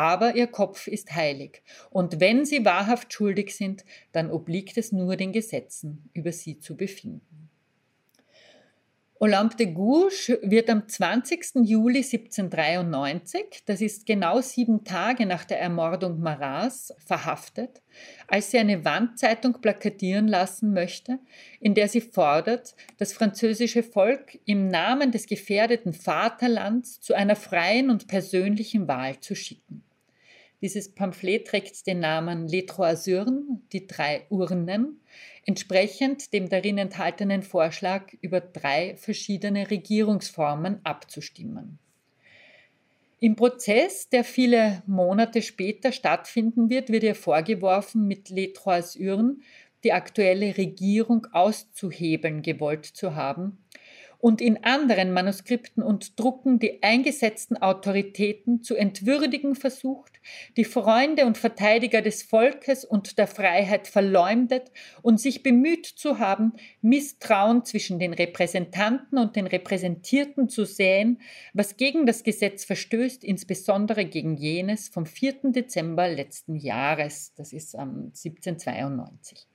Aber 0.00 0.34
ihr 0.34 0.46
Kopf 0.46 0.86
ist 0.86 1.14
heilig, 1.14 1.62
und 1.90 2.20
wenn 2.20 2.46
sie 2.46 2.64
wahrhaft 2.64 3.12
schuldig 3.12 3.54
sind, 3.54 3.84
dann 4.12 4.30
obliegt 4.30 4.78
es 4.78 4.92
nur 4.92 5.14
den 5.16 5.30
Gesetzen, 5.30 6.08
über 6.14 6.32
sie 6.32 6.58
zu 6.58 6.74
befinden. 6.74 7.50
Olympe 9.18 9.56
de 9.56 9.66
Gouges 9.66 10.32
wird 10.40 10.70
am 10.70 10.88
20. 10.88 11.66
Juli 11.66 11.98
1793, 11.98 13.64
das 13.66 13.82
ist 13.82 14.06
genau 14.06 14.40
sieben 14.40 14.84
Tage 14.84 15.26
nach 15.26 15.44
der 15.44 15.60
Ermordung 15.60 16.20
Marats, 16.20 16.94
verhaftet, 17.04 17.82
als 18.26 18.52
sie 18.52 18.58
eine 18.58 18.82
Wandzeitung 18.86 19.60
plakatieren 19.60 20.28
lassen 20.28 20.72
möchte, 20.72 21.18
in 21.60 21.74
der 21.74 21.88
sie 21.88 22.00
fordert, 22.00 22.74
das 22.96 23.12
französische 23.12 23.82
Volk 23.82 24.38
im 24.46 24.68
Namen 24.68 25.12
des 25.12 25.26
gefährdeten 25.26 25.92
Vaterlands 25.92 27.02
zu 27.02 27.12
einer 27.12 27.36
freien 27.36 27.90
und 27.90 28.08
persönlichen 28.08 28.88
Wahl 28.88 29.20
zu 29.20 29.34
schicken. 29.34 29.84
Dieses 30.62 30.94
Pamphlet 30.94 31.46
trägt 31.46 31.86
den 31.86 32.00
Namen 32.00 32.46
Les 32.46 32.66
Trois 32.66 32.96
Urnes, 33.08 33.44
die 33.72 33.86
drei 33.86 34.26
Urnen, 34.28 35.00
entsprechend 35.46 36.32
dem 36.34 36.50
darin 36.50 36.76
enthaltenen 36.76 37.42
Vorschlag, 37.42 38.12
über 38.20 38.40
drei 38.40 38.94
verschiedene 38.96 39.70
Regierungsformen 39.70 40.80
abzustimmen. 40.84 41.78
Im 43.20 43.36
Prozess, 43.36 44.08
der 44.08 44.24
viele 44.24 44.82
Monate 44.86 45.42
später 45.42 45.92
stattfinden 45.92 46.68
wird, 46.68 46.90
wird 46.90 47.04
ihr 47.04 47.14
vorgeworfen, 47.14 48.06
mit 48.06 48.28
Les 48.28 48.52
Trois 48.52 48.96
Urnes 48.98 49.36
die 49.82 49.92
aktuelle 49.92 50.58
Regierung 50.58 51.26
auszuhebeln 51.32 52.42
gewollt 52.42 52.84
zu 52.84 53.14
haben 53.14 53.58
und 54.20 54.40
in 54.40 54.64
anderen 54.64 55.12
Manuskripten 55.12 55.82
und 55.82 56.18
Drucken 56.20 56.58
die 56.58 56.82
eingesetzten 56.82 57.56
Autoritäten 57.56 58.62
zu 58.62 58.76
entwürdigen 58.76 59.54
versucht, 59.54 60.20
die 60.56 60.64
Freunde 60.64 61.26
und 61.26 61.38
Verteidiger 61.38 62.02
des 62.02 62.22
Volkes 62.22 62.84
und 62.84 63.18
der 63.18 63.26
Freiheit 63.26 63.88
verleumdet 63.88 64.70
und 65.02 65.18
sich 65.20 65.42
bemüht 65.42 65.86
zu 65.86 66.18
haben, 66.18 66.52
Misstrauen 66.82 67.64
zwischen 67.64 67.98
den 67.98 68.12
Repräsentanten 68.12 69.18
und 69.18 69.36
den 69.36 69.46
Repräsentierten 69.46 70.48
zu 70.48 70.64
säen, 70.64 71.20
was 71.54 71.76
gegen 71.76 72.06
das 72.06 72.22
Gesetz 72.22 72.64
verstößt, 72.64 73.24
insbesondere 73.24 74.04
gegen 74.04 74.36
jenes 74.36 74.88
vom 74.88 75.06
4. 75.06 75.52
Dezember 75.52 76.08
letzten 76.08 76.56
Jahres, 76.56 77.32
das 77.36 77.52
ist 77.52 77.74
am 77.74 78.12
1792. 78.14 79.49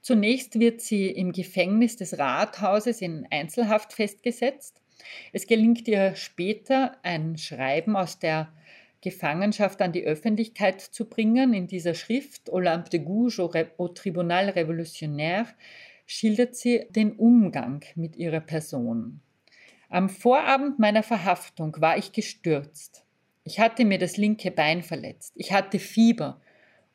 Zunächst 0.00 0.58
wird 0.58 0.80
sie 0.80 1.08
im 1.10 1.32
Gefängnis 1.32 1.96
des 1.96 2.18
Rathauses 2.18 3.00
in 3.00 3.26
Einzelhaft 3.30 3.92
festgesetzt. 3.92 4.80
Es 5.32 5.46
gelingt 5.46 5.86
ihr 5.88 6.14
später, 6.16 6.96
ein 7.02 7.36
Schreiben 7.36 7.96
aus 7.96 8.18
der 8.18 8.52
Gefangenschaft 9.00 9.82
an 9.82 9.92
die 9.92 10.04
Öffentlichkeit 10.04 10.80
zu 10.80 11.08
bringen. 11.08 11.52
In 11.52 11.66
dieser 11.66 11.94
Schrift 11.94 12.50
Olympe 12.50 12.90
de 12.90 13.00
Gouges 13.00 13.38
au, 13.38 13.88
Tribunal 13.88 14.48
Révolutionnaire 14.48 15.46
schildert 16.06 16.56
sie 16.56 16.86
den 16.90 17.12
Umgang 17.12 17.84
mit 17.94 18.16
ihrer 18.16 18.40
Person. 18.40 19.20
Am 19.90 20.08
Vorabend 20.08 20.78
meiner 20.78 21.02
Verhaftung 21.02 21.76
war 21.78 21.98
ich 21.98 22.12
gestürzt. 22.12 23.04
Ich 23.44 23.60
hatte 23.60 23.84
mir 23.84 23.98
das 23.98 24.16
linke 24.16 24.50
Bein 24.50 24.82
verletzt. 24.82 25.34
Ich 25.36 25.52
hatte 25.52 25.78
Fieber 25.78 26.40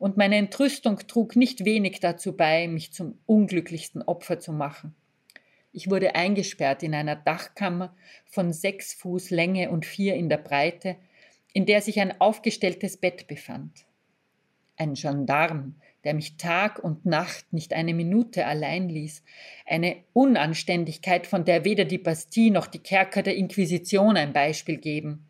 und 0.00 0.16
meine 0.16 0.36
Entrüstung 0.36 0.96
trug 1.06 1.36
nicht 1.36 1.66
wenig 1.66 2.00
dazu 2.00 2.34
bei, 2.34 2.66
mich 2.66 2.90
zum 2.90 3.18
unglücklichsten 3.26 4.00
Opfer 4.00 4.40
zu 4.40 4.50
machen. 4.50 4.96
Ich 5.72 5.90
wurde 5.90 6.14
eingesperrt 6.14 6.82
in 6.82 6.94
einer 6.94 7.16
Dachkammer 7.16 7.94
von 8.24 8.50
sechs 8.54 8.94
Fuß 8.94 9.28
Länge 9.28 9.70
und 9.70 9.84
vier 9.84 10.14
in 10.14 10.30
der 10.30 10.38
Breite, 10.38 10.96
in 11.52 11.66
der 11.66 11.82
sich 11.82 12.00
ein 12.00 12.18
aufgestelltes 12.18 12.96
Bett 12.96 13.26
befand. 13.26 13.84
Ein 14.78 14.94
Gendarm, 14.94 15.74
der 16.02 16.14
mich 16.14 16.38
Tag 16.38 16.78
und 16.82 17.04
Nacht 17.04 17.52
nicht 17.52 17.74
eine 17.74 17.92
Minute 17.92 18.46
allein 18.46 18.88
ließ, 18.88 19.22
eine 19.66 19.98
Unanständigkeit, 20.14 21.26
von 21.26 21.44
der 21.44 21.66
weder 21.66 21.84
die 21.84 21.98
Bastille 21.98 22.52
noch 22.52 22.68
die 22.68 22.78
Kerker 22.78 23.22
der 23.22 23.36
Inquisition 23.36 24.16
ein 24.16 24.32
Beispiel 24.32 24.78
geben. 24.78 25.26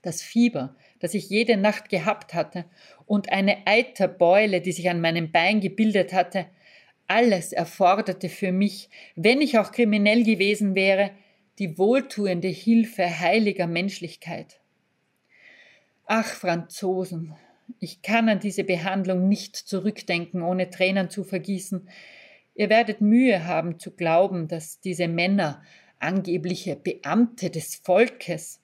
Das 0.00 0.22
Fieber, 0.22 0.74
das 1.00 1.14
ich 1.14 1.28
jede 1.28 1.56
Nacht 1.56 1.88
gehabt 1.88 2.34
hatte, 2.34 2.64
und 3.06 3.32
eine 3.32 3.66
Eiterbeule, 3.66 4.60
die 4.60 4.72
sich 4.72 4.88
an 4.88 5.00
meinem 5.00 5.32
Bein 5.32 5.60
gebildet 5.60 6.12
hatte, 6.12 6.46
alles 7.08 7.52
erforderte 7.52 8.28
für 8.28 8.52
mich, 8.52 8.88
wenn 9.16 9.40
ich 9.40 9.58
auch 9.58 9.72
kriminell 9.72 10.22
gewesen 10.22 10.76
wäre, 10.76 11.10
die 11.58 11.76
wohltuende 11.76 12.48
Hilfe 12.48 13.18
heiliger 13.18 13.66
Menschlichkeit. 13.66 14.60
Ach, 16.06 16.26
Franzosen, 16.26 17.34
ich 17.78 18.02
kann 18.02 18.28
an 18.28 18.40
diese 18.40 18.64
Behandlung 18.64 19.28
nicht 19.28 19.56
zurückdenken, 19.56 20.42
ohne 20.42 20.70
Tränen 20.70 21.10
zu 21.10 21.24
vergießen. 21.24 21.88
Ihr 22.54 22.68
werdet 22.68 23.00
Mühe 23.00 23.44
haben 23.46 23.78
zu 23.78 23.90
glauben, 23.92 24.48
dass 24.48 24.80
diese 24.80 25.08
Männer, 25.08 25.62
angebliche 25.98 26.76
Beamte 26.76 27.50
des 27.50 27.76
Volkes, 27.76 28.60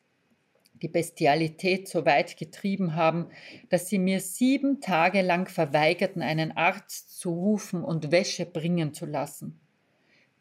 die 0.83 0.89
Bestialität 0.89 1.89
so 1.89 2.05
weit 2.05 2.37
getrieben 2.37 2.95
haben, 2.95 3.29
dass 3.69 3.89
sie 3.89 3.99
mir 3.99 4.21
sieben 4.21 4.81
Tage 4.81 5.23
lang 5.23 5.49
verweigerten, 5.49 6.23
einen 6.23 6.53
Arzt 6.53 7.19
zu 7.19 7.31
rufen 7.31 7.83
und 7.83 8.11
Wäsche 8.11 8.47
bringen 8.47 8.95
zu 8.95 9.07
lassen. 9.07 9.61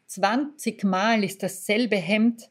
Zwanzigmal 0.06 1.24
ist 1.24 1.42
dasselbe 1.42 1.96
Hemd, 1.96 2.50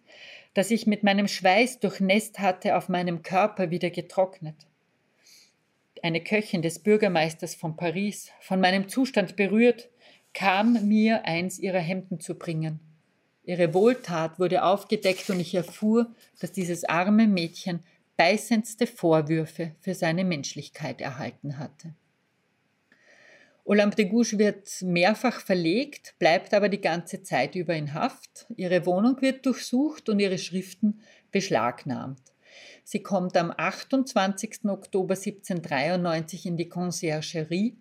das 0.54 0.72
ich 0.72 0.88
mit 0.88 1.04
meinem 1.04 1.28
Schweiß 1.28 1.80
durchnässt 1.80 2.40
hatte, 2.40 2.78
auf 2.78 2.90
meinem 2.90 3.22
Körper 3.22 3.72
wieder 3.72 3.90
getrocknet. 3.90 4.56
Eine 6.02 6.22
Köchin 6.22 6.62
des 6.62 6.80
Bürgermeisters 6.80 7.56
von 7.56 7.76
Paris, 7.76 8.32
von 8.40 8.60
meinem 8.60 8.90
Zustand 8.90 9.36
berührt, 9.36 9.90
kam 10.34 10.88
mir 10.88 11.26
eins 11.26 11.60
ihrer 11.60 11.80
Hemden 11.80 12.20
zu 12.20 12.36
bringen. 12.36 12.80
Ihre 13.46 13.74
Wohltat 13.76 14.40
wurde 14.40 14.64
aufgedeckt 14.64 15.30
und 15.30 15.40
ich 15.40 15.54
erfuhr, 15.54 16.12
dass 16.40 16.52
dieses 16.52 16.84
arme 16.84 17.28
Mädchen 17.28 17.82
beißendste 18.18 18.88
Vorwürfe 18.88 19.76
für 19.82 19.94
seine 19.94 20.24
Menschlichkeit 20.24 21.00
erhalten 21.00 21.60
hatte. 21.60 21.94
Olympe 23.64 23.96
de 23.96 24.06
Gouges 24.06 24.38
wird 24.38 24.82
mehrfach 24.82 25.42
verlegt, 25.42 26.16
bleibt 26.20 26.54
aber 26.54 26.70
die 26.70 26.82
ganze 26.82 27.24
Zeit 27.24 27.56
über 27.56 27.76
in 27.76 27.94
Haft. 27.94 28.46
Ihre 28.56 28.86
Wohnung 28.86 29.22
wird 29.22 29.46
durchsucht 29.46 30.10
und 30.10 30.20
ihre 30.20 30.38
Schriften 30.38 31.00
beschlagnahmt. 31.32 32.22
Sie 32.84 33.02
kommt 33.02 33.36
am 33.38 33.52
28. 33.56 34.66
Oktober 34.66 35.16
1793 35.16 36.46
in 36.46 36.58
die 36.58 36.70
Conciergerie. 36.70 37.76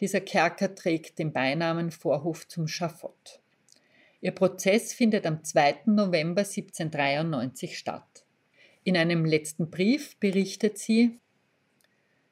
Dieser 0.00 0.20
Kerker 0.20 0.74
trägt 0.74 1.20
den 1.20 1.32
Beinamen 1.32 1.92
Vorhof 1.92 2.48
zum 2.48 2.66
Schafott. 2.66 3.41
Ihr 4.22 4.30
Prozess 4.30 4.92
findet 4.92 5.26
am 5.26 5.42
2. 5.42 5.80
November 5.86 6.42
1793 6.42 7.76
statt. 7.76 8.24
In 8.84 8.96
einem 8.96 9.24
letzten 9.24 9.68
Brief 9.68 10.16
berichtet 10.18 10.78
sie, 10.78 11.18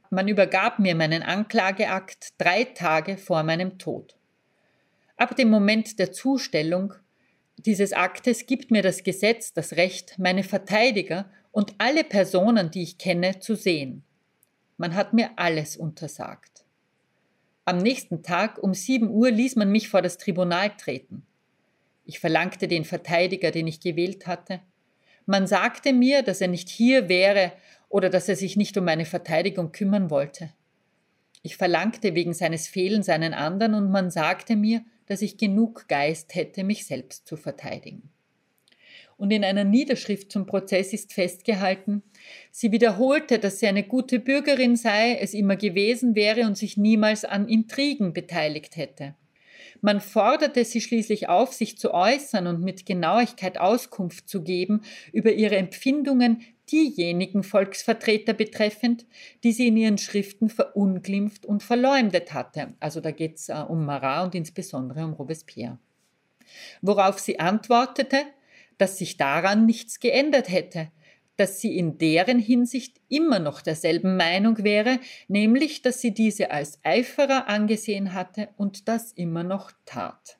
man 0.09 0.29
übergab 0.29 0.79
mir 0.79 0.95
meinen 0.95 1.25
Anklageakt 1.25 2.35
drei 2.39 2.63
Tage 2.63 3.17
vor 3.17 3.43
meinem 3.43 3.79
Tod. 3.79 4.17
Ab 5.17 5.35
dem 5.35 5.51
Moment 5.51 5.99
der 5.99 6.13
Zustellung 6.13 6.95
dieses 7.59 7.93
Aktes 7.93 8.47
gibt 8.47 8.71
mir 8.71 8.83
das 8.83 9.03
Gesetz 9.03 9.53
das 9.53 9.73
Recht, 9.73 10.17
meine 10.17 10.45
Verteidiger 10.45 11.29
und 11.51 11.75
alle 11.79 12.05
Personen, 12.05 12.71
die 12.71 12.83
ich 12.83 12.99
kenne, 12.99 13.41
zu 13.41 13.57
sehen. 13.57 14.05
Man 14.77 14.95
hat 14.95 15.13
mir 15.13 15.31
alles 15.37 15.77
untersagt. 15.77 16.65
Am 17.65 17.79
nächsten 17.79 18.23
Tag 18.23 18.63
um 18.63 18.75
sieben 18.75 19.11
Uhr 19.11 19.33
ließ 19.33 19.57
man 19.57 19.73
mich 19.73 19.89
vor 19.89 20.03
das 20.03 20.19
Tribunal 20.19 20.71
treten. 20.77 21.27
Ich 22.11 22.19
verlangte 22.19 22.67
den 22.67 22.85
Verteidiger, 22.85 23.53
den 23.53 23.69
ich 23.69 23.79
gewählt 23.79 24.27
hatte. 24.27 24.59
Man 25.27 25.47
sagte 25.47 25.93
mir, 25.93 26.25
dass 26.25 26.41
er 26.41 26.49
nicht 26.49 26.69
hier 26.69 27.09
wäre 27.09 27.53
oder 27.89 28.11
dass 28.11 28.29
er 28.29 28.35
sich 28.35 28.57
nicht 28.57 28.77
um 28.77 28.85
meine 28.85 29.05
Verteidigung 29.05 29.71
kümmern 29.71 30.11
wollte. 30.11 30.51
Ich 31.45 31.57
verlangte 31.57 32.17
wegen 32.17 32.35
seines 32.35 32.67
Fehlens 32.67 33.09
einen 33.09 33.33
anderen 33.33 33.75
und 33.75 33.93
man 33.93 34.11
sagte 34.11 34.57
mir, 34.57 34.85
dass 35.07 35.23
ich 35.23 35.39
genug 35.39 35.87
Geist 35.87 36.35
hätte, 36.35 36.65
mich 36.65 36.85
selbst 36.85 37.29
zu 37.29 37.37
verteidigen. 37.37 38.11
Und 39.17 39.31
in 39.31 39.45
einer 39.45 39.63
Niederschrift 39.63 40.33
zum 40.33 40.47
Prozess 40.47 40.93
ist 40.93 41.13
festgehalten, 41.13 42.03
sie 42.51 42.73
wiederholte, 42.73 43.39
dass 43.39 43.61
sie 43.61 43.69
eine 43.69 43.85
gute 43.85 44.19
Bürgerin 44.19 44.75
sei, 44.75 45.15
es 45.15 45.33
immer 45.33 45.55
gewesen 45.55 46.17
wäre 46.17 46.41
und 46.41 46.59
sich 46.59 46.77
niemals 46.77 47.25
an 47.25 47.47
Intrigen 47.47 48.13
beteiligt 48.13 48.75
hätte. 48.75 49.15
Man 49.81 50.01
forderte 50.01 50.65
sie 50.65 50.81
schließlich 50.81 51.29
auf, 51.29 51.53
sich 51.53 51.79
zu 51.79 51.95
äußern 51.95 52.47
und 52.47 52.63
mit 52.63 52.87
Genauigkeit 52.87 53.59
Auskunft 53.59 54.29
zu 54.29 54.43
geben 54.43 54.83
über 55.13 55.33
ihre 55.33 55.57
Empfindungen, 55.57 56.43
diejenigen 56.71 57.43
Volksvertreter 57.43 58.33
betreffend, 58.33 59.07
die 59.43 59.53
sie 59.53 59.69
in 59.69 59.77
ihren 59.77 59.99
Schriften 59.99 60.49
verunglimpft 60.49 61.45
und 61.45 61.63
verleumdet 61.63 62.33
hatte. 62.33 62.75
Also 62.79 63.01
da 63.01 63.11
geht 63.11 63.37
es 63.37 63.49
äh, 63.49 63.55
um 63.55 63.85
Marat 63.85 64.27
und 64.27 64.35
insbesondere 64.35 65.05
um 65.05 65.13
Robespierre. 65.15 65.79
Worauf 66.83 67.19
sie 67.19 67.41
antwortete, 67.41 68.19
dass 68.79 68.99
sich 68.99 69.17
daran 69.17 69.67
nichts 69.67 70.01
geändert 70.01 70.49
hätte, 70.49 70.91
dass 71.41 71.59
sie 71.59 71.79
in 71.79 71.97
deren 71.97 72.39
Hinsicht 72.39 73.01
immer 73.09 73.39
noch 73.39 73.63
derselben 73.63 74.19
Meinung 74.19 74.63
wäre, 74.63 75.01
nämlich 75.27 75.81
dass 75.81 76.03
sie 76.03 76.13
diese 76.13 76.51
als 76.51 76.79
Eiferer 76.85 77.49
angesehen 77.49 78.13
hatte 78.13 78.51
und 78.59 78.89
das 78.89 79.13
immer 79.13 79.43
noch 79.43 79.73
tat. 79.87 80.37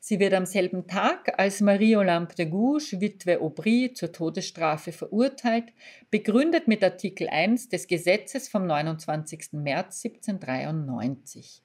Sie 0.00 0.20
wird 0.20 0.34
am 0.34 0.44
selben 0.44 0.86
Tag 0.86 1.38
als 1.38 1.62
Marie 1.62 1.96
Olympe 1.96 2.34
de 2.34 2.44
Gouges, 2.44 3.00
Witwe 3.00 3.40
Aubry, 3.40 3.92
zur 3.94 4.12
Todesstrafe 4.12 4.92
verurteilt, 4.92 5.72
begründet 6.10 6.68
mit 6.68 6.84
Artikel 6.84 7.26
1 7.26 7.70
des 7.70 7.86
Gesetzes 7.86 8.50
vom 8.50 8.66
29. 8.66 9.54
März 9.54 10.04
1793. 10.04 11.62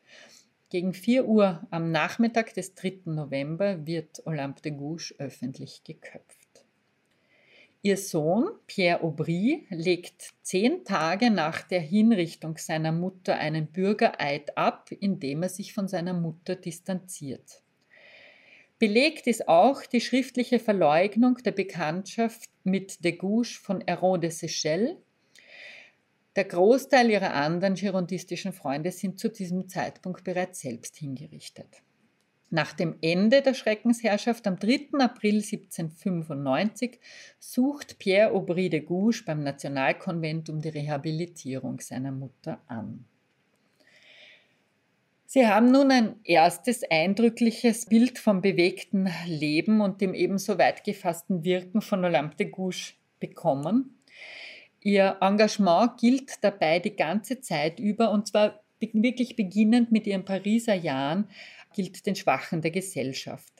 Gegen 0.69 0.93
4 0.93 1.27
Uhr 1.27 1.67
am 1.71 1.91
Nachmittag 1.91 2.53
des 2.53 2.73
3. 2.75 3.01
November 3.07 3.85
wird 3.85 4.25
Olympe 4.25 4.61
de 4.61 4.71
Gouges 4.71 5.13
öffentlich 5.17 5.83
geköpft. 5.83 6.38
Ihr 7.81 7.95
Sohn 7.95 8.49
Pierre 8.67 9.03
Aubry 9.03 9.65
legt 9.69 10.33
zehn 10.41 10.83
Tage 10.83 11.31
nach 11.31 11.61
der 11.61 11.79
Hinrichtung 11.79 12.57
seiner 12.57 12.91
Mutter 12.91 13.37
einen 13.37 13.67
Bürgereid 13.67 14.57
ab, 14.57 14.91
indem 14.91 15.43
er 15.43 15.49
sich 15.49 15.71
von 15.71 15.87
seiner 15.87 16.13
Mutter 16.13 16.57
distanziert. 16.57 17.63
Belegt 18.79 19.27
ist 19.27 19.47
auch 19.47 19.85
die 19.85 20.01
schriftliche 20.01 20.59
Verleugnung 20.59 21.37
der 21.37 21.51
Bekanntschaft 21.51 22.49
mit 22.65 23.05
de 23.05 23.13
Gouges 23.13 23.55
von 23.55 23.81
Hérault 23.81 24.19
de 24.19 24.29
Seychelles. 24.29 24.97
Der 26.35 26.43
Großteil 26.45 27.09
ihrer 27.09 27.33
anderen 27.33 27.75
girondistischen 27.75 28.51
Freunde 28.51 28.91
sind 28.91 29.19
zu 29.19 29.29
diesem 29.29 29.69
Zeitpunkt 29.69 30.25
bereits 30.25 30.59
selbst 30.59 30.97
hingerichtet. 30.97 31.81
Nach 32.51 32.73
dem 32.73 32.95
Ende 33.01 33.43
der 33.43 33.53
Schreckensherrschaft 33.53 34.47
am 34.47 34.57
3. 34.57 34.89
April 34.99 35.35
1795 35.35 36.99
sucht 37.37 37.99
Pierre 37.99 38.31
Aubry 38.31 38.69
de 38.69 38.79
Gouges 38.79 39.23
beim 39.23 39.43
Nationalkonvent 39.43 40.49
um 40.49 40.59
die 40.59 40.69
Rehabilitierung 40.69 41.79
seiner 41.79 42.11
Mutter 42.11 42.59
an. 42.67 43.05
Sie 45.27 45.45
haben 45.45 45.69
nun 45.69 45.91
ein 45.91 46.15
erstes 46.23 46.81
eindrückliches 46.89 47.85
Bild 47.85 48.17
vom 48.17 48.41
bewegten 48.41 49.07
Leben 49.27 49.79
und 49.79 50.01
dem 50.01 50.15
ebenso 50.15 50.57
weit 50.57 50.83
gefassten 50.83 51.43
Wirken 51.43 51.81
von 51.81 52.03
Olympe 52.03 52.35
de 52.37 52.49
Gouges 52.49 52.93
bekommen. 53.19 53.99
Ihr 54.81 55.17
Engagement 55.21 55.99
gilt 55.99 56.43
dabei 56.43 56.79
die 56.79 56.95
ganze 56.95 57.41
Zeit 57.41 57.79
über 57.79 58.09
und 58.09 58.27
zwar 58.27 58.63
wirklich 58.79 59.35
beginnend 59.35 59.91
mit 59.91 60.07
ihren 60.07 60.25
Pariser 60.25 60.73
Jahren 60.73 61.27
gilt 61.73 62.05
den 62.05 62.15
Schwachen 62.15 62.61
der 62.61 62.71
Gesellschaft. 62.71 63.53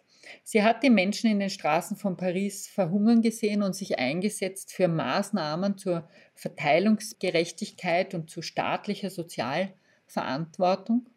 Sie 0.44 0.64
hat 0.64 0.84
die 0.84 0.90
Menschen 0.90 1.30
in 1.30 1.40
den 1.40 1.50
Straßen 1.50 1.98
von 1.98 2.16
Paris 2.18 2.68
verhungern 2.68 3.22
gesehen 3.22 3.64
und 3.64 3.76
sich 3.76 3.98
eingesetzt 3.98 4.72
für 4.74 4.88
Maßnahmen 4.88 5.78
zur 5.78 6.08
Verteilungsgerechtigkeit 6.36 8.14
und 8.14 8.30
zu 8.30 8.42
staatlicher 8.42 9.10
Sozialverantwortung 9.10 11.08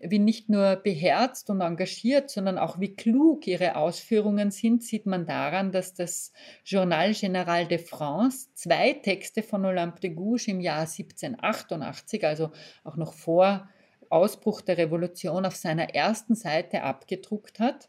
wie 0.00 0.18
nicht 0.18 0.48
nur 0.48 0.76
beherzt 0.76 1.50
und 1.50 1.60
engagiert, 1.60 2.30
sondern 2.30 2.58
auch 2.58 2.78
wie 2.78 2.94
klug 2.94 3.46
ihre 3.46 3.76
Ausführungen 3.76 4.50
sind, 4.50 4.82
sieht 4.82 5.06
man 5.06 5.26
daran, 5.26 5.72
dass 5.72 5.94
das 5.94 6.32
Journal 6.64 7.10
Général 7.10 7.66
de 7.66 7.78
France 7.78 8.48
zwei 8.54 8.92
Texte 8.92 9.42
von 9.42 9.64
Olympe 9.64 10.00
de 10.00 10.10
Gouges 10.10 10.46
im 10.46 10.60
Jahr 10.60 10.82
1788, 10.82 12.24
also 12.24 12.50
auch 12.84 12.96
noch 12.96 13.12
vor 13.12 13.68
Ausbruch 14.10 14.60
der 14.60 14.78
Revolution, 14.78 15.44
auf 15.44 15.56
seiner 15.56 15.94
ersten 15.94 16.34
Seite 16.34 16.82
abgedruckt 16.82 17.60
hat. 17.60 17.88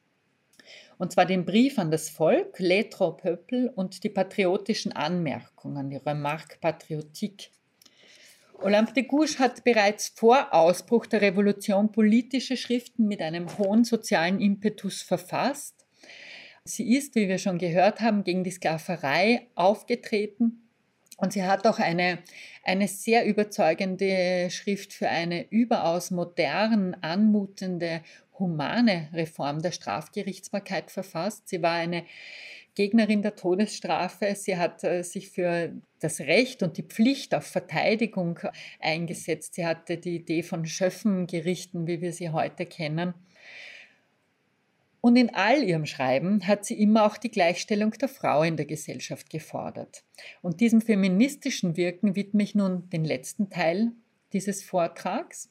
Und 0.98 1.12
zwar 1.12 1.26
den 1.26 1.46
Brief 1.46 1.80
an 1.80 1.92
das 1.92 2.10
Volk, 2.10 2.60
Lettre 2.60 3.16
Peuple 3.16 3.72
und 3.72 4.04
die 4.04 4.10
patriotischen 4.10 4.92
Anmerkungen, 4.92 5.90
die 5.90 5.98
Remarque 5.98 6.58
patriotique 6.60 7.52
Olympe 8.62 8.92
de 8.92 9.04
Gouges 9.04 9.40
hat 9.40 9.64
bereits 9.64 10.10
vor 10.10 10.54
Ausbruch 10.54 11.06
der 11.06 11.22
Revolution 11.22 11.94
politische 11.94 12.58
Schriften 12.58 13.08
mit 13.08 13.22
einem 13.22 13.58
hohen 13.58 13.86
sozialen 13.86 14.42
Impetus 14.42 15.02
verfasst. 15.02 15.86
Sie 16.66 16.94
ist, 16.98 17.16
wie 17.16 17.30
wir 17.30 17.38
schon 17.38 17.58
gehört 17.58 18.02
haben, 18.02 18.26
gegen 18.26 18.44
die 18.44 18.52
Sklaverei 18.52 19.48
aufgetreten 19.56 20.69
und 21.20 21.34
sie 21.34 21.44
hat 21.44 21.68
auch 21.68 21.80
eine, 21.80 22.20
eine 22.64 22.88
sehr 22.88 23.26
überzeugende 23.26 24.50
Schrift 24.50 24.94
für 24.94 25.10
eine 25.10 25.50
überaus 25.50 26.12
modern 26.12 26.96
anmutende, 27.02 28.02
humane 28.38 29.10
Reform 29.14 29.62
der 29.62 29.72
Strafgerichtsbarkeit 29.72 30.92
verfasst. 30.92 31.50
Sie 31.50 31.62
war 31.62 31.74
eine 31.74 32.06
Gegnerin 32.76 33.22
der 33.22 33.36
Todesstrafe. 33.36 34.34
Sie 34.36 34.56
hat 34.56 34.86
äh, 34.86 35.04
sich 35.04 35.30
für 35.30 35.74
das 36.00 36.22
Recht 36.22 36.64
und 36.64 36.78
die 36.78 36.84
Pflicht 36.84 37.36
auf 37.36 37.46
Verteidigung 37.46 38.40
eingesetzt. 38.80 39.56
Sie 39.56 39.66
hatte 39.66 39.98
die 39.98 40.16
Idee 40.16 40.44
von 40.44 40.66
Schöffengerichten, 40.66 41.88
wie 41.88 42.00
wir 42.00 42.14
sie 42.14 42.30
heute 42.30 42.66
kennen. 42.66 43.14
Und 45.02 45.16
in 45.16 45.34
all 45.34 45.64
ihrem 45.64 45.86
Schreiben 45.86 46.46
hat 46.46 46.66
sie 46.66 46.82
immer 46.82 47.06
auch 47.06 47.18
die 47.18 47.32
Gleichstellung 47.32 47.92
der 47.92 48.10
Frau 48.10 48.44
in 48.44 48.58
der 48.58 48.66
Gesellschaft 48.66 49.30
gefordert. 49.30 50.04
Und 50.42 50.60
diesem 50.60 50.82
feministischen 50.82 51.78
Wirken 51.78 52.16
widme 52.16 52.44
ich 52.44 52.54
nun 52.54 52.90
den 52.90 53.06
letzten 53.06 53.50
Teil 53.50 53.94
dieses 54.34 54.64
Vortrags. 54.64 55.50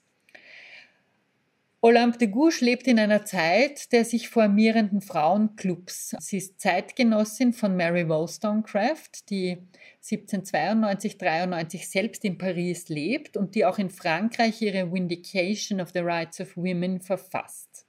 Olympe 1.81 2.19
de 2.19 2.27
Gouges 2.27 2.61
lebt 2.61 2.89
in 2.89 2.99
einer 2.99 3.25
Zeit 3.25 3.93
der 3.93 4.05
sich 4.05 4.29
formierenden 4.29 5.01
Frauenclubs. 5.01 6.17
Sie 6.19 6.39
ist 6.39 6.61
Zeitgenossin 6.61 7.53
von 7.53 7.77
Mary 7.77 8.09
Wollstonecraft, 8.09 9.31
die 9.31 9.59
1792-93 10.03 11.89
selbst 11.89 12.25
in 12.25 12.37
Paris 12.37 12.89
lebt 12.89 13.37
und 13.37 13.55
die 13.55 13.65
auch 13.65 13.79
in 13.79 13.91
Frankreich 13.91 14.61
ihre 14.61 14.93
Vindication 14.93 15.81
of 15.81 15.91
the 15.91 16.01
Rights 16.01 16.41
of 16.41 16.57
Women 16.57 17.01
verfasst. 17.01 17.88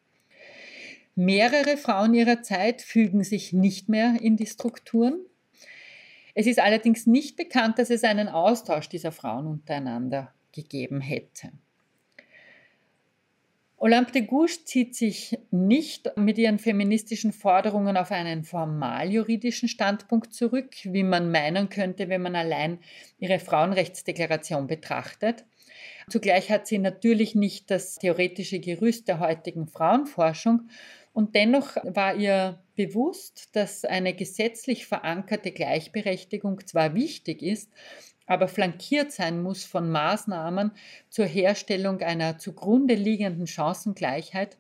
Mehrere 1.22 1.76
Frauen 1.76 2.14
ihrer 2.14 2.44
Zeit 2.44 2.82
fügen 2.82 3.26
sich 3.26 3.52
nicht 3.52 3.90
mehr 3.90 4.16
in 4.22 4.38
die 4.38 4.46
Strukturen. 4.46 5.20
Es 6.34 6.48
ist 6.48 6.60
allerdings 6.60 7.08
nicht 7.08 7.36
bekannt, 7.36 7.78
dass 7.78 7.90
es 7.90 8.06
einen 8.06 8.30
Austausch 8.30 8.88
dieser 8.88 9.12
Frauen 9.12 9.46
untereinander 9.46 10.34
gegeben 10.54 11.02
hätte. 11.02 11.52
Olympe 13.76 14.14
de 14.14 14.22
Gouges 14.22 14.64
zieht 14.64 14.96
sich 14.96 15.38
nicht 15.52 16.10
mit 16.16 16.38
ihren 16.38 16.58
feministischen 16.58 17.34
Forderungen 17.34 17.98
auf 17.98 18.12
einen 18.12 18.46
formal 18.46 19.12
juridischen 19.12 19.68
Standpunkt 19.68 20.34
zurück, 20.34 20.74
wie 20.84 21.04
man 21.04 21.32
meinen 21.32 21.68
könnte, 21.68 22.08
wenn 22.08 22.22
man 22.22 22.38
allein 22.38 22.80
ihre 23.20 23.40
Frauenrechtsdeklaration 23.40 24.68
betrachtet. 24.68 25.44
Zugleich 26.10 26.50
hat 26.50 26.66
sie 26.66 26.78
natürlich 26.78 27.36
nicht 27.36 27.70
das 27.70 27.96
theoretische 27.96 28.60
Gerüst 28.60 29.10
der 29.10 29.20
heutigen 29.20 29.68
Frauenforschung 29.68 30.70
und 31.20 31.36
dennoch 31.36 31.76
war 31.84 32.16
ihr 32.16 32.64
bewusst, 32.78 33.54
dass 33.54 33.84
eine 33.84 34.14
gesetzlich 34.14 34.86
verankerte 34.86 35.52
Gleichberechtigung 35.52 36.66
zwar 36.66 36.96
wichtig 36.96 37.42
ist, 37.42 37.70
aber 38.26 38.48
flankiert 38.48 39.12
sein 39.12 39.44
muss 39.44 39.66
von 39.66 39.92
Maßnahmen 39.92 40.72
zur 41.10 41.26
Herstellung 41.26 42.00
einer 42.00 42.38
zugrunde 42.38 42.94
liegenden 42.94 43.48
Chancengleichheit 43.48 44.58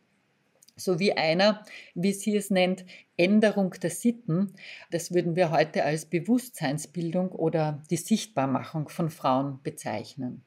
sowie 0.75 1.13
einer, 1.13 1.63
wie 1.95 2.11
sie 2.11 2.35
es 2.35 2.49
nennt, 2.49 2.83
Änderung 3.15 3.71
der 3.81 3.89
Sitten. 3.89 4.51
Das 4.91 5.13
würden 5.13 5.37
wir 5.37 5.51
heute 5.51 5.85
als 5.85 6.07
Bewusstseinsbildung 6.07 7.29
oder 7.31 7.81
die 7.89 7.95
Sichtbarmachung 7.95 8.89
von 8.89 9.09
Frauen 9.09 9.61
bezeichnen. 9.63 10.43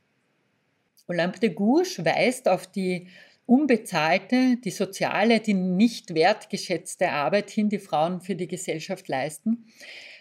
Olympe 1.07 1.41
de 1.41 1.55
Gouges 1.55 2.05
weist 2.05 2.49
auf 2.49 2.67
die 2.67 3.09
unbezahlte, 3.47 4.57
die 4.57 4.71
soziale, 4.71 5.41
die 5.41 5.55
nicht 5.55 6.15
wertgeschätzte 6.15 7.11
Arbeit 7.11 7.51
hin, 7.51 7.69
die 7.69 7.79
Frauen 7.79 8.21
für 8.21 8.35
die 8.35 8.49
Gesellschaft 8.49 9.09
leisten. 9.09 9.67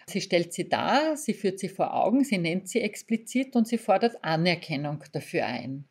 Sie 0.08 0.22
stellt 0.22 0.54
sie 0.54 0.68
dar, 0.68 1.16
sie 1.16 1.34
führt 1.34 1.60
sie 1.60 1.70
vor 1.70 1.94
Augen, 1.94 2.24
sie 2.24 2.38
nennt 2.38 2.68
sie 2.68 2.82
explizit 2.82 3.56
und 3.56 3.68
sie 3.68 3.78
fordert 3.78 4.24
Anerkennung 4.24 5.04
dafür 5.12 5.46
ein. 5.46 5.86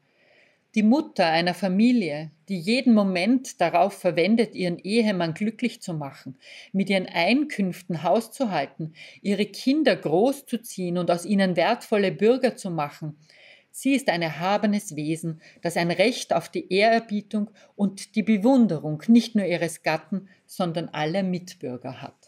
Die 0.77 0.85
Mutter 0.85 1.27
einer 1.27 1.55
Familie, 1.55 2.31
die 2.49 2.59
jeden 2.59 2.95
Moment 2.95 3.61
darauf 3.61 3.95
verwendet, 3.95 4.55
ihren 4.55 4.79
Ehemann 4.79 5.35
glücklich 5.35 5.83
zu 5.83 5.95
machen, 5.95 6.39
mit 6.73 6.89
ihren 6.89 7.07
Einkünften 7.07 8.05
Haus 8.05 8.31
zu 8.31 8.53
halten, 8.53 8.93
ihre 9.21 9.47
Kinder 9.47 9.97
großzuziehen 9.97 10.97
und 10.97 11.11
aus 11.11 11.25
ihnen 11.25 11.57
wertvolle 11.57 12.13
Bürger 12.13 12.55
zu 12.55 12.71
machen, 12.71 13.17
sie 13.71 13.95
ist 13.95 14.09
ein 14.09 14.23
erhabenes 14.23 14.97
Wesen, 14.97 15.41
das 15.63 15.77
ein 15.77 15.91
Recht 15.91 16.33
auf 16.33 16.49
die 16.49 16.73
Ehrerbietung 16.73 17.51
und 17.77 18.15
die 18.15 18.23
Bewunderung 18.23 19.03
nicht 19.09 19.35
nur 19.35 19.47
ihres 19.47 19.83
Gatten, 19.83 20.29
sondern 20.47 20.89
aller 20.89 21.23
Mitbürger 21.23 22.03
hat. 22.03 22.20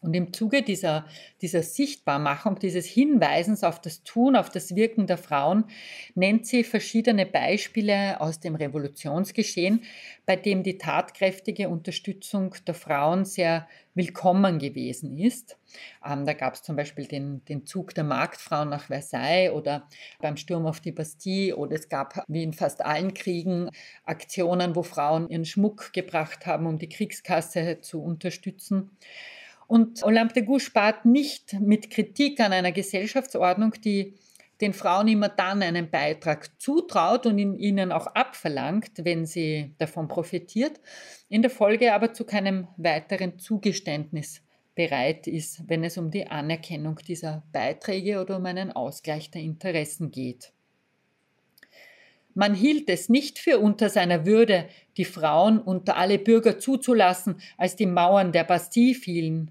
Und 0.00 0.14
im 0.14 0.32
Zuge 0.32 0.62
dieser, 0.62 1.06
dieser 1.42 1.64
Sichtbarmachung, 1.64 2.60
dieses 2.60 2.86
Hinweisens 2.86 3.64
auf 3.64 3.80
das 3.80 4.04
Tun, 4.04 4.36
auf 4.36 4.48
das 4.48 4.76
Wirken 4.76 5.08
der 5.08 5.18
Frauen, 5.18 5.64
nennt 6.14 6.46
sie 6.46 6.62
verschiedene 6.62 7.26
Beispiele 7.26 8.20
aus 8.20 8.38
dem 8.38 8.54
Revolutionsgeschehen, 8.54 9.82
bei 10.24 10.36
dem 10.36 10.62
die 10.62 10.78
tatkräftige 10.78 11.68
Unterstützung 11.68 12.54
der 12.64 12.74
Frauen 12.74 13.24
sehr 13.24 13.66
willkommen 13.94 14.60
gewesen 14.60 15.18
ist. 15.18 15.58
Ähm, 16.06 16.24
da 16.24 16.32
gab 16.32 16.54
es 16.54 16.62
zum 16.62 16.76
Beispiel 16.76 17.06
den, 17.06 17.44
den 17.46 17.66
Zug 17.66 17.92
der 17.94 18.04
Marktfrauen 18.04 18.68
nach 18.68 18.84
Versailles 18.84 19.50
oder 19.50 19.88
beim 20.20 20.36
Sturm 20.36 20.66
auf 20.66 20.78
die 20.78 20.92
Bastille 20.92 21.56
oder 21.56 21.74
es 21.74 21.88
gab 21.88 22.22
wie 22.28 22.44
in 22.44 22.52
fast 22.52 22.84
allen 22.84 23.14
Kriegen 23.14 23.68
Aktionen, 24.04 24.76
wo 24.76 24.84
Frauen 24.84 25.28
ihren 25.28 25.44
Schmuck 25.44 25.92
gebracht 25.92 26.46
haben, 26.46 26.66
um 26.66 26.78
die 26.78 26.88
Kriegskasse 26.88 27.80
zu 27.80 28.00
unterstützen. 28.00 28.96
Und 29.68 30.02
Olympe 30.02 30.32
de 30.32 30.42
Gouges 30.44 30.62
spart 30.62 31.04
nicht 31.04 31.60
mit 31.60 31.90
Kritik 31.90 32.40
an 32.40 32.52
einer 32.52 32.72
Gesellschaftsordnung, 32.72 33.74
die 33.84 34.14
den 34.62 34.72
Frauen 34.72 35.08
immer 35.08 35.28
dann 35.28 35.62
einen 35.62 35.90
Beitrag 35.90 36.50
zutraut 36.60 37.26
und 37.26 37.38
ihn 37.38 37.58
ihnen 37.58 37.92
auch 37.92 38.06
abverlangt, 38.08 39.04
wenn 39.04 39.26
sie 39.26 39.74
davon 39.78 40.08
profitiert, 40.08 40.80
in 41.28 41.42
der 41.42 41.50
Folge 41.50 41.92
aber 41.92 42.14
zu 42.14 42.24
keinem 42.24 42.66
weiteren 42.78 43.38
Zugeständnis 43.38 44.42
bereit 44.74 45.26
ist, 45.26 45.68
wenn 45.68 45.84
es 45.84 45.98
um 45.98 46.10
die 46.10 46.26
Anerkennung 46.26 46.96
dieser 47.06 47.44
Beiträge 47.52 48.20
oder 48.22 48.38
um 48.38 48.46
einen 48.46 48.72
Ausgleich 48.72 49.30
der 49.30 49.42
Interessen 49.42 50.10
geht. 50.10 50.52
Man 52.32 52.54
hielt 52.54 52.88
es 52.88 53.08
nicht 53.08 53.38
für 53.38 53.58
unter 53.58 53.90
seiner 53.90 54.24
Würde, 54.24 54.68
die 54.96 55.04
Frauen 55.04 55.58
unter 55.58 55.96
alle 55.96 56.18
Bürger 56.18 56.58
zuzulassen, 56.58 57.40
als 57.58 57.76
die 57.76 57.86
Mauern 57.86 58.32
der 58.32 58.44
Bastille 58.44 58.94
fielen. 58.94 59.50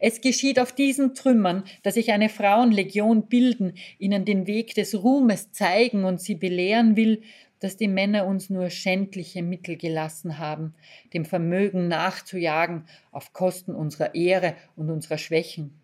Es 0.00 0.22
geschieht 0.22 0.58
auf 0.58 0.72
diesen 0.72 1.14
Trümmern, 1.14 1.62
dass 1.82 1.96
ich 1.96 2.10
eine 2.10 2.30
Frauenlegion 2.30 3.28
bilden, 3.28 3.74
ihnen 3.98 4.24
den 4.24 4.46
Weg 4.46 4.74
des 4.74 4.94
Ruhmes 4.94 5.52
zeigen 5.52 6.04
und 6.04 6.20
sie 6.20 6.34
belehren 6.34 6.96
will, 6.96 7.22
dass 7.60 7.76
die 7.76 7.88
Männer 7.88 8.26
uns 8.26 8.48
nur 8.48 8.70
schändliche 8.70 9.42
Mittel 9.42 9.76
gelassen 9.76 10.38
haben, 10.38 10.74
dem 11.12 11.26
Vermögen 11.26 11.88
nachzujagen 11.88 12.86
auf 13.12 13.34
Kosten 13.34 13.74
unserer 13.74 14.14
Ehre 14.14 14.56
und 14.74 14.90
unserer 14.90 15.18
Schwächen. 15.18 15.78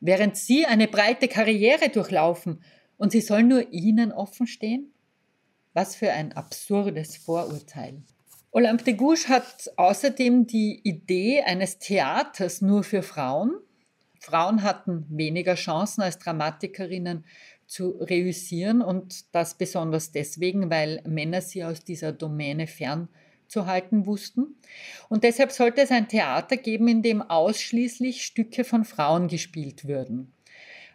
Während 0.00 0.38
sie 0.38 0.64
eine 0.64 0.88
breite 0.88 1.28
Karriere 1.28 1.90
durchlaufen 1.90 2.62
und 2.96 3.12
sie 3.12 3.20
soll 3.20 3.42
nur 3.42 3.70
ihnen 3.70 4.12
offen 4.12 4.46
stehen? 4.46 4.90
Was 5.74 5.94
für 5.94 6.10
ein 6.10 6.32
absurdes 6.32 7.18
Vorurteil. 7.18 8.02
Olympe 8.52 8.82
de 8.82 8.94
Gouges 8.94 9.28
hat 9.28 9.70
außerdem 9.76 10.44
die 10.46 10.80
Idee 10.82 11.42
eines 11.42 11.78
Theaters 11.78 12.60
nur 12.60 12.82
für 12.82 13.02
Frauen. 13.02 13.54
Frauen 14.18 14.64
hatten 14.64 15.06
weniger 15.08 15.54
Chancen 15.54 16.02
als 16.02 16.18
Dramatikerinnen 16.18 17.24
zu 17.68 17.90
reüssieren 17.90 18.82
und 18.82 19.32
das 19.34 19.54
besonders 19.54 20.10
deswegen, 20.10 20.68
weil 20.68 21.00
Männer 21.06 21.42
sie 21.42 21.62
aus 21.62 21.84
dieser 21.84 22.12
Domäne 22.12 22.66
fernzuhalten 22.66 24.04
wussten. 24.04 24.56
Und 25.08 25.22
deshalb 25.22 25.52
sollte 25.52 25.82
es 25.82 25.92
ein 25.92 26.08
Theater 26.08 26.56
geben, 26.56 26.88
in 26.88 27.02
dem 27.02 27.22
ausschließlich 27.22 28.26
Stücke 28.26 28.64
von 28.64 28.84
Frauen 28.84 29.28
gespielt 29.28 29.86
würden. 29.86 30.32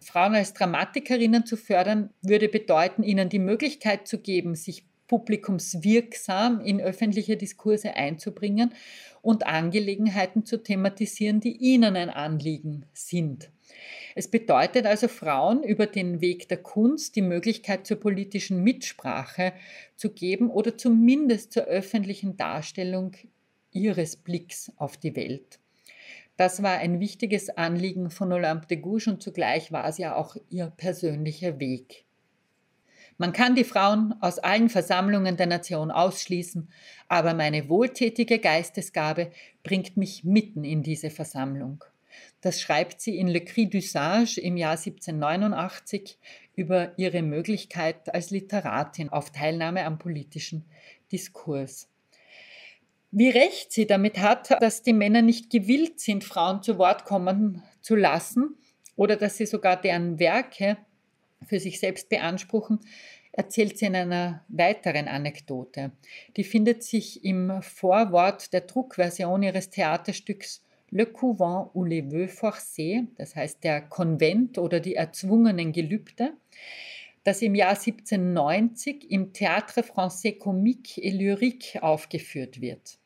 Frauen 0.02 0.36
als 0.36 0.54
Dramatikerinnen 0.54 1.46
zu 1.46 1.56
fördern, 1.56 2.10
würde 2.22 2.50
bedeuten, 2.50 3.02
ihnen 3.02 3.30
die 3.30 3.40
Möglichkeit 3.40 4.10
zu 4.10 4.20
geben, 4.20 4.56
sich 4.56 4.86
publikumswirksam 5.08 6.62
in 6.62 6.82
öffentliche 6.82 7.38
Diskurse 7.38 7.96
einzubringen 7.96 8.74
und 9.22 9.46
Angelegenheiten 9.46 10.46
zu 10.46 10.62
thematisieren, 10.62 11.40
die 11.40 11.58
ihnen 11.58 11.96
ein 11.96 12.10
Anliegen 12.10 12.86
sind. 12.94 13.50
Es 14.16 14.30
bedeutet 14.30 14.86
also 14.86 15.08
Frauen 15.08 15.64
über 15.64 15.88
den 15.88 16.22
Weg 16.22 16.48
der 16.48 16.58
Kunst 16.58 17.16
die 17.16 17.22
Möglichkeit 17.22 17.86
zur 17.86 18.00
politischen 18.00 18.64
Mitsprache 18.64 19.54
zu 19.96 20.12
geben 20.12 20.50
oder 20.50 20.78
zumindest 20.78 21.52
zur 21.52 21.64
öffentlichen 21.64 22.38
Darstellung 22.38 23.16
ihres 23.72 24.16
Blicks 24.16 24.72
auf 24.78 24.98
die 24.98 25.16
Welt. 25.16 25.60
Das 26.38 26.64
war 26.64 26.78
ein 26.78 27.00
wichtiges 27.00 27.50
Anliegen 27.50 28.10
von 28.10 28.32
Olympe 28.32 28.68
de 28.68 28.78
Gouges 28.78 29.08
und 29.08 29.24
zugleich 29.24 29.72
war 29.72 29.88
es 29.88 29.98
ja 29.98 30.16
auch 30.16 30.36
ihr 30.50 30.68
persönlicher 30.76 31.60
Weg. 31.60 32.05
Man 33.18 33.32
kann 33.32 33.56
die 33.56 33.64
Frauen 33.64 34.14
aus 34.20 34.40
allen 34.40 34.70
Versammlungen 34.70 35.38
der 35.38 35.48
Nation 35.48 35.90
ausschließen, 35.90 36.70
aber 37.08 37.34
meine 37.34 37.70
wohltätige 37.70 38.40
Geistesgabe 38.40 39.32
bringt 39.64 39.96
mich 39.96 40.26
mitten 40.26 40.66
in 40.66 40.84
diese 40.84 41.10
Versammlung. 41.10 41.84
Das 42.42 42.62
schreibt 42.62 43.02
sie 43.02 43.18
in 43.18 43.28
Le 43.28 43.42
Cri 43.42 43.70
du 43.70 43.82
Sage 43.82 44.40
im 44.42 44.58
Jahr 44.58 44.78
1789 44.78 46.18
über 46.56 46.98
ihre 46.98 47.22
Möglichkeit 47.22 48.14
als 48.14 48.32
Literatin 48.32 49.10
auf 49.10 49.32
Teilnahme 49.32 49.86
am 49.86 49.98
politischen 49.98 50.66
Diskurs. 51.12 51.90
Wie 53.12 53.30
recht 53.30 53.72
sie 53.72 53.88
damit 53.88 54.20
hat, 54.20 54.62
dass 54.62 54.84
die 54.84 54.94
Männer 54.94 55.22
nicht 55.22 55.50
gewillt 55.50 56.02
sind, 56.02 56.26
Frauen 56.26 56.62
zu 56.62 56.78
Wort 56.78 57.06
kommen 57.06 57.64
zu 57.82 57.96
lassen 57.96 58.58
oder 58.98 59.16
dass 59.16 59.38
sie 59.38 59.46
sogar 59.46 59.80
deren 59.80 60.20
Werke 60.20 60.78
für 61.46 61.60
sich 61.60 61.80
selbst 61.80 62.10
beanspruchen, 62.10 62.80
erzählt 63.32 63.78
sie 63.78 63.86
in 63.86 63.96
einer 63.96 64.44
weiteren 64.48 65.08
Anekdote. 65.08 65.92
Die 66.38 66.44
findet 66.44 66.84
sich 66.84 67.26
im 67.26 67.62
Vorwort 67.62 68.54
der 68.54 68.62
Druckversion 68.62 69.44
ihres 69.44 69.70
Theaterstücks 69.70 70.64
Le 70.92 71.06
Couvent 71.06 71.72
ou 71.74 71.84
les 71.84 72.04
Vœux 72.04 72.28
Forcés, 72.28 73.04
das 73.18 73.36
heißt 73.36 73.64
der 73.64 73.82
Konvent 73.82 74.58
oder 74.58 74.80
die 74.80 74.96
erzwungenen 74.96 75.74
Gelübde, 75.74 76.34
das 77.26 77.42
im 77.42 77.56
Jahr 77.56 77.72
1790 77.72 79.12
im 79.12 79.34
Théâtre 79.34 79.82
Français 79.82 80.38
Comique 80.38 81.00
et 81.00 81.14
Lyrique 81.14 81.82
aufgeführt 81.82 82.62
wird. 82.62 83.00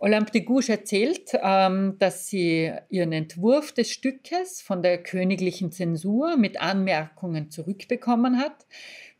Olympe 0.00 0.30
de 0.30 0.42
Gouges 0.42 0.68
erzählt, 0.68 1.32
ähm, 1.42 1.96
dass 1.98 2.28
sie 2.28 2.72
ihren 2.88 3.12
Entwurf 3.12 3.72
des 3.72 3.90
Stückes 3.90 4.62
von 4.62 4.80
der 4.82 5.02
königlichen 5.02 5.72
Zensur 5.72 6.36
mit 6.36 6.60
Anmerkungen 6.60 7.50
zurückbekommen 7.50 8.38
hat, 8.38 8.66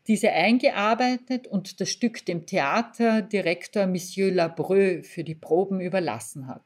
diese 0.07 0.31
eingearbeitet 0.31 1.47
und 1.47 1.81
das 1.81 1.89
Stück 1.89 2.25
dem 2.25 2.45
Theaterdirektor 2.45 3.87
Monsieur 3.87 4.31
Labreux 4.31 5.05
für 5.05 5.23
die 5.25 5.35
Proben 5.35 5.81
überlassen 5.81 6.47
hat. 6.47 6.63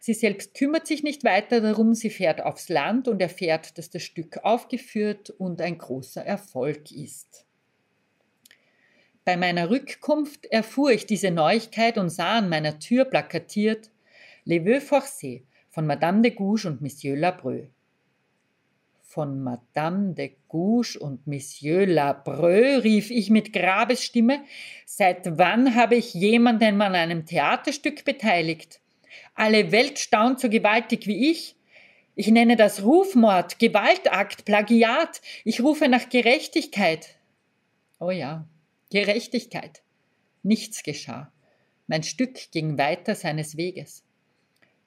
Sie 0.00 0.14
selbst 0.14 0.54
kümmert 0.54 0.86
sich 0.86 1.02
nicht 1.02 1.22
weiter 1.22 1.60
darum, 1.60 1.92
sie 1.92 2.08
fährt 2.08 2.40
aufs 2.40 2.70
Land 2.70 3.08
und 3.08 3.20
erfährt, 3.20 3.76
dass 3.76 3.90
das 3.90 4.02
Stück 4.02 4.38
aufgeführt 4.42 5.28
und 5.28 5.60
ein 5.60 5.76
großer 5.76 6.24
Erfolg 6.24 6.90
ist. 6.92 7.47
Bei 9.28 9.36
meiner 9.36 9.68
Rückkunft 9.68 10.46
erfuhr 10.46 10.90
ich 10.90 11.04
diese 11.04 11.30
Neuigkeit 11.30 11.98
und 11.98 12.08
sah 12.08 12.38
an 12.38 12.48
meiner 12.48 12.78
Tür 12.78 13.04
plakatiert 13.04 13.90
Les 14.46 14.64
Vœux 14.64 14.80
forcés 14.80 15.42
von 15.68 15.86
Madame 15.86 16.22
de 16.22 16.30
Gouges 16.30 16.64
und 16.64 16.80
Monsieur 16.80 17.14
Labreux. 17.14 17.68
Von 19.02 19.42
Madame 19.42 20.14
de 20.14 20.30
Gouges 20.48 20.96
und 20.96 21.26
Monsieur 21.26 21.84
Labreux, 21.84 22.82
rief 22.82 23.10
ich 23.10 23.28
mit 23.28 23.52
Grabesstimme. 23.52 24.40
Seit 24.86 25.36
wann 25.36 25.74
habe 25.74 25.96
ich 25.96 26.14
jemanden 26.14 26.80
an 26.80 26.94
einem 26.94 27.26
Theaterstück 27.26 28.06
beteiligt? 28.06 28.80
Alle 29.34 29.72
Welt 29.72 29.98
staunt 29.98 30.40
so 30.40 30.48
gewaltig 30.48 31.06
wie 31.06 31.30
ich. 31.30 31.54
Ich 32.14 32.28
nenne 32.28 32.56
das 32.56 32.82
Rufmord, 32.82 33.58
Gewaltakt, 33.58 34.46
Plagiat. 34.46 35.20
Ich 35.44 35.60
rufe 35.60 35.86
nach 35.86 36.08
Gerechtigkeit. 36.08 37.18
Oh 38.00 38.10
ja, 38.10 38.46
Gerechtigkeit. 38.90 39.82
Nichts 40.42 40.82
geschah. 40.82 41.30
Mein 41.88 42.02
Stück 42.02 42.50
ging 42.52 42.78
weiter 42.78 43.14
seines 43.14 43.58
Weges. 43.58 44.02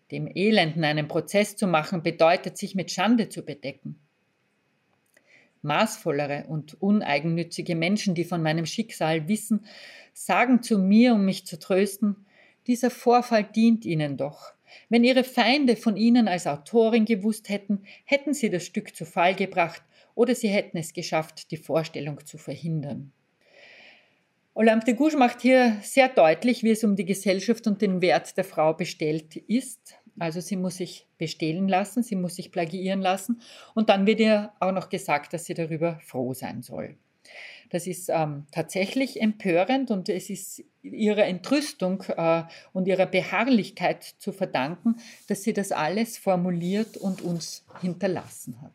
Dem 0.10 0.28
Elenden 0.34 0.84
einen 0.84 1.08
Prozess 1.08 1.56
zu 1.56 1.68
machen, 1.68 2.02
bedeutet, 2.02 2.58
sich 2.58 2.74
mit 2.74 2.90
Schande 2.90 3.30
zu 3.30 3.44
bedecken. 3.44 4.00
Maßvollere 5.62 6.46
und 6.48 6.82
uneigennützige 6.82 7.76
Menschen, 7.76 8.16
die 8.16 8.24
von 8.24 8.42
meinem 8.42 8.66
Schicksal 8.66 9.28
wissen, 9.28 9.68
sagen 10.14 10.64
zu 10.64 10.80
mir, 10.80 11.14
um 11.14 11.24
mich 11.24 11.46
zu 11.46 11.60
trösten, 11.60 12.26
dieser 12.66 12.90
Vorfall 12.90 13.44
dient 13.44 13.86
ihnen 13.86 14.18
doch. 14.18 14.54
Wenn 14.90 15.04
ihre 15.04 15.24
Feinde 15.24 15.76
von 15.76 15.96
ihnen 15.96 16.28
als 16.28 16.48
Autorin 16.48 17.06
gewusst 17.06 17.50
hätten, 17.50 17.84
hätten 18.06 18.34
sie 18.34 18.50
das 18.50 18.66
Stück 18.66 18.96
zu 18.96 19.06
Fall 19.06 19.36
gebracht 19.36 19.84
oder 20.16 20.34
sie 20.34 20.50
hätten 20.50 20.78
es 20.78 20.94
geschafft, 20.94 21.52
die 21.52 21.58
Vorstellung 21.58 22.26
zu 22.26 22.40
verhindern. 22.40 23.12
Olympe 24.54 24.86
de 24.86 24.96
Gouges 24.96 25.16
macht 25.16 25.42
hier 25.42 25.78
sehr 25.82 26.10
deutlich, 26.10 26.64
wie 26.64 26.72
es 26.72 26.84
um 26.84 26.96
die 26.96 27.06
Gesellschaft 27.06 27.68
und 27.68 27.82
den 27.82 28.02
Wert 28.02 28.36
der 28.36 28.44
Frau 28.44 28.74
bestellt 28.74 29.38
ist. 29.38 29.96
Also 30.20 30.42
sie 30.42 30.58
muss 30.58 30.78
sich 30.78 31.08
bestehlen 31.18 31.70
lassen, 31.70 32.04
sie 32.04 32.18
muss 32.18 32.36
sich 32.36 32.52
plagiieren 32.52 33.02
lassen 33.02 33.42
und 33.74 33.90
dann 33.90 34.06
wird 34.06 34.20
ihr 34.20 34.52
auch 34.60 34.74
noch 34.74 34.90
gesagt, 34.90 35.34
dass 35.34 35.46
sie 35.46 35.54
darüber 35.54 36.00
froh 36.06 36.34
sein 36.34 36.62
soll. 36.62 36.98
Das 37.70 37.88
ist 37.88 38.10
ähm, 38.10 38.46
tatsächlich 38.52 39.22
empörend 39.22 39.92
und 39.92 40.10
es 40.10 40.30
ist 40.30 40.62
ihrer 40.82 41.26
Entrüstung 41.26 42.04
äh, 42.18 42.44
und 42.74 42.88
ihrer 42.88 43.06
Beharrlichkeit 43.06 44.04
zu 44.04 44.34
verdanken, 44.34 44.98
dass 45.28 45.44
sie 45.44 45.54
das 45.54 45.72
alles 45.72 46.18
formuliert 46.18 46.98
und 46.98 47.22
uns 47.22 47.64
hinterlassen 47.80 48.62
hat. 48.62 48.74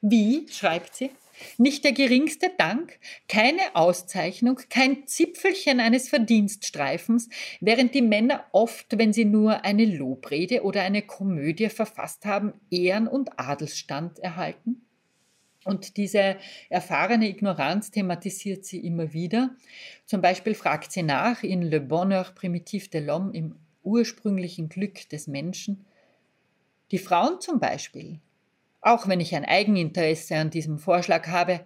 Wie, 0.00 0.46
schreibt 0.48 0.94
sie, 0.94 1.10
nicht 1.56 1.84
der 1.84 1.92
geringste 1.92 2.50
Dank, 2.56 2.98
keine 3.28 3.60
Auszeichnung, 3.74 4.60
kein 4.68 5.06
Zipfelchen 5.06 5.80
eines 5.80 6.08
Verdienststreifens, 6.08 7.28
während 7.60 7.94
die 7.94 8.02
Männer 8.02 8.44
oft, 8.52 8.98
wenn 8.98 9.12
sie 9.12 9.24
nur 9.24 9.64
eine 9.64 9.84
Lobrede 9.84 10.62
oder 10.62 10.82
eine 10.82 11.02
Komödie 11.02 11.68
verfasst 11.68 12.24
haben, 12.24 12.54
Ehren 12.70 13.08
und 13.08 13.38
Adelsstand 13.38 14.18
erhalten? 14.18 14.82
Und 15.64 15.96
diese 15.96 16.36
erfahrene 16.70 17.28
Ignoranz 17.28 17.90
thematisiert 17.90 18.64
sie 18.64 18.78
immer 18.78 19.12
wieder. 19.12 19.54
Zum 20.06 20.22
Beispiel 20.22 20.54
fragt 20.54 20.92
sie 20.92 21.02
nach 21.02 21.42
in 21.42 21.62
Le 21.62 21.80
Bonheur 21.80 22.24
primitif 22.34 22.88
de 22.88 23.02
l'homme, 23.02 23.34
im 23.34 23.56
ursprünglichen 23.82 24.68
Glück 24.68 25.08
des 25.10 25.26
Menschen. 25.26 25.84
Die 26.90 26.98
Frauen 26.98 27.40
zum 27.40 27.60
Beispiel, 27.60 28.18
auch 28.80 29.08
wenn 29.08 29.20
ich 29.20 29.34
ein 29.34 29.44
Eigeninteresse 29.44 30.36
an 30.36 30.50
diesem 30.50 30.78
Vorschlag 30.78 31.28
habe, 31.28 31.64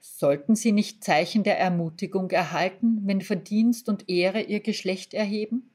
sollten 0.00 0.54
sie 0.54 0.72
nicht 0.72 1.04
Zeichen 1.04 1.42
der 1.42 1.58
Ermutigung 1.58 2.30
erhalten, 2.30 3.00
wenn 3.04 3.20
Verdienst 3.20 3.88
und 3.88 4.08
Ehre 4.08 4.42
ihr 4.42 4.60
Geschlecht 4.60 5.14
erheben? 5.14 5.70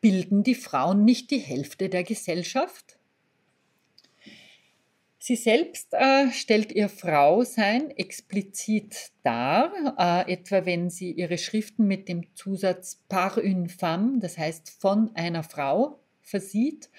Bilden 0.00 0.42
die 0.42 0.54
Frauen 0.54 1.04
nicht 1.04 1.30
die 1.30 1.38
Hälfte 1.38 1.88
der 1.88 2.04
Gesellschaft? 2.04 2.98
Sie 5.26 5.36
selbst 5.36 5.94
äh, 5.94 6.30
stellt 6.32 6.70
ihr 6.72 6.90
Frausein 6.90 7.90
explizit 7.92 9.12
dar, 9.22 9.94
äh, 9.98 10.30
etwa 10.30 10.66
wenn 10.66 10.90
sie 10.90 11.12
ihre 11.12 11.38
Schriften 11.38 11.86
mit 11.86 12.10
dem 12.10 12.34
Zusatz 12.34 13.02
par 13.08 13.38
une 13.38 13.70
femme, 13.70 14.18
das 14.18 14.36
heißt 14.36 14.76
von 14.78 15.16
einer 15.16 15.42
Frau, 15.42 15.98
versieht 16.20 16.90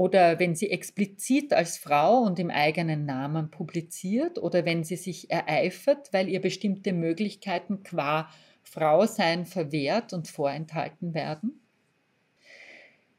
oder 0.00 0.38
wenn 0.38 0.54
sie 0.54 0.70
explizit 0.70 1.52
als 1.52 1.76
Frau 1.76 2.22
und 2.22 2.38
im 2.38 2.48
eigenen 2.48 3.04
Namen 3.04 3.50
publiziert 3.50 4.38
oder 4.38 4.64
wenn 4.64 4.82
sie 4.82 4.96
sich 4.96 5.30
ereifert, 5.30 6.10
weil 6.14 6.30
ihr 6.30 6.40
bestimmte 6.40 6.94
Möglichkeiten 6.94 7.82
qua 7.82 8.30
Frausein 8.62 9.44
verwehrt 9.44 10.14
und 10.14 10.26
vorenthalten 10.26 11.12
werden. 11.12 11.60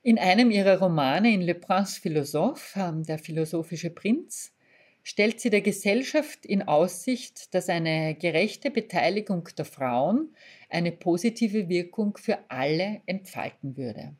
In 0.01 0.17
einem 0.17 0.49
ihrer 0.49 0.79
Romane, 0.79 1.31
in 1.31 1.43
Le 1.43 1.53
Prince 1.53 2.01
Philosophe, 2.01 2.79
ähm, 2.79 3.03
der 3.03 3.19
philosophische 3.19 3.91
Prinz, 3.91 4.51
stellt 5.03 5.39
sie 5.39 5.51
der 5.51 5.61
Gesellschaft 5.61 6.47
in 6.47 6.63
Aussicht, 6.63 7.53
dass 7.53 7.69
eine 7.69 8.15
gerechte 8.15 8.71
Beteiligung 8.71 9.47
der 9.55 9.65
Frauen 9.65 10.35
eine 10.67 10.91
positive 10.91 11.69
Wirkung 11.69 12.17
für 12.17 12.39
alle 12.47 13.01
entfalten 13.05 13.77
würde. 13.77 14.15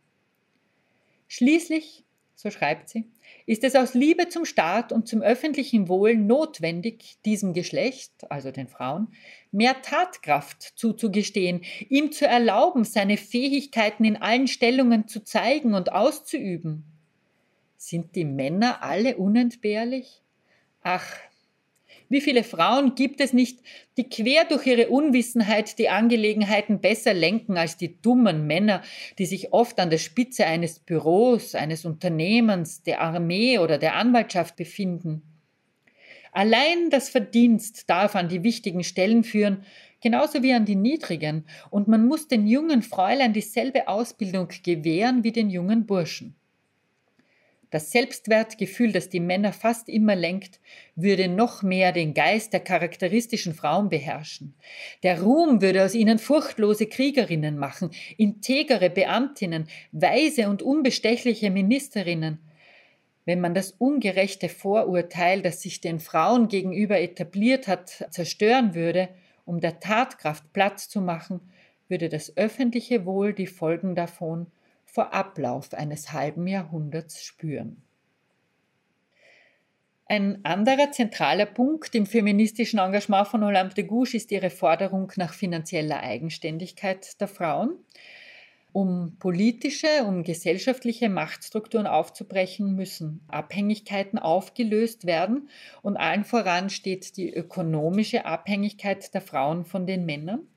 Schließlich 1.28 2.05
so 2.41 2.49
schreibt 2.49 2.89
sie, 2.89 3.05
ist 3.45 3.63
es 3.63 3.75
aus 3.75 3.93
Liebe 3.93 4.27
zum 4.27 4.45
Staat 4.45 4.91
und 4.91 5.07
zum 5.07 5.21
öffentlichen 5.21 5.87
Wohl 5.89 6.15
notwendig, 6.15 7.17
diesem 7.23 7.53
Geschlecht, 7.53 8.11
also 8.31 8.49
den 8.49 8.67
Frauen, 8.67 9.09
mehr 9.51 9.83
Tatkraft 9.83 10.63
zuzugestehen, 10.75 11.61
ihm 11.87 12.11
zu 12.11 12.25
erlauben, 12.25 12.83
seine 12.83 13.17
Fähigkeiten 13.17 14.05
in 14.05 14.17
allen 14.17 14.47
Stellungen 14.47 15.07
zu 15.07 15.23
zeigen 15.23 15.75
und 15.75 15.91
auszuüben. 15.91 16.83
Sind 17.77 18.15
die 18.15 18.25
Männer 18.25 18.81
alle 18.81 19.17
unentbehrlich? 19.17 20.23
Ach, 20.81 21.05
wie 22.12 22.22
viele 22.22 22.43
Frauen 22.43 22.95
gibt 22.95 23.22
es 23.22 23.32
nicht, 23.32 23.59
die 23.97 24.09
quer 24.09 24.43
durch 24.43 24.68
ihre 24.68 24.89
Unwissenheit 24.89 25.80
die 25.80 25.88
Angelegenheiten 25.88 26.82
besser 26.82 27.14
lenken 27.14 27.57
als 27.57 27.78
die 27.78 28.01
dummen 28.01 28.45
Männer, 28.45 28.82
die 29.18 29.26
sich 29.26 29.53
oft 29.53 29.80
an 29.80 29.89
der 29.89 29.97
Spitze 29.97 30.45
eines 30.45 30.80
Büros, 30.80 31.55
eines 31.55 31.86
Unternehmens, 31.86 32.84
der 32.84 32.99
Armee 32.99 33.59
oder 33.59 33.78
der 33.78 33.95
Anwaltschaft 33.95 34.57
befinden? 34.57 35.22
Allein 36.34 36.89
das 36.89 37.07
Verdienst 37.07 37.89
darf 37.89 38.16
an 38.16 38.28
die 38.28 38.43
wichtigen 38.43 38.84
Stellen 38.84 39.24
führen, 39.24 39.64
genauso 40.01 40.43
wie 40.43 40.53
an 40.53 40.66
die 40.66 40.76
niedrigen, 40.76 41.45
und 41.70 41.88
man 41.88 42.05
muss 42.05 42.28
den 42.28 42.45
jungen 42.45 42.82
Fräulein 42.82 43.32
dieselbe 43.32 43.88
Ausbildung 43.88 44.49
gewähren 44.64 45.24
wie 45.24 45.32
den 45.32 45.49
jungen 45.49 45.86
Burschen. 45.86 46.36
Das 47.72 47.89
Selbstwertgefühl, 47.89 48.91
das 48.91 49.07
die 49.07 49.22
Männer 49.22 49.53
fast 49.53 49.88
immer 49.88 50.13
lenkt, 50.13 50.59
würde 50.97 51.30
noch 51.30 51.63
mehr 51.63 51.93
den 51.93 52.13
Geist 52.13 52.51
der 52.51 52.59
charakteristischen 52.59 53.53
Frauen 53.53 53.88
beherrschen. 53.88 54.53
Der 55.03 55.22
Ruhm 55.22 55.61
würde 55.61 55.86
aus 55.86 55.95
ihnen 55.95 56.19
furchtlose 56.19 56.88
Kriegerinnen 56.88 57.57
machen, 57.57 57.91
integere 58.17 58.89
Beamtinnen, 58.89 59.69
weise 59.93 60.49
und 60.49 60.61
unbestechliche 60.61 61.49
Ministerinnen. 61.49 62.39
Wenn 63.24 63.39
man 63.39 63.53
das 63.53 63.72
ungerechte 63.72 64.49
Vorurteil, 64.49 65.41
das 65.41 65.61
sich 65.61 65.80
den 65.80 66.01
Frauen 66.01 66.49
gegenüber 66.49 66.99
etabliert 66.99 67.69
hat, 67.69 68.05
zerstören 68.09 68.76
würde, 68.76 69.07
um 69.45 69.61
der 69.61 69.80
Tatkraft 69.80 70.51
Platz 70.51 70.89
zu 70.89 70.99
machen, 70.99 71.39
würde 71.88 72.09
das 72.09 72.36
öffentliche 72.36 73.05
Wohl 73.05 73.32
die 73.32 73.47
Folgen 73.47 73.95
davon 73.95 74.47
vor 74.91 75.13
Ablauf 75.13 75.73
eines 75.73 76.11
halben 76.11 76.47
Jahrhunderts 76.47 77.23
spüren. 77.23 77.81
Ein 80.05 80.43
anderer 80.43 80.91
zentraler 80.91 81.45
Punkt 81.45 81.95
im 81.95 82.05
feministischen 82.05 82.79
Engagement 82.79 83.29
von 83.29 83.43
Olympe 83.43 83.75
de 83.75 83.85
Gouges 83.85 84.13
ist 84.13 84.31
ihre 84.33 84.49
Forderung 84.49 85.09
nach 85.15 85.33
finanzieller 85.33 86.01
Eigenständigkeit 86.01 87.21
der 87.21 87.29
Frauen. 87.29 87.77
Um 88.73 89.15
politische, 89.19 90.03
um 90.05 90.23
gesellschaftliche 90.23 91.07
Machtstrukturen 91.07 91.87
aufzubrechen, 91.87 92.75
müssen 92.75 93.21
Abhängigkeiten 93.29 94.19
aufgelöst 94.19 95.05
werden 95.05 95.49
und 95.81 95.95
allen 95.95 96.25
voran 96.25 96.69
steht 96.69 97.15
die 97.15 97.33
ökonomische 97.33 98.25
Abhängigkeit 98.25 99.13
der 99.13 99.21
Frauen 99.21 99.63
von 99.63 99.87
den 99.87 100.05
Männern. 100.05 100.47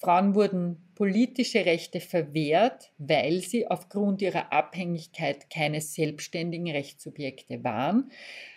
Frauen 0.00 0.36
wurden 0.36 0.76
politische 0.94 1.66
Rechte 1.66 2.00
verwehrt, 2.00 2.92
weil 2.98 3.40
sie 3.40 3.68
aufgrund 3.68 4.22
ihrer 4.22 4.52
Abhängigkeit 4.52 5.50
keine 5.50 5.80
selbstständigen 5.80 6.70
Rechtssubjekte 6.70 7.64
waren, 7.64 8.12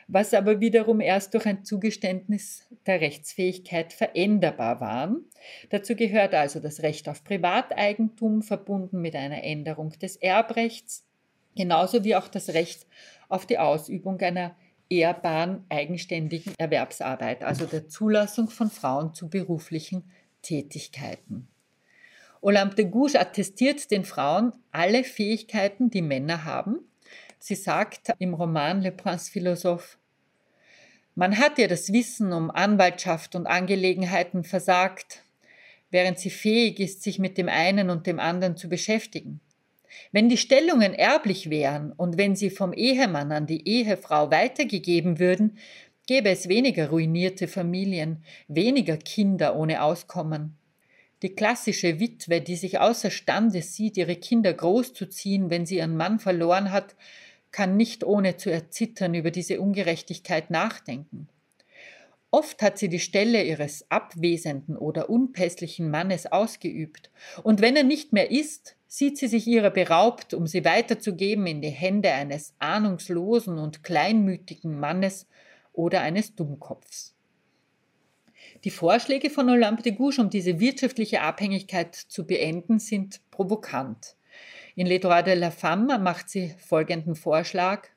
was 0.07 0.35
aber 0.35 0.59
wiederum 0.59 1.01
erst 1.01 1.33
durch 1.33 1.47
ein 1.47 1.63
Zugeständnis 1.65 2.67
der 2.85 3.01
Rechtsfähigkeit 3.01 3.91
veränderbar 3.91 4.81
waren. 4.81 5.25
Dazu 5.69 5.95
gehört 5.95 6.35
also 6.35 6.59
das 6.59 6.83
Recht 6.83 7.09
auf 7.09 7.23
Privateigentum 7.23 8.43
verbunden 8.43 9.01
mit 9.01 9.15
einer 9.15 9.43
Änderung 9.43 9.89
des 9.99 10.17
Erbrechts, 10.17 11.07
genauso 11.55 12.03
wie 12.03 12.15
auch 12.15 12.27
das 12.27 12.49
Recht 12.49 12.85
auf 13.29 13.47
die 13.47 13.57
Ausübung 13.57 14.19
einer 14.19 14.55
ehrbaren, 14.89 15.63
eigenständigen 15.69 16.53
Erwerbsarbeit, 16.59 17.43
also 17.43 17.65
der 17.65 17.87
Zulassung 17.87 18.49
von 18.49 18.69
Frauen 18.69 19.15
zu 19.15 19.29
beruflichen 19.29 20.03
Tätigkeiten. 20.41 21.47
Olympe 22.41 22.75
de 22.75 22.85
Gouges 22.85 23.15
attestiert 23.15 23.91
den 23.91 24.03
Frauen 24.03 24.53
alle 24.71 25.03
Fähigkeiten, 25.03 25.89
die 25.89 26.01
Männer 26.01 26.43
haben. 26.43 26.79
Sie 27.39 27.55
sagt 27.55 28.13
im 28.19 28.33
Roman 28.33 28.81
Le 28.81 28.91
Prince 28.91 29.31
Philosophe, 29.31 29.97
man 31.13 31.37
hat 31.37 31.59
ihr 31.59 31.67
das 31.67 31.91
Wissen 31.91 32.31
um 32.31 32.49
Anwaltschaft 32.49 33.35
und 33.35 33.45
Angelegenheiten 33.45 34.43
versagt, 34.43 35.23
während 35.89 36.19
sie 36.19 36.29
fähig 36.29 36.79
ist, 36.79 37.03
sich 37.03 37.19
mit 37.19 37.37
dem 37.37 37.49
einen 37.49 37.89
und 37.89 38.07
dem 38.07 38.19
anderen 38.19 38.55
zu 38.55 38.69
beschäftigen. 38.69 39.41
Wenn 40.13 40.29
die 40.29 40.37
Stellungen 40.37 40.93
erblich 40.93 41.49
wären 41.49 41.91
und 41.91 42.17
wenn 42.17 42.35
sie 42.35 42.49
vom 42.49 42.71
Ehemann 42.71 43.31
an 43.33 43.45
die 43.45 43.67
Ehefrau 43.67 44.31
weitergegeben 44.31 45.19
würden, 45.19 45.57
gäbe 46.11 46.29
es 46.29 46.49
weniger 46.49 46.89
ruinierte 46.89 47.47
Familien, 47.47 48.21
weniger 48.49 48.97
Kinder 48.97 49.55
ohne 49.55 49.81
Auskommen. 49.81 50.57
Die 51.21 51.33
klassische 51.35 52.01
Witwe, 52.01 52.41
die 52.41 52.57
sich 52.57 52.81
außerstande 52.81 53.61
sieht, 53.61 53.95
ihre 53.95 54.17
Kinder 54.17 54.51
großzuziehen, 54.51 55.49
wenn 55.49 55.65
sie 55.65 55.77
ihren 55.77 55.95
Mann 55.95 56.19
verloren 56.19 56.73
hat, 56.73 56.97
kann 57.51 57.77
nicht 57.77 58.03
ohne 58.03 58.35
zu 58.35 58.51
erzittern 58.51 59.13
über 59.13 59.31
diese 59.31 59.61
Ungerechtigkeit 59.61 60.51
nachdenken. 60.51 61.29
Oft 62.29 62.61
hat 62.61 62.77
sie 62.77 62.89
die 62.89 62.99
Stelle 62.99 63.45
ihres 63.45 63.89
abwesenden 63.89 64.75
oder 64.75 65.09
unpässlichen 65.09 65.89
Mannes 65.89 66.29
ausgeübt, 66.29 67.09
und 67.41 67.61
wenn 67.61 67.77
er 67.77 67.85
nicht 67.85 68.11
mehr 68.11 68.31
ist, 68.31 68.75
sieht 68.85 69.17
sie 69.17 69.29
sich 69.29 69.47
ihrer 69.47 69.69
beraubt, 69.69 70.33
um 70.33 70.45
sie 70.45 70.65
weiterzugeben 70.65 71.47
in 71.47 71.61
die 71.61 71.69
Hände 71.69 72.11
eines 72.11 72.53
ahnungslosen 72.59 73.57
und 73.57 73.85
kleinmütigen 73.85 74.77
Mannes, 74.77 75.25
oder 75.73 76.01
eines 76.01 76.35
Dummkopfs. 76.35 77.15
Die 78.63 78.71
Vorschläge 78.71 79.29
von 79.29 79.49
Olympe 79.49 79.83
de 79.83 79.93
Gouges, 79.93 80.19
um 80.19 80.29
diese 80.29 80.59
wirtschaftliche 80.59 81.21
Abhängigkeit 81.21 81.95
zu 81.95 82.25
beenden, 82.25 82.79
sind 82.79 83.21
provokant. 83.31 84.15
In 84.75 84.87
Droits 84.87 85.25
de 85.25 85.35
la 85.35 85.51
Femme 85.51 85.99
macht 85.99 86.29
sie 86.29 86.53
folgenden 86.59 87.15
Vorschlag. 87.15 87.87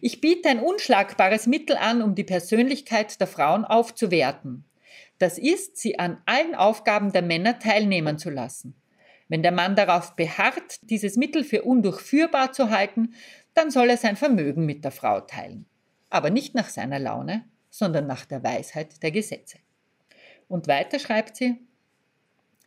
Ich 0.00 0.20
biete 0.20 0.48
ein 0.48 0.60
unschlagbares 0.60 1.46
Mittel 1.46 1.76
an, 1.76 2.02
um 2.02 2.14
die 2.14 2.24
Persönlichkeit 2.24 3.20
der 3.20 3.26
Frauen 3.26 3.64
aufzuwerten. 3.64 4.64
Das 5.18 5.38
ist, 5.38 5.76
sie 5.76 5.98
an 5.98 6.20
allen 6.26 6.54
Aufgaben 6.54 7.12
der 7.12 7.22
Männer 7.22 7.58
teilnehmen 7.58 8.18
zu 8.18 8.30
lassen. 8.30 8.74
Wenn 9.28 9.42
der 9.42 9.52
Mann 9.52 9.74
darauf 9.74 10.16
beharrt, 10.16 10.78
dieses 10.82 11.16
Mittel 11.16 11.44
für 11.44 11.62
undurchführbar 11.62 12.52
zu 12.52 12.70
halten, 12.70 13.14
dann 13.54 13.70
soll 13.70 13.90
er 13.90 13.96
sein 13.96 14.16
Vermögen 14.16 14.66
mit 14.66 14.84
der 14.84 14.90
Frau 14.90 15.20
teilen. 15.20 15.66
Aber 16.14 16.30
nicht 16.30 16.54
nach 16.54 16.68
seiner 16.68 17.00
Laune, 17.00 17.42
sondern 17.70 18.06
nach 18.06 18.24
der 18.24 18.44
Weisheit 18.44 19.02
der 19.02 19.10
Gesetze. 19.10 19.58
Und 20.46 20.68
weiter 20.68 21.00
schreibt 21.00 21.34
sie, 21.34 21.56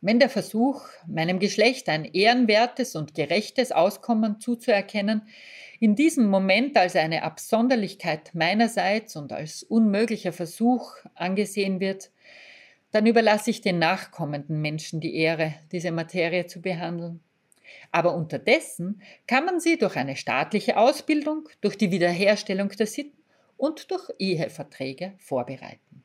wenn 0.02 0.20
der 0.20 0.30
Versuch, 0.30 0.82
meinem 1.08 1.39
Geschlecht 1.39 1.88
ein 1.88 2.04
ehrenwertes 2.04 2.98
und 2.98 3.16
gerechtes 3.16 3.72
Auskommen 3.72 4.41
zuzuerkennen, 4.41 5.22
in 5.80 5.95
diesem 5.95 6.30
Moment 6.30 6.76
als 6.76 6.98
eine 6.98 7.24
Absonderlichkeit 7.24 8.36
meinerseits 8.36 9.16
und 9.16 9.32
als 9.32 9.64
unmöglicher 9.64 10.34
Versuch 10.34 10.98
angesehen 11.16 11.80
wird, 11.80 12.12
dann 12.91 13.06
überlasse 13.06 13.50
ich 13.50 13.62
den 13.62 13.80
nachkommenden 13.80 14.60
Menschen 14.60 15.00
die 15.00 15.16
Ehre, 15.16 15.54
diese 15.72 15.93
Materie 15.93 16.48
zu 16.48 16.62
behandeln. 16.62 17.22
Aber 17.93 18.14
unterdessen 18.14 19.02
kann 19.26 19.45
man 19.45 19.62
sie 19.62 19.78
durch 19.78 19.95
eine 19.95 20.18
staatliche 20.18 20.76
Ausbildung, 20.76 21.48
durch 21.62 21.78
die 21.78 21.91
Wiederherstellung 21.91 22.68
der 22.72 22.88
Sitten 22.88 23.16
und 23.58 23.91
durch 23.91 24.10
Eheverträge 24.20 25.14
vorbereiten. 25.18 26.03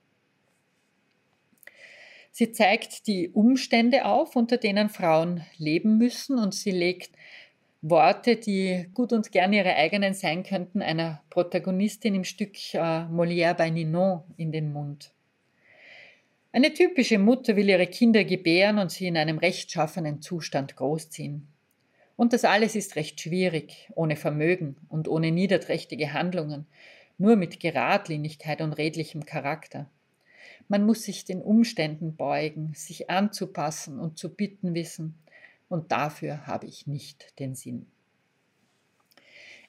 Sie 2.30 2.50
zeigt 2.50 3.07
die 3.07 3.28
Umstände 3.28 4.07
auf, 4.07 4.36
unter 4.36 4.57
denen 4.57 4.88
Frauen 4.88 5.44
leben 5.59 5.98
müssen 5.98 6.38
und 6.38 6.55
sie 6.55 6.70
legt 6.70 7.11
Worte, 7.82 8.36
die 8.36 8.86
gut 8.94 9.12
und 9.12 9.32
gern 9.32 9.53
ihre 9.53 9.74
eigenen 9.74 10.14
sein 10.14 10.44
könnten, 10.44 10.80
einer 10.82 11.22
Protagonistin 11.30 12.14
im 12.14 12.24
Stück 12.24 12.55
äh, 12.74 12.78
Molière 12.78 13.55
bei 13.55 13.70
Ninon 13.70 14.22
in 14.36 14.53
den 14.53 14.72
Mund. 14.72 15.12
Eine 16.53 16.72
typische 16.72 17.18
Mutter 17.18 17.57
will 17.57 17.68
ihre 17.68 17.86
Kinder 17.86 18.24
gebären 18.24 18.78
und 18.78 18.92
sie 18.92 19.09
in 19.09 19.16
einem 19.16 19.38
rechtschaffenen 19.38 20.22
Zustand 20.22 20.76
großziehen. 20.76 21.48
Und 22.14 22.32
das 22.32 22.44
alles 22.44 22.76
ist 22.76 22.94
recht 22.96 23.20
schwierig, 23.20 23.90
ohne 23.94 24.16
Vermögen 24.16 24.76
und 24.88 25.09
ohne 25.09 25.32
niederträchtige 25.32 26.12
Handlungen, 26.12 26.66
nur 27.22 27.36
mit 27.36 27.60
Geradlinigkeit 27.60 28.60
und 28.60 28.72
redlichem 28.72 29.24
Charakter. 29.24 29.88
Man 30.66 30.84
muss 30.84 31.04
sich 31.04 31.24
den 31.24 31.40
Umständen 31.40 32.16
beugen, 32.16 32.72
sich 32.74 33.10
anzupassen 33.10 34.00
und 34.00 34.18
zu 34.18 34.34
bitten 34.34 34.74
wissen. 34.74 35.22
Und 35.68 35.92
dafür 35.92 36.48
habe 36.48 36.66
ich 36.66 36.88
nicht 36.88 37.38
den 37.38 37.54
Sinn. 37.54 37.86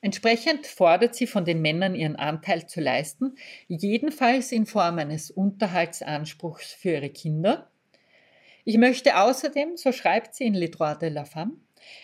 Entsprechend 0.02 0.66
fordert 0.66 1.14
sie 1.14 1.28
von 1.28 1.46
den 1.46 1.62
Männern 1.62 1.94
ihren 1.94 2.16
Anteil 2.16 2.66
zu 2.68 2.82
leisten, 2.82 3.36
jedenfalls 3.68 4.52
in 4.52 4.66
Form 4.66 4.98
eines 4.98 5.30
Unterhaltsanspruchs 5.30 6.74
für 6.74 6.94
ihre 6.94 7.10
Kinder. 7.12 7.70
Ich 8.66 8.78
möchte 8.78 9.18
außerdem, 9.18 9.78
so 9.78 9.92
schreibt 9.92 10.34
sie 10.34 10.46
in 10.46 10.56
Les 10.56 10.72
Droits 10.72 11.00
de 11.00 11.10
la 11.10 11.24
Femme, 11.24 11.58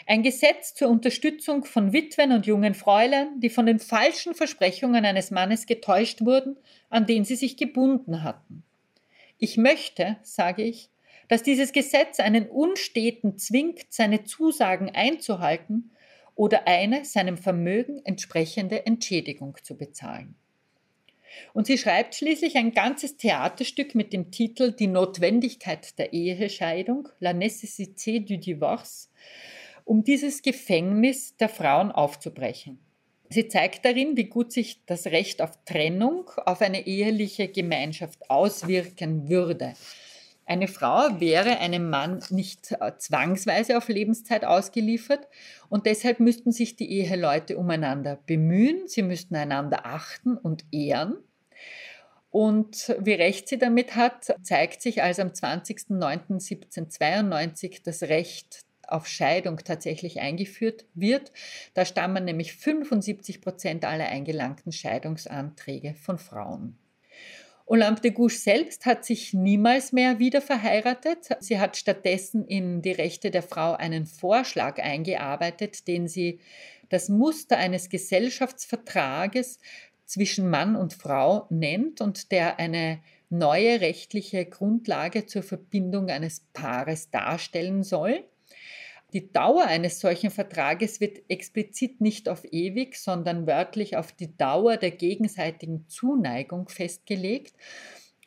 ein 0.06 0.24
Gesetz 0.24 0.74
zur 0.74 0.90
Unterstützung 0.90 1.66
von 1.66 1.94
Witwen 1.94 2.32
und 2.32 2.46
jungen 2.46 2.74
Fräulein, 2.74 3.40
die 3.40 3.50
von 3.50 3.66
den 3.66 3.80
falschen 3.80 4.34
Versprechungen 4.34 5.06
eines 5.06 5.32
Mannes 5.32 5.66
getäuscht 5.66 6.22
wurden, 6.22 6.58
an 6.90 7.06
den 7.06 7.26
sie 7.26 7.36
sich 7.36 7.58
gebunden 7.58 8.24
hatten. 8.24 8.64
Ich 9.38 9.58
möchte, 9.58 10.18
sage 10.24 10.64
ich, 10.64 10.90
dass 11.28 11.44
dieses 11.44 11.72
Gesetz 11.72 12.20
einen 12.20 12.48
Unsteten 12.50 13.38
zwingt, 13.38 13.86
seine 13.90 14.24
Zusagen 14.24 14.90
einzuhalten 14.90 15.92
oder 16.36 16.68
eine 16.68 17.06
seinem 17.06 17.38
Vermögen 17.38 18.02
entsprechende 18.04 18.86
Entschädigung 18.86 19.58
zu 19.62 19.78
bezahlen. 19.78 20.36
Und 21.54 21.68
sie 21.68 21.78
schreibt 21.78 22.16
schließlich 22.16 22.56
ein 22.58 22.74
ganzes 22.74 23.18
Theaterstück 23.18 23.96
mit 23.96 24.14
dem 24.14 24.32
Titel 24.32 24.72
Die 24.72 24.88
Notwendigkeit 24.88 25.98
der 26.00 26.14
Ehescheidung, 26.14 27.10
La 27.20 27.32
nécessité 27.32 28.20
du 28.20 28.38
divorce, 28.38 29.10
um 29.90 30.04
dieses 30.04 30.44
Gefängnis 30.44 31.36
der 31.38 31.50
Frauen 31.50 31.92
aufzubrechen. 31.92 32.78
Sie 33.32 33.48
zeigt 33.48 33.86
darin, 33.86 34.16
wie 34.16 34.26
gut 34.26 34.54
sich 34.54 34.86
das 34.86 35.08
Recht 35.08 35.42
auf 35.42 35.58
Trennung 35.66 36.30
auf 36.46 36.62
eine 36.62 36.86
eheliche 36.86 37.48
Gemeinschaft 37.48 38.30
auswirken 38.30 39.30
würde. 39.30 39.74
Eine 40.46 40.68
Frau 40.68 41.20
wäre 41.20 41.58
einem 41.58 41.90
Mann 41.90 42.24
nicht 42.30 42.72
äh, 42.74 42.92
zwangsweise 43.00 43.78
auf 43.78 43.88
Lebenszeit 43.88 44.46
ausgeliefert 44.46 45.28
und 45.70 45.88
deshalb 45.88 46.20
müssten 46.20 46.52
sich 46.52 46.76
die 46.76 46.92
Eheleute 46.92 47.58
umeinander 47.58 48.20
bemühen, 48.28 48.88
sie 48.88 49.02
müssten 49.02 49.36
einander 49.36 49.88
achten 49.88 50.38
und 50.38 50.66
ehren. 50.72 51.18
Und 52.30 52.96
wie 53.00 53.14
recht 53.14 53.48
sie 53.48 53.58
damit 53.58 53.96
hat, 53.96 54.36
zeigt 54.44 54.84
sich, 54.84 55.02
als 55.02 55.20
am 55.20 55.30
20.09.1792 55.30 57.82
das 57.84 58.04
Recht 58.04 58.69
auf 58.92 59.08
Scheidung 59.08 59.58
tatsächlich 59.58 60.20
eingeführt 60.20 60.86
wird. 60.94 61.32
Da 61.74 61.86
stammen 61.86 62.26
nämlich 62.26 62.54
75 62.54 63.42
Prozent 63.42 63.86
aller 63.86 64.08
eingelangten 64.08 64.72
Scheidungsanträge 64.72 65.96
von 65.96 66.18
Frauen. 66.18 66.78
Olympe 67.66 68.02
de 68.02 68.12
Gouges 68.12 68.44
selbst 68.44 68.88
hat 68.88 69.06
sich 69.06 69.34
niemals 69.36 69.92
mehr 69.92 70.18
wieder 70.18 70.42
verheiratet. 70.42 71.30
Sie 71.40 71.60
hat 71.60 71.78
stattdessen 71.78 72.44
in 72.44 72.82
die 72.82 72.92
Rechte 72.92 73.30
der 73.30 73.44
Frau 73.44 73.74
einen 73.74 74.08
Vorschlag 74.08 74.80
eingearbeitet, 74.80 75.88
den 75.88 76.08
sie 76.08 76.40
das 76.90 77.10
Muster 77.10 77.58
eines 77.58 77.90
Gesellschaftsvertrages 77.90 79.60
zwischen 80.06 80.50
Mann 80.50 80.76
und 80.76 80.94
Frau 80.94 81.46
nennt 81.52 82.02
und 82.02 82.32
der 82.32 82.58
eine 82.58 83.02
neue 83.30 83.80
rechtliche 83.80 84.46
Grundlage 84.46 85.28
zur 85.28 85.44
Verbindung 85.44 86.10
eines 86.10 86.48
Paares 86.54 87.12
darstellen 87.12 87.84
soll. 87.84 88.24
Die 89.14 89.32
Dauer 89.32 89.66
eines 89.66 90.00
solchen 90.00 90.30
Vertrages 90.30 91.00
wird 91.02 91.20
explizit 91.30 92.00
nicht 92.00 92.30
auf 92.30 92.46
ewig, 92.52 92.96
sondern 92.96 93.48
wörtlich 93.48 93.98
auf 93.98 94.12
die 94.12 94.38
Dauer 94.38 94.78
der 94.78 94.92
gegenseitigen 94.92 95.88
Zuneigung 95.88 96.70
festgelegt 96.70 97.56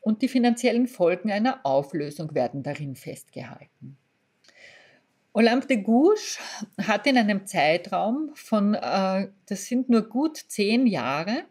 und 0.01 0.23
die 0.23 0.29
finanziellen 0.29 0.89
Folgen 0.89 1.31
einer 1.31 1.65
Auflösung 1.65 2.35
werden 2.35 2.65
darin 2.65 2.97
festgehalten. 2.97 3.97
Olympe 5.35 5.67
de 5.67 5.77
Gouges 5.79 6.39
hat 6.79 7.07
in 7.07 7.17
einem 7.17 7.47
Zeitraum 7.47 8.33
von, 8.35 8.75
äh, 8.75 9.29
das 9.47 9.65
sind 9.65 9.89
nur 9.89 10.03
gut 10.03 10.37
zehn 10.37 10.87
Jahre, 10.87 11.45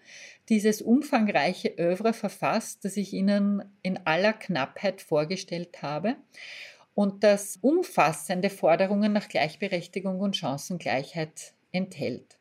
dieses 0.49 0.81
umfangreiche 0.81 1.69
Övre 1.79 2.13
verfasst, 2.13 2.83
das 2.83 2.97
ich 2.97 3.13
Ihnen 3.13 3.63
in 3.81 4.05
aller 4.05 4.33
Knappheit 4.33 5.01
vorgestellt 5.01 5.81
habe 5.81 6.17
und 6.95 7.23
das 7.23 7.57
umfassende 7.61 8.49
Forderungen 8.49 9.13
nach 9.13 9.29
Gleichberechtigung 9.29 10.19
und 10.19 10.35
Chancengleichheit 10.35 11.53
enthält. 11.71 12.37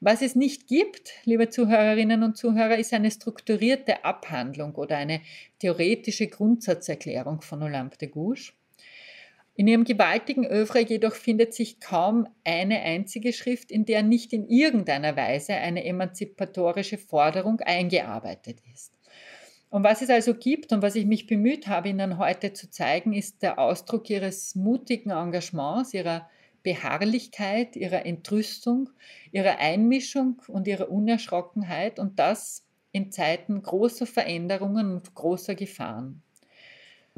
Was 0.00 0.22
es 0.22 0.36
nicht 0.36 0.68
gibt, 0.68 1.10
liebe 1.24 1.48
Zuhörerinnen 1.48 2.22
und 2.22 2.36
Zuhörer, 2.36 2.76
ist 2.76 2.92
eine 2.92 3.10
strukturierte 3.10 4.04
Abhandlung 4.04 4.74
oder 4.76 4.96
eine 4.96 5.20
theoretische 5.58 6.28
Grundsatzerklärung 6.28 7.40
von 7.40 7.62
Olympe 7.62 7.98
de 7.98 8.08
Gouges. 8.08 8.52
In 9.56 9.66
ihrem 9.66 9.82
gewaltigen 9.82 10.46
Övre 10.46 10.78
jedoch 10.78 11.16
findet 11.16 11.52
sich 11.52 11.80
kaum 11.80 12.28
eine 12.44 12.80
einzige 12.80 13.32
Schrift, 13.32 13.72
in 13.72 13.86
der 13.86 14.04
nicht 14.04 14.32
in 14.32 14.46
irgendeiner 14.48 15.16
Weise 15.16 15.54
eine 15.54 15.84
emanzipatorische 15.84 16.96
Forderung 16.96 17.58
eingearbeitet 17.62 18.60
ist. 18.72 18.92
Und 19.70 19.84
was 19.84 20.00
es 20.00 20.08
also 20.08 20.34
gibt 20.34 20.72
und 20.72 20.80
was 20.80 20.94
ich 20.94 21.04
mich 21.04 21.26
bemüht 21.26 21.66
habe, 21.66 21.90
Ihnen 21.90 22.18
heute 22.18 22.52
zu 22.54 22.70
zeigen, 22.70 23.12
ist 23.12 23.42
der 23.42 23.58
Ausdruck 23.58 24.08
Ihres 24.08 24.54
mutigen 24.54 25.10
Engagements, 25.10 25.92
Ihrer 25.92 26.28
Beharrlichkeit, 26.62 27.76
Ihrer 27.76 28.06
Entrüstung, 28.06 28.90
Ihrer 29.30 29.58
Einmischung 29.58 30.40
und 30.48 30.66
Ihrer 30.66 30.90
Unerschrockenheit 30.90 31.98
und 31.98 32.18
das 32.18 32.64
in 32.92 33.12
Zeiten 33.12 33.62
großer 33.62 34.06
Veränderungen 34.06 34.92
und 34.92 35.14
großer 35.14 35.54
Gefahren. 35.54 36.22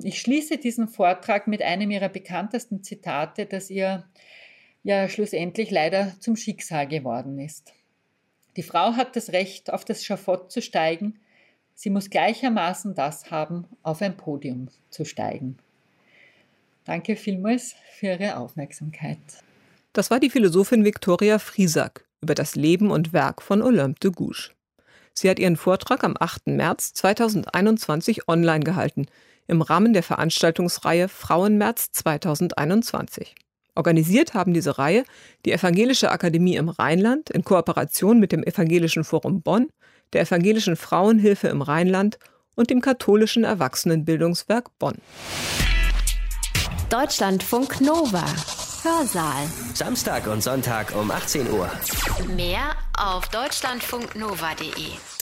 Ich 0.03 0.21
schließe 0.21 0.59
diesen 0.59 0.89
Vortrag 0.89 1.47
mit 1.47 1.63
einem 1.63 1.91
Ihrer 1.91 2.09
bekanntesten 2.09 2.83
Zitate, 2.83 3.47
das 3.47 3.71
ihr 3.71 4.05
ja 4.83 5.09
schlussendlich 5.09 5.71
leider 5.71 6.15
zum 6.21 6.37
Schicksal 6.37 6.89
geworden 6.89 7.39
ist. 7.39 7.73
Die 8.57 8.63
Frau 8.63 8.95
hat 8.95 9.15
das 9.15 9.33
Recht, 9.33 9.73
auf 9.73 9.85
das 9.85 10.05
Schafott 10.05 10.51
zu 10.51 10.63
steigen, 10.63 11.21
Sie 11.83 11.89
muss 11.89 12.11
gleichermaßen 12.11 12.95
das 12.95 13.31
haben, 13.31 13.65
auf 13.83 14.03
ein 14.03 14.15
Podium 14.15 14.69
zu 14.91 15.07
steigen. 15.07 15.57
Danke 16.85 17.17
vielmals 17.17 17.75
für 17.95 18.09
Ihre 18.09 18.37
Aufmerksamkeit. 18.37 19.17
Das 19.95 20.11
war 20.11 20.21
die 20.21 20.29
Philosophin 20.29 20.85
Viktoria 20.85 21.39
Friesack 21.39 22.05
über 22.21 22.35
das 22.35 22.55
Leben 22.55 22.91
und 22.91 23.15
Werk 23.15 23.41
von 23.41 23.63
Olympe 23.63 23.99
de 24.01 24.11
Gouges. 24.11 24.51
Sie 25.15 25.31
hat 25.31 25.39
ihren 25.39 25.57
Vortrag 25.57 26.05
am 26.05 26.17
8. 26.21 26.49
März 26.49 26.93
2021 26.93 28.29
online 28.29 28.63
gehalten, 28.63 29.07
im 29.47 29.63
Rahmen 29.63 29.95
der 29.95 30.03
Veranstaltungsreihe 30.03 31.09
Frauenmärz 31.09 31.93
2021. 31.93 33.35
Organisiert 33.75 34.35
haben 34.35 34.53
diese 34.53 34.77
Reihe 34.77 35.05
die 35.47 35.53
Evangelische 35.53 36.11
Akademie 36.11 36.57
im 36.57 36.69
Rheinland 36.69 37.31
in 37.31 37.43
Kooperation 37.43 38.21
mit 38.21 38.33
dem 38.33 38.43
Evangelischen 38.43 39.03
Forum 39.03 39.41
Bonn 39.41 39.69
der 40.13 40.23
Evangelischen 40.23 40.77
Frauenhilfe 40.77 41.49
im 41.49 41.63
Rheinland 41.63 42.19
und 42.55 42.71
dem 42.71 42.81
katholischen 42.81 43.45
Erwachsenenbildungswerk 43.45 44.79
Bonn. 44.79 44.99
Deutschlandfunk 46.91 47.81
Nova. 47.81 48.25
Hörsaal. 48.83 49.47
Samstag 49.75 50.27
und 50.27 50.43
Sonntag 50.43 50.95
um 50.97 51.11
18 51.11 51.51
Uhr. 51.51 51.71
Mehr 52.35 52.75
auf 52.97 53.29
deutschlandfunknova.de. 53.29 55.20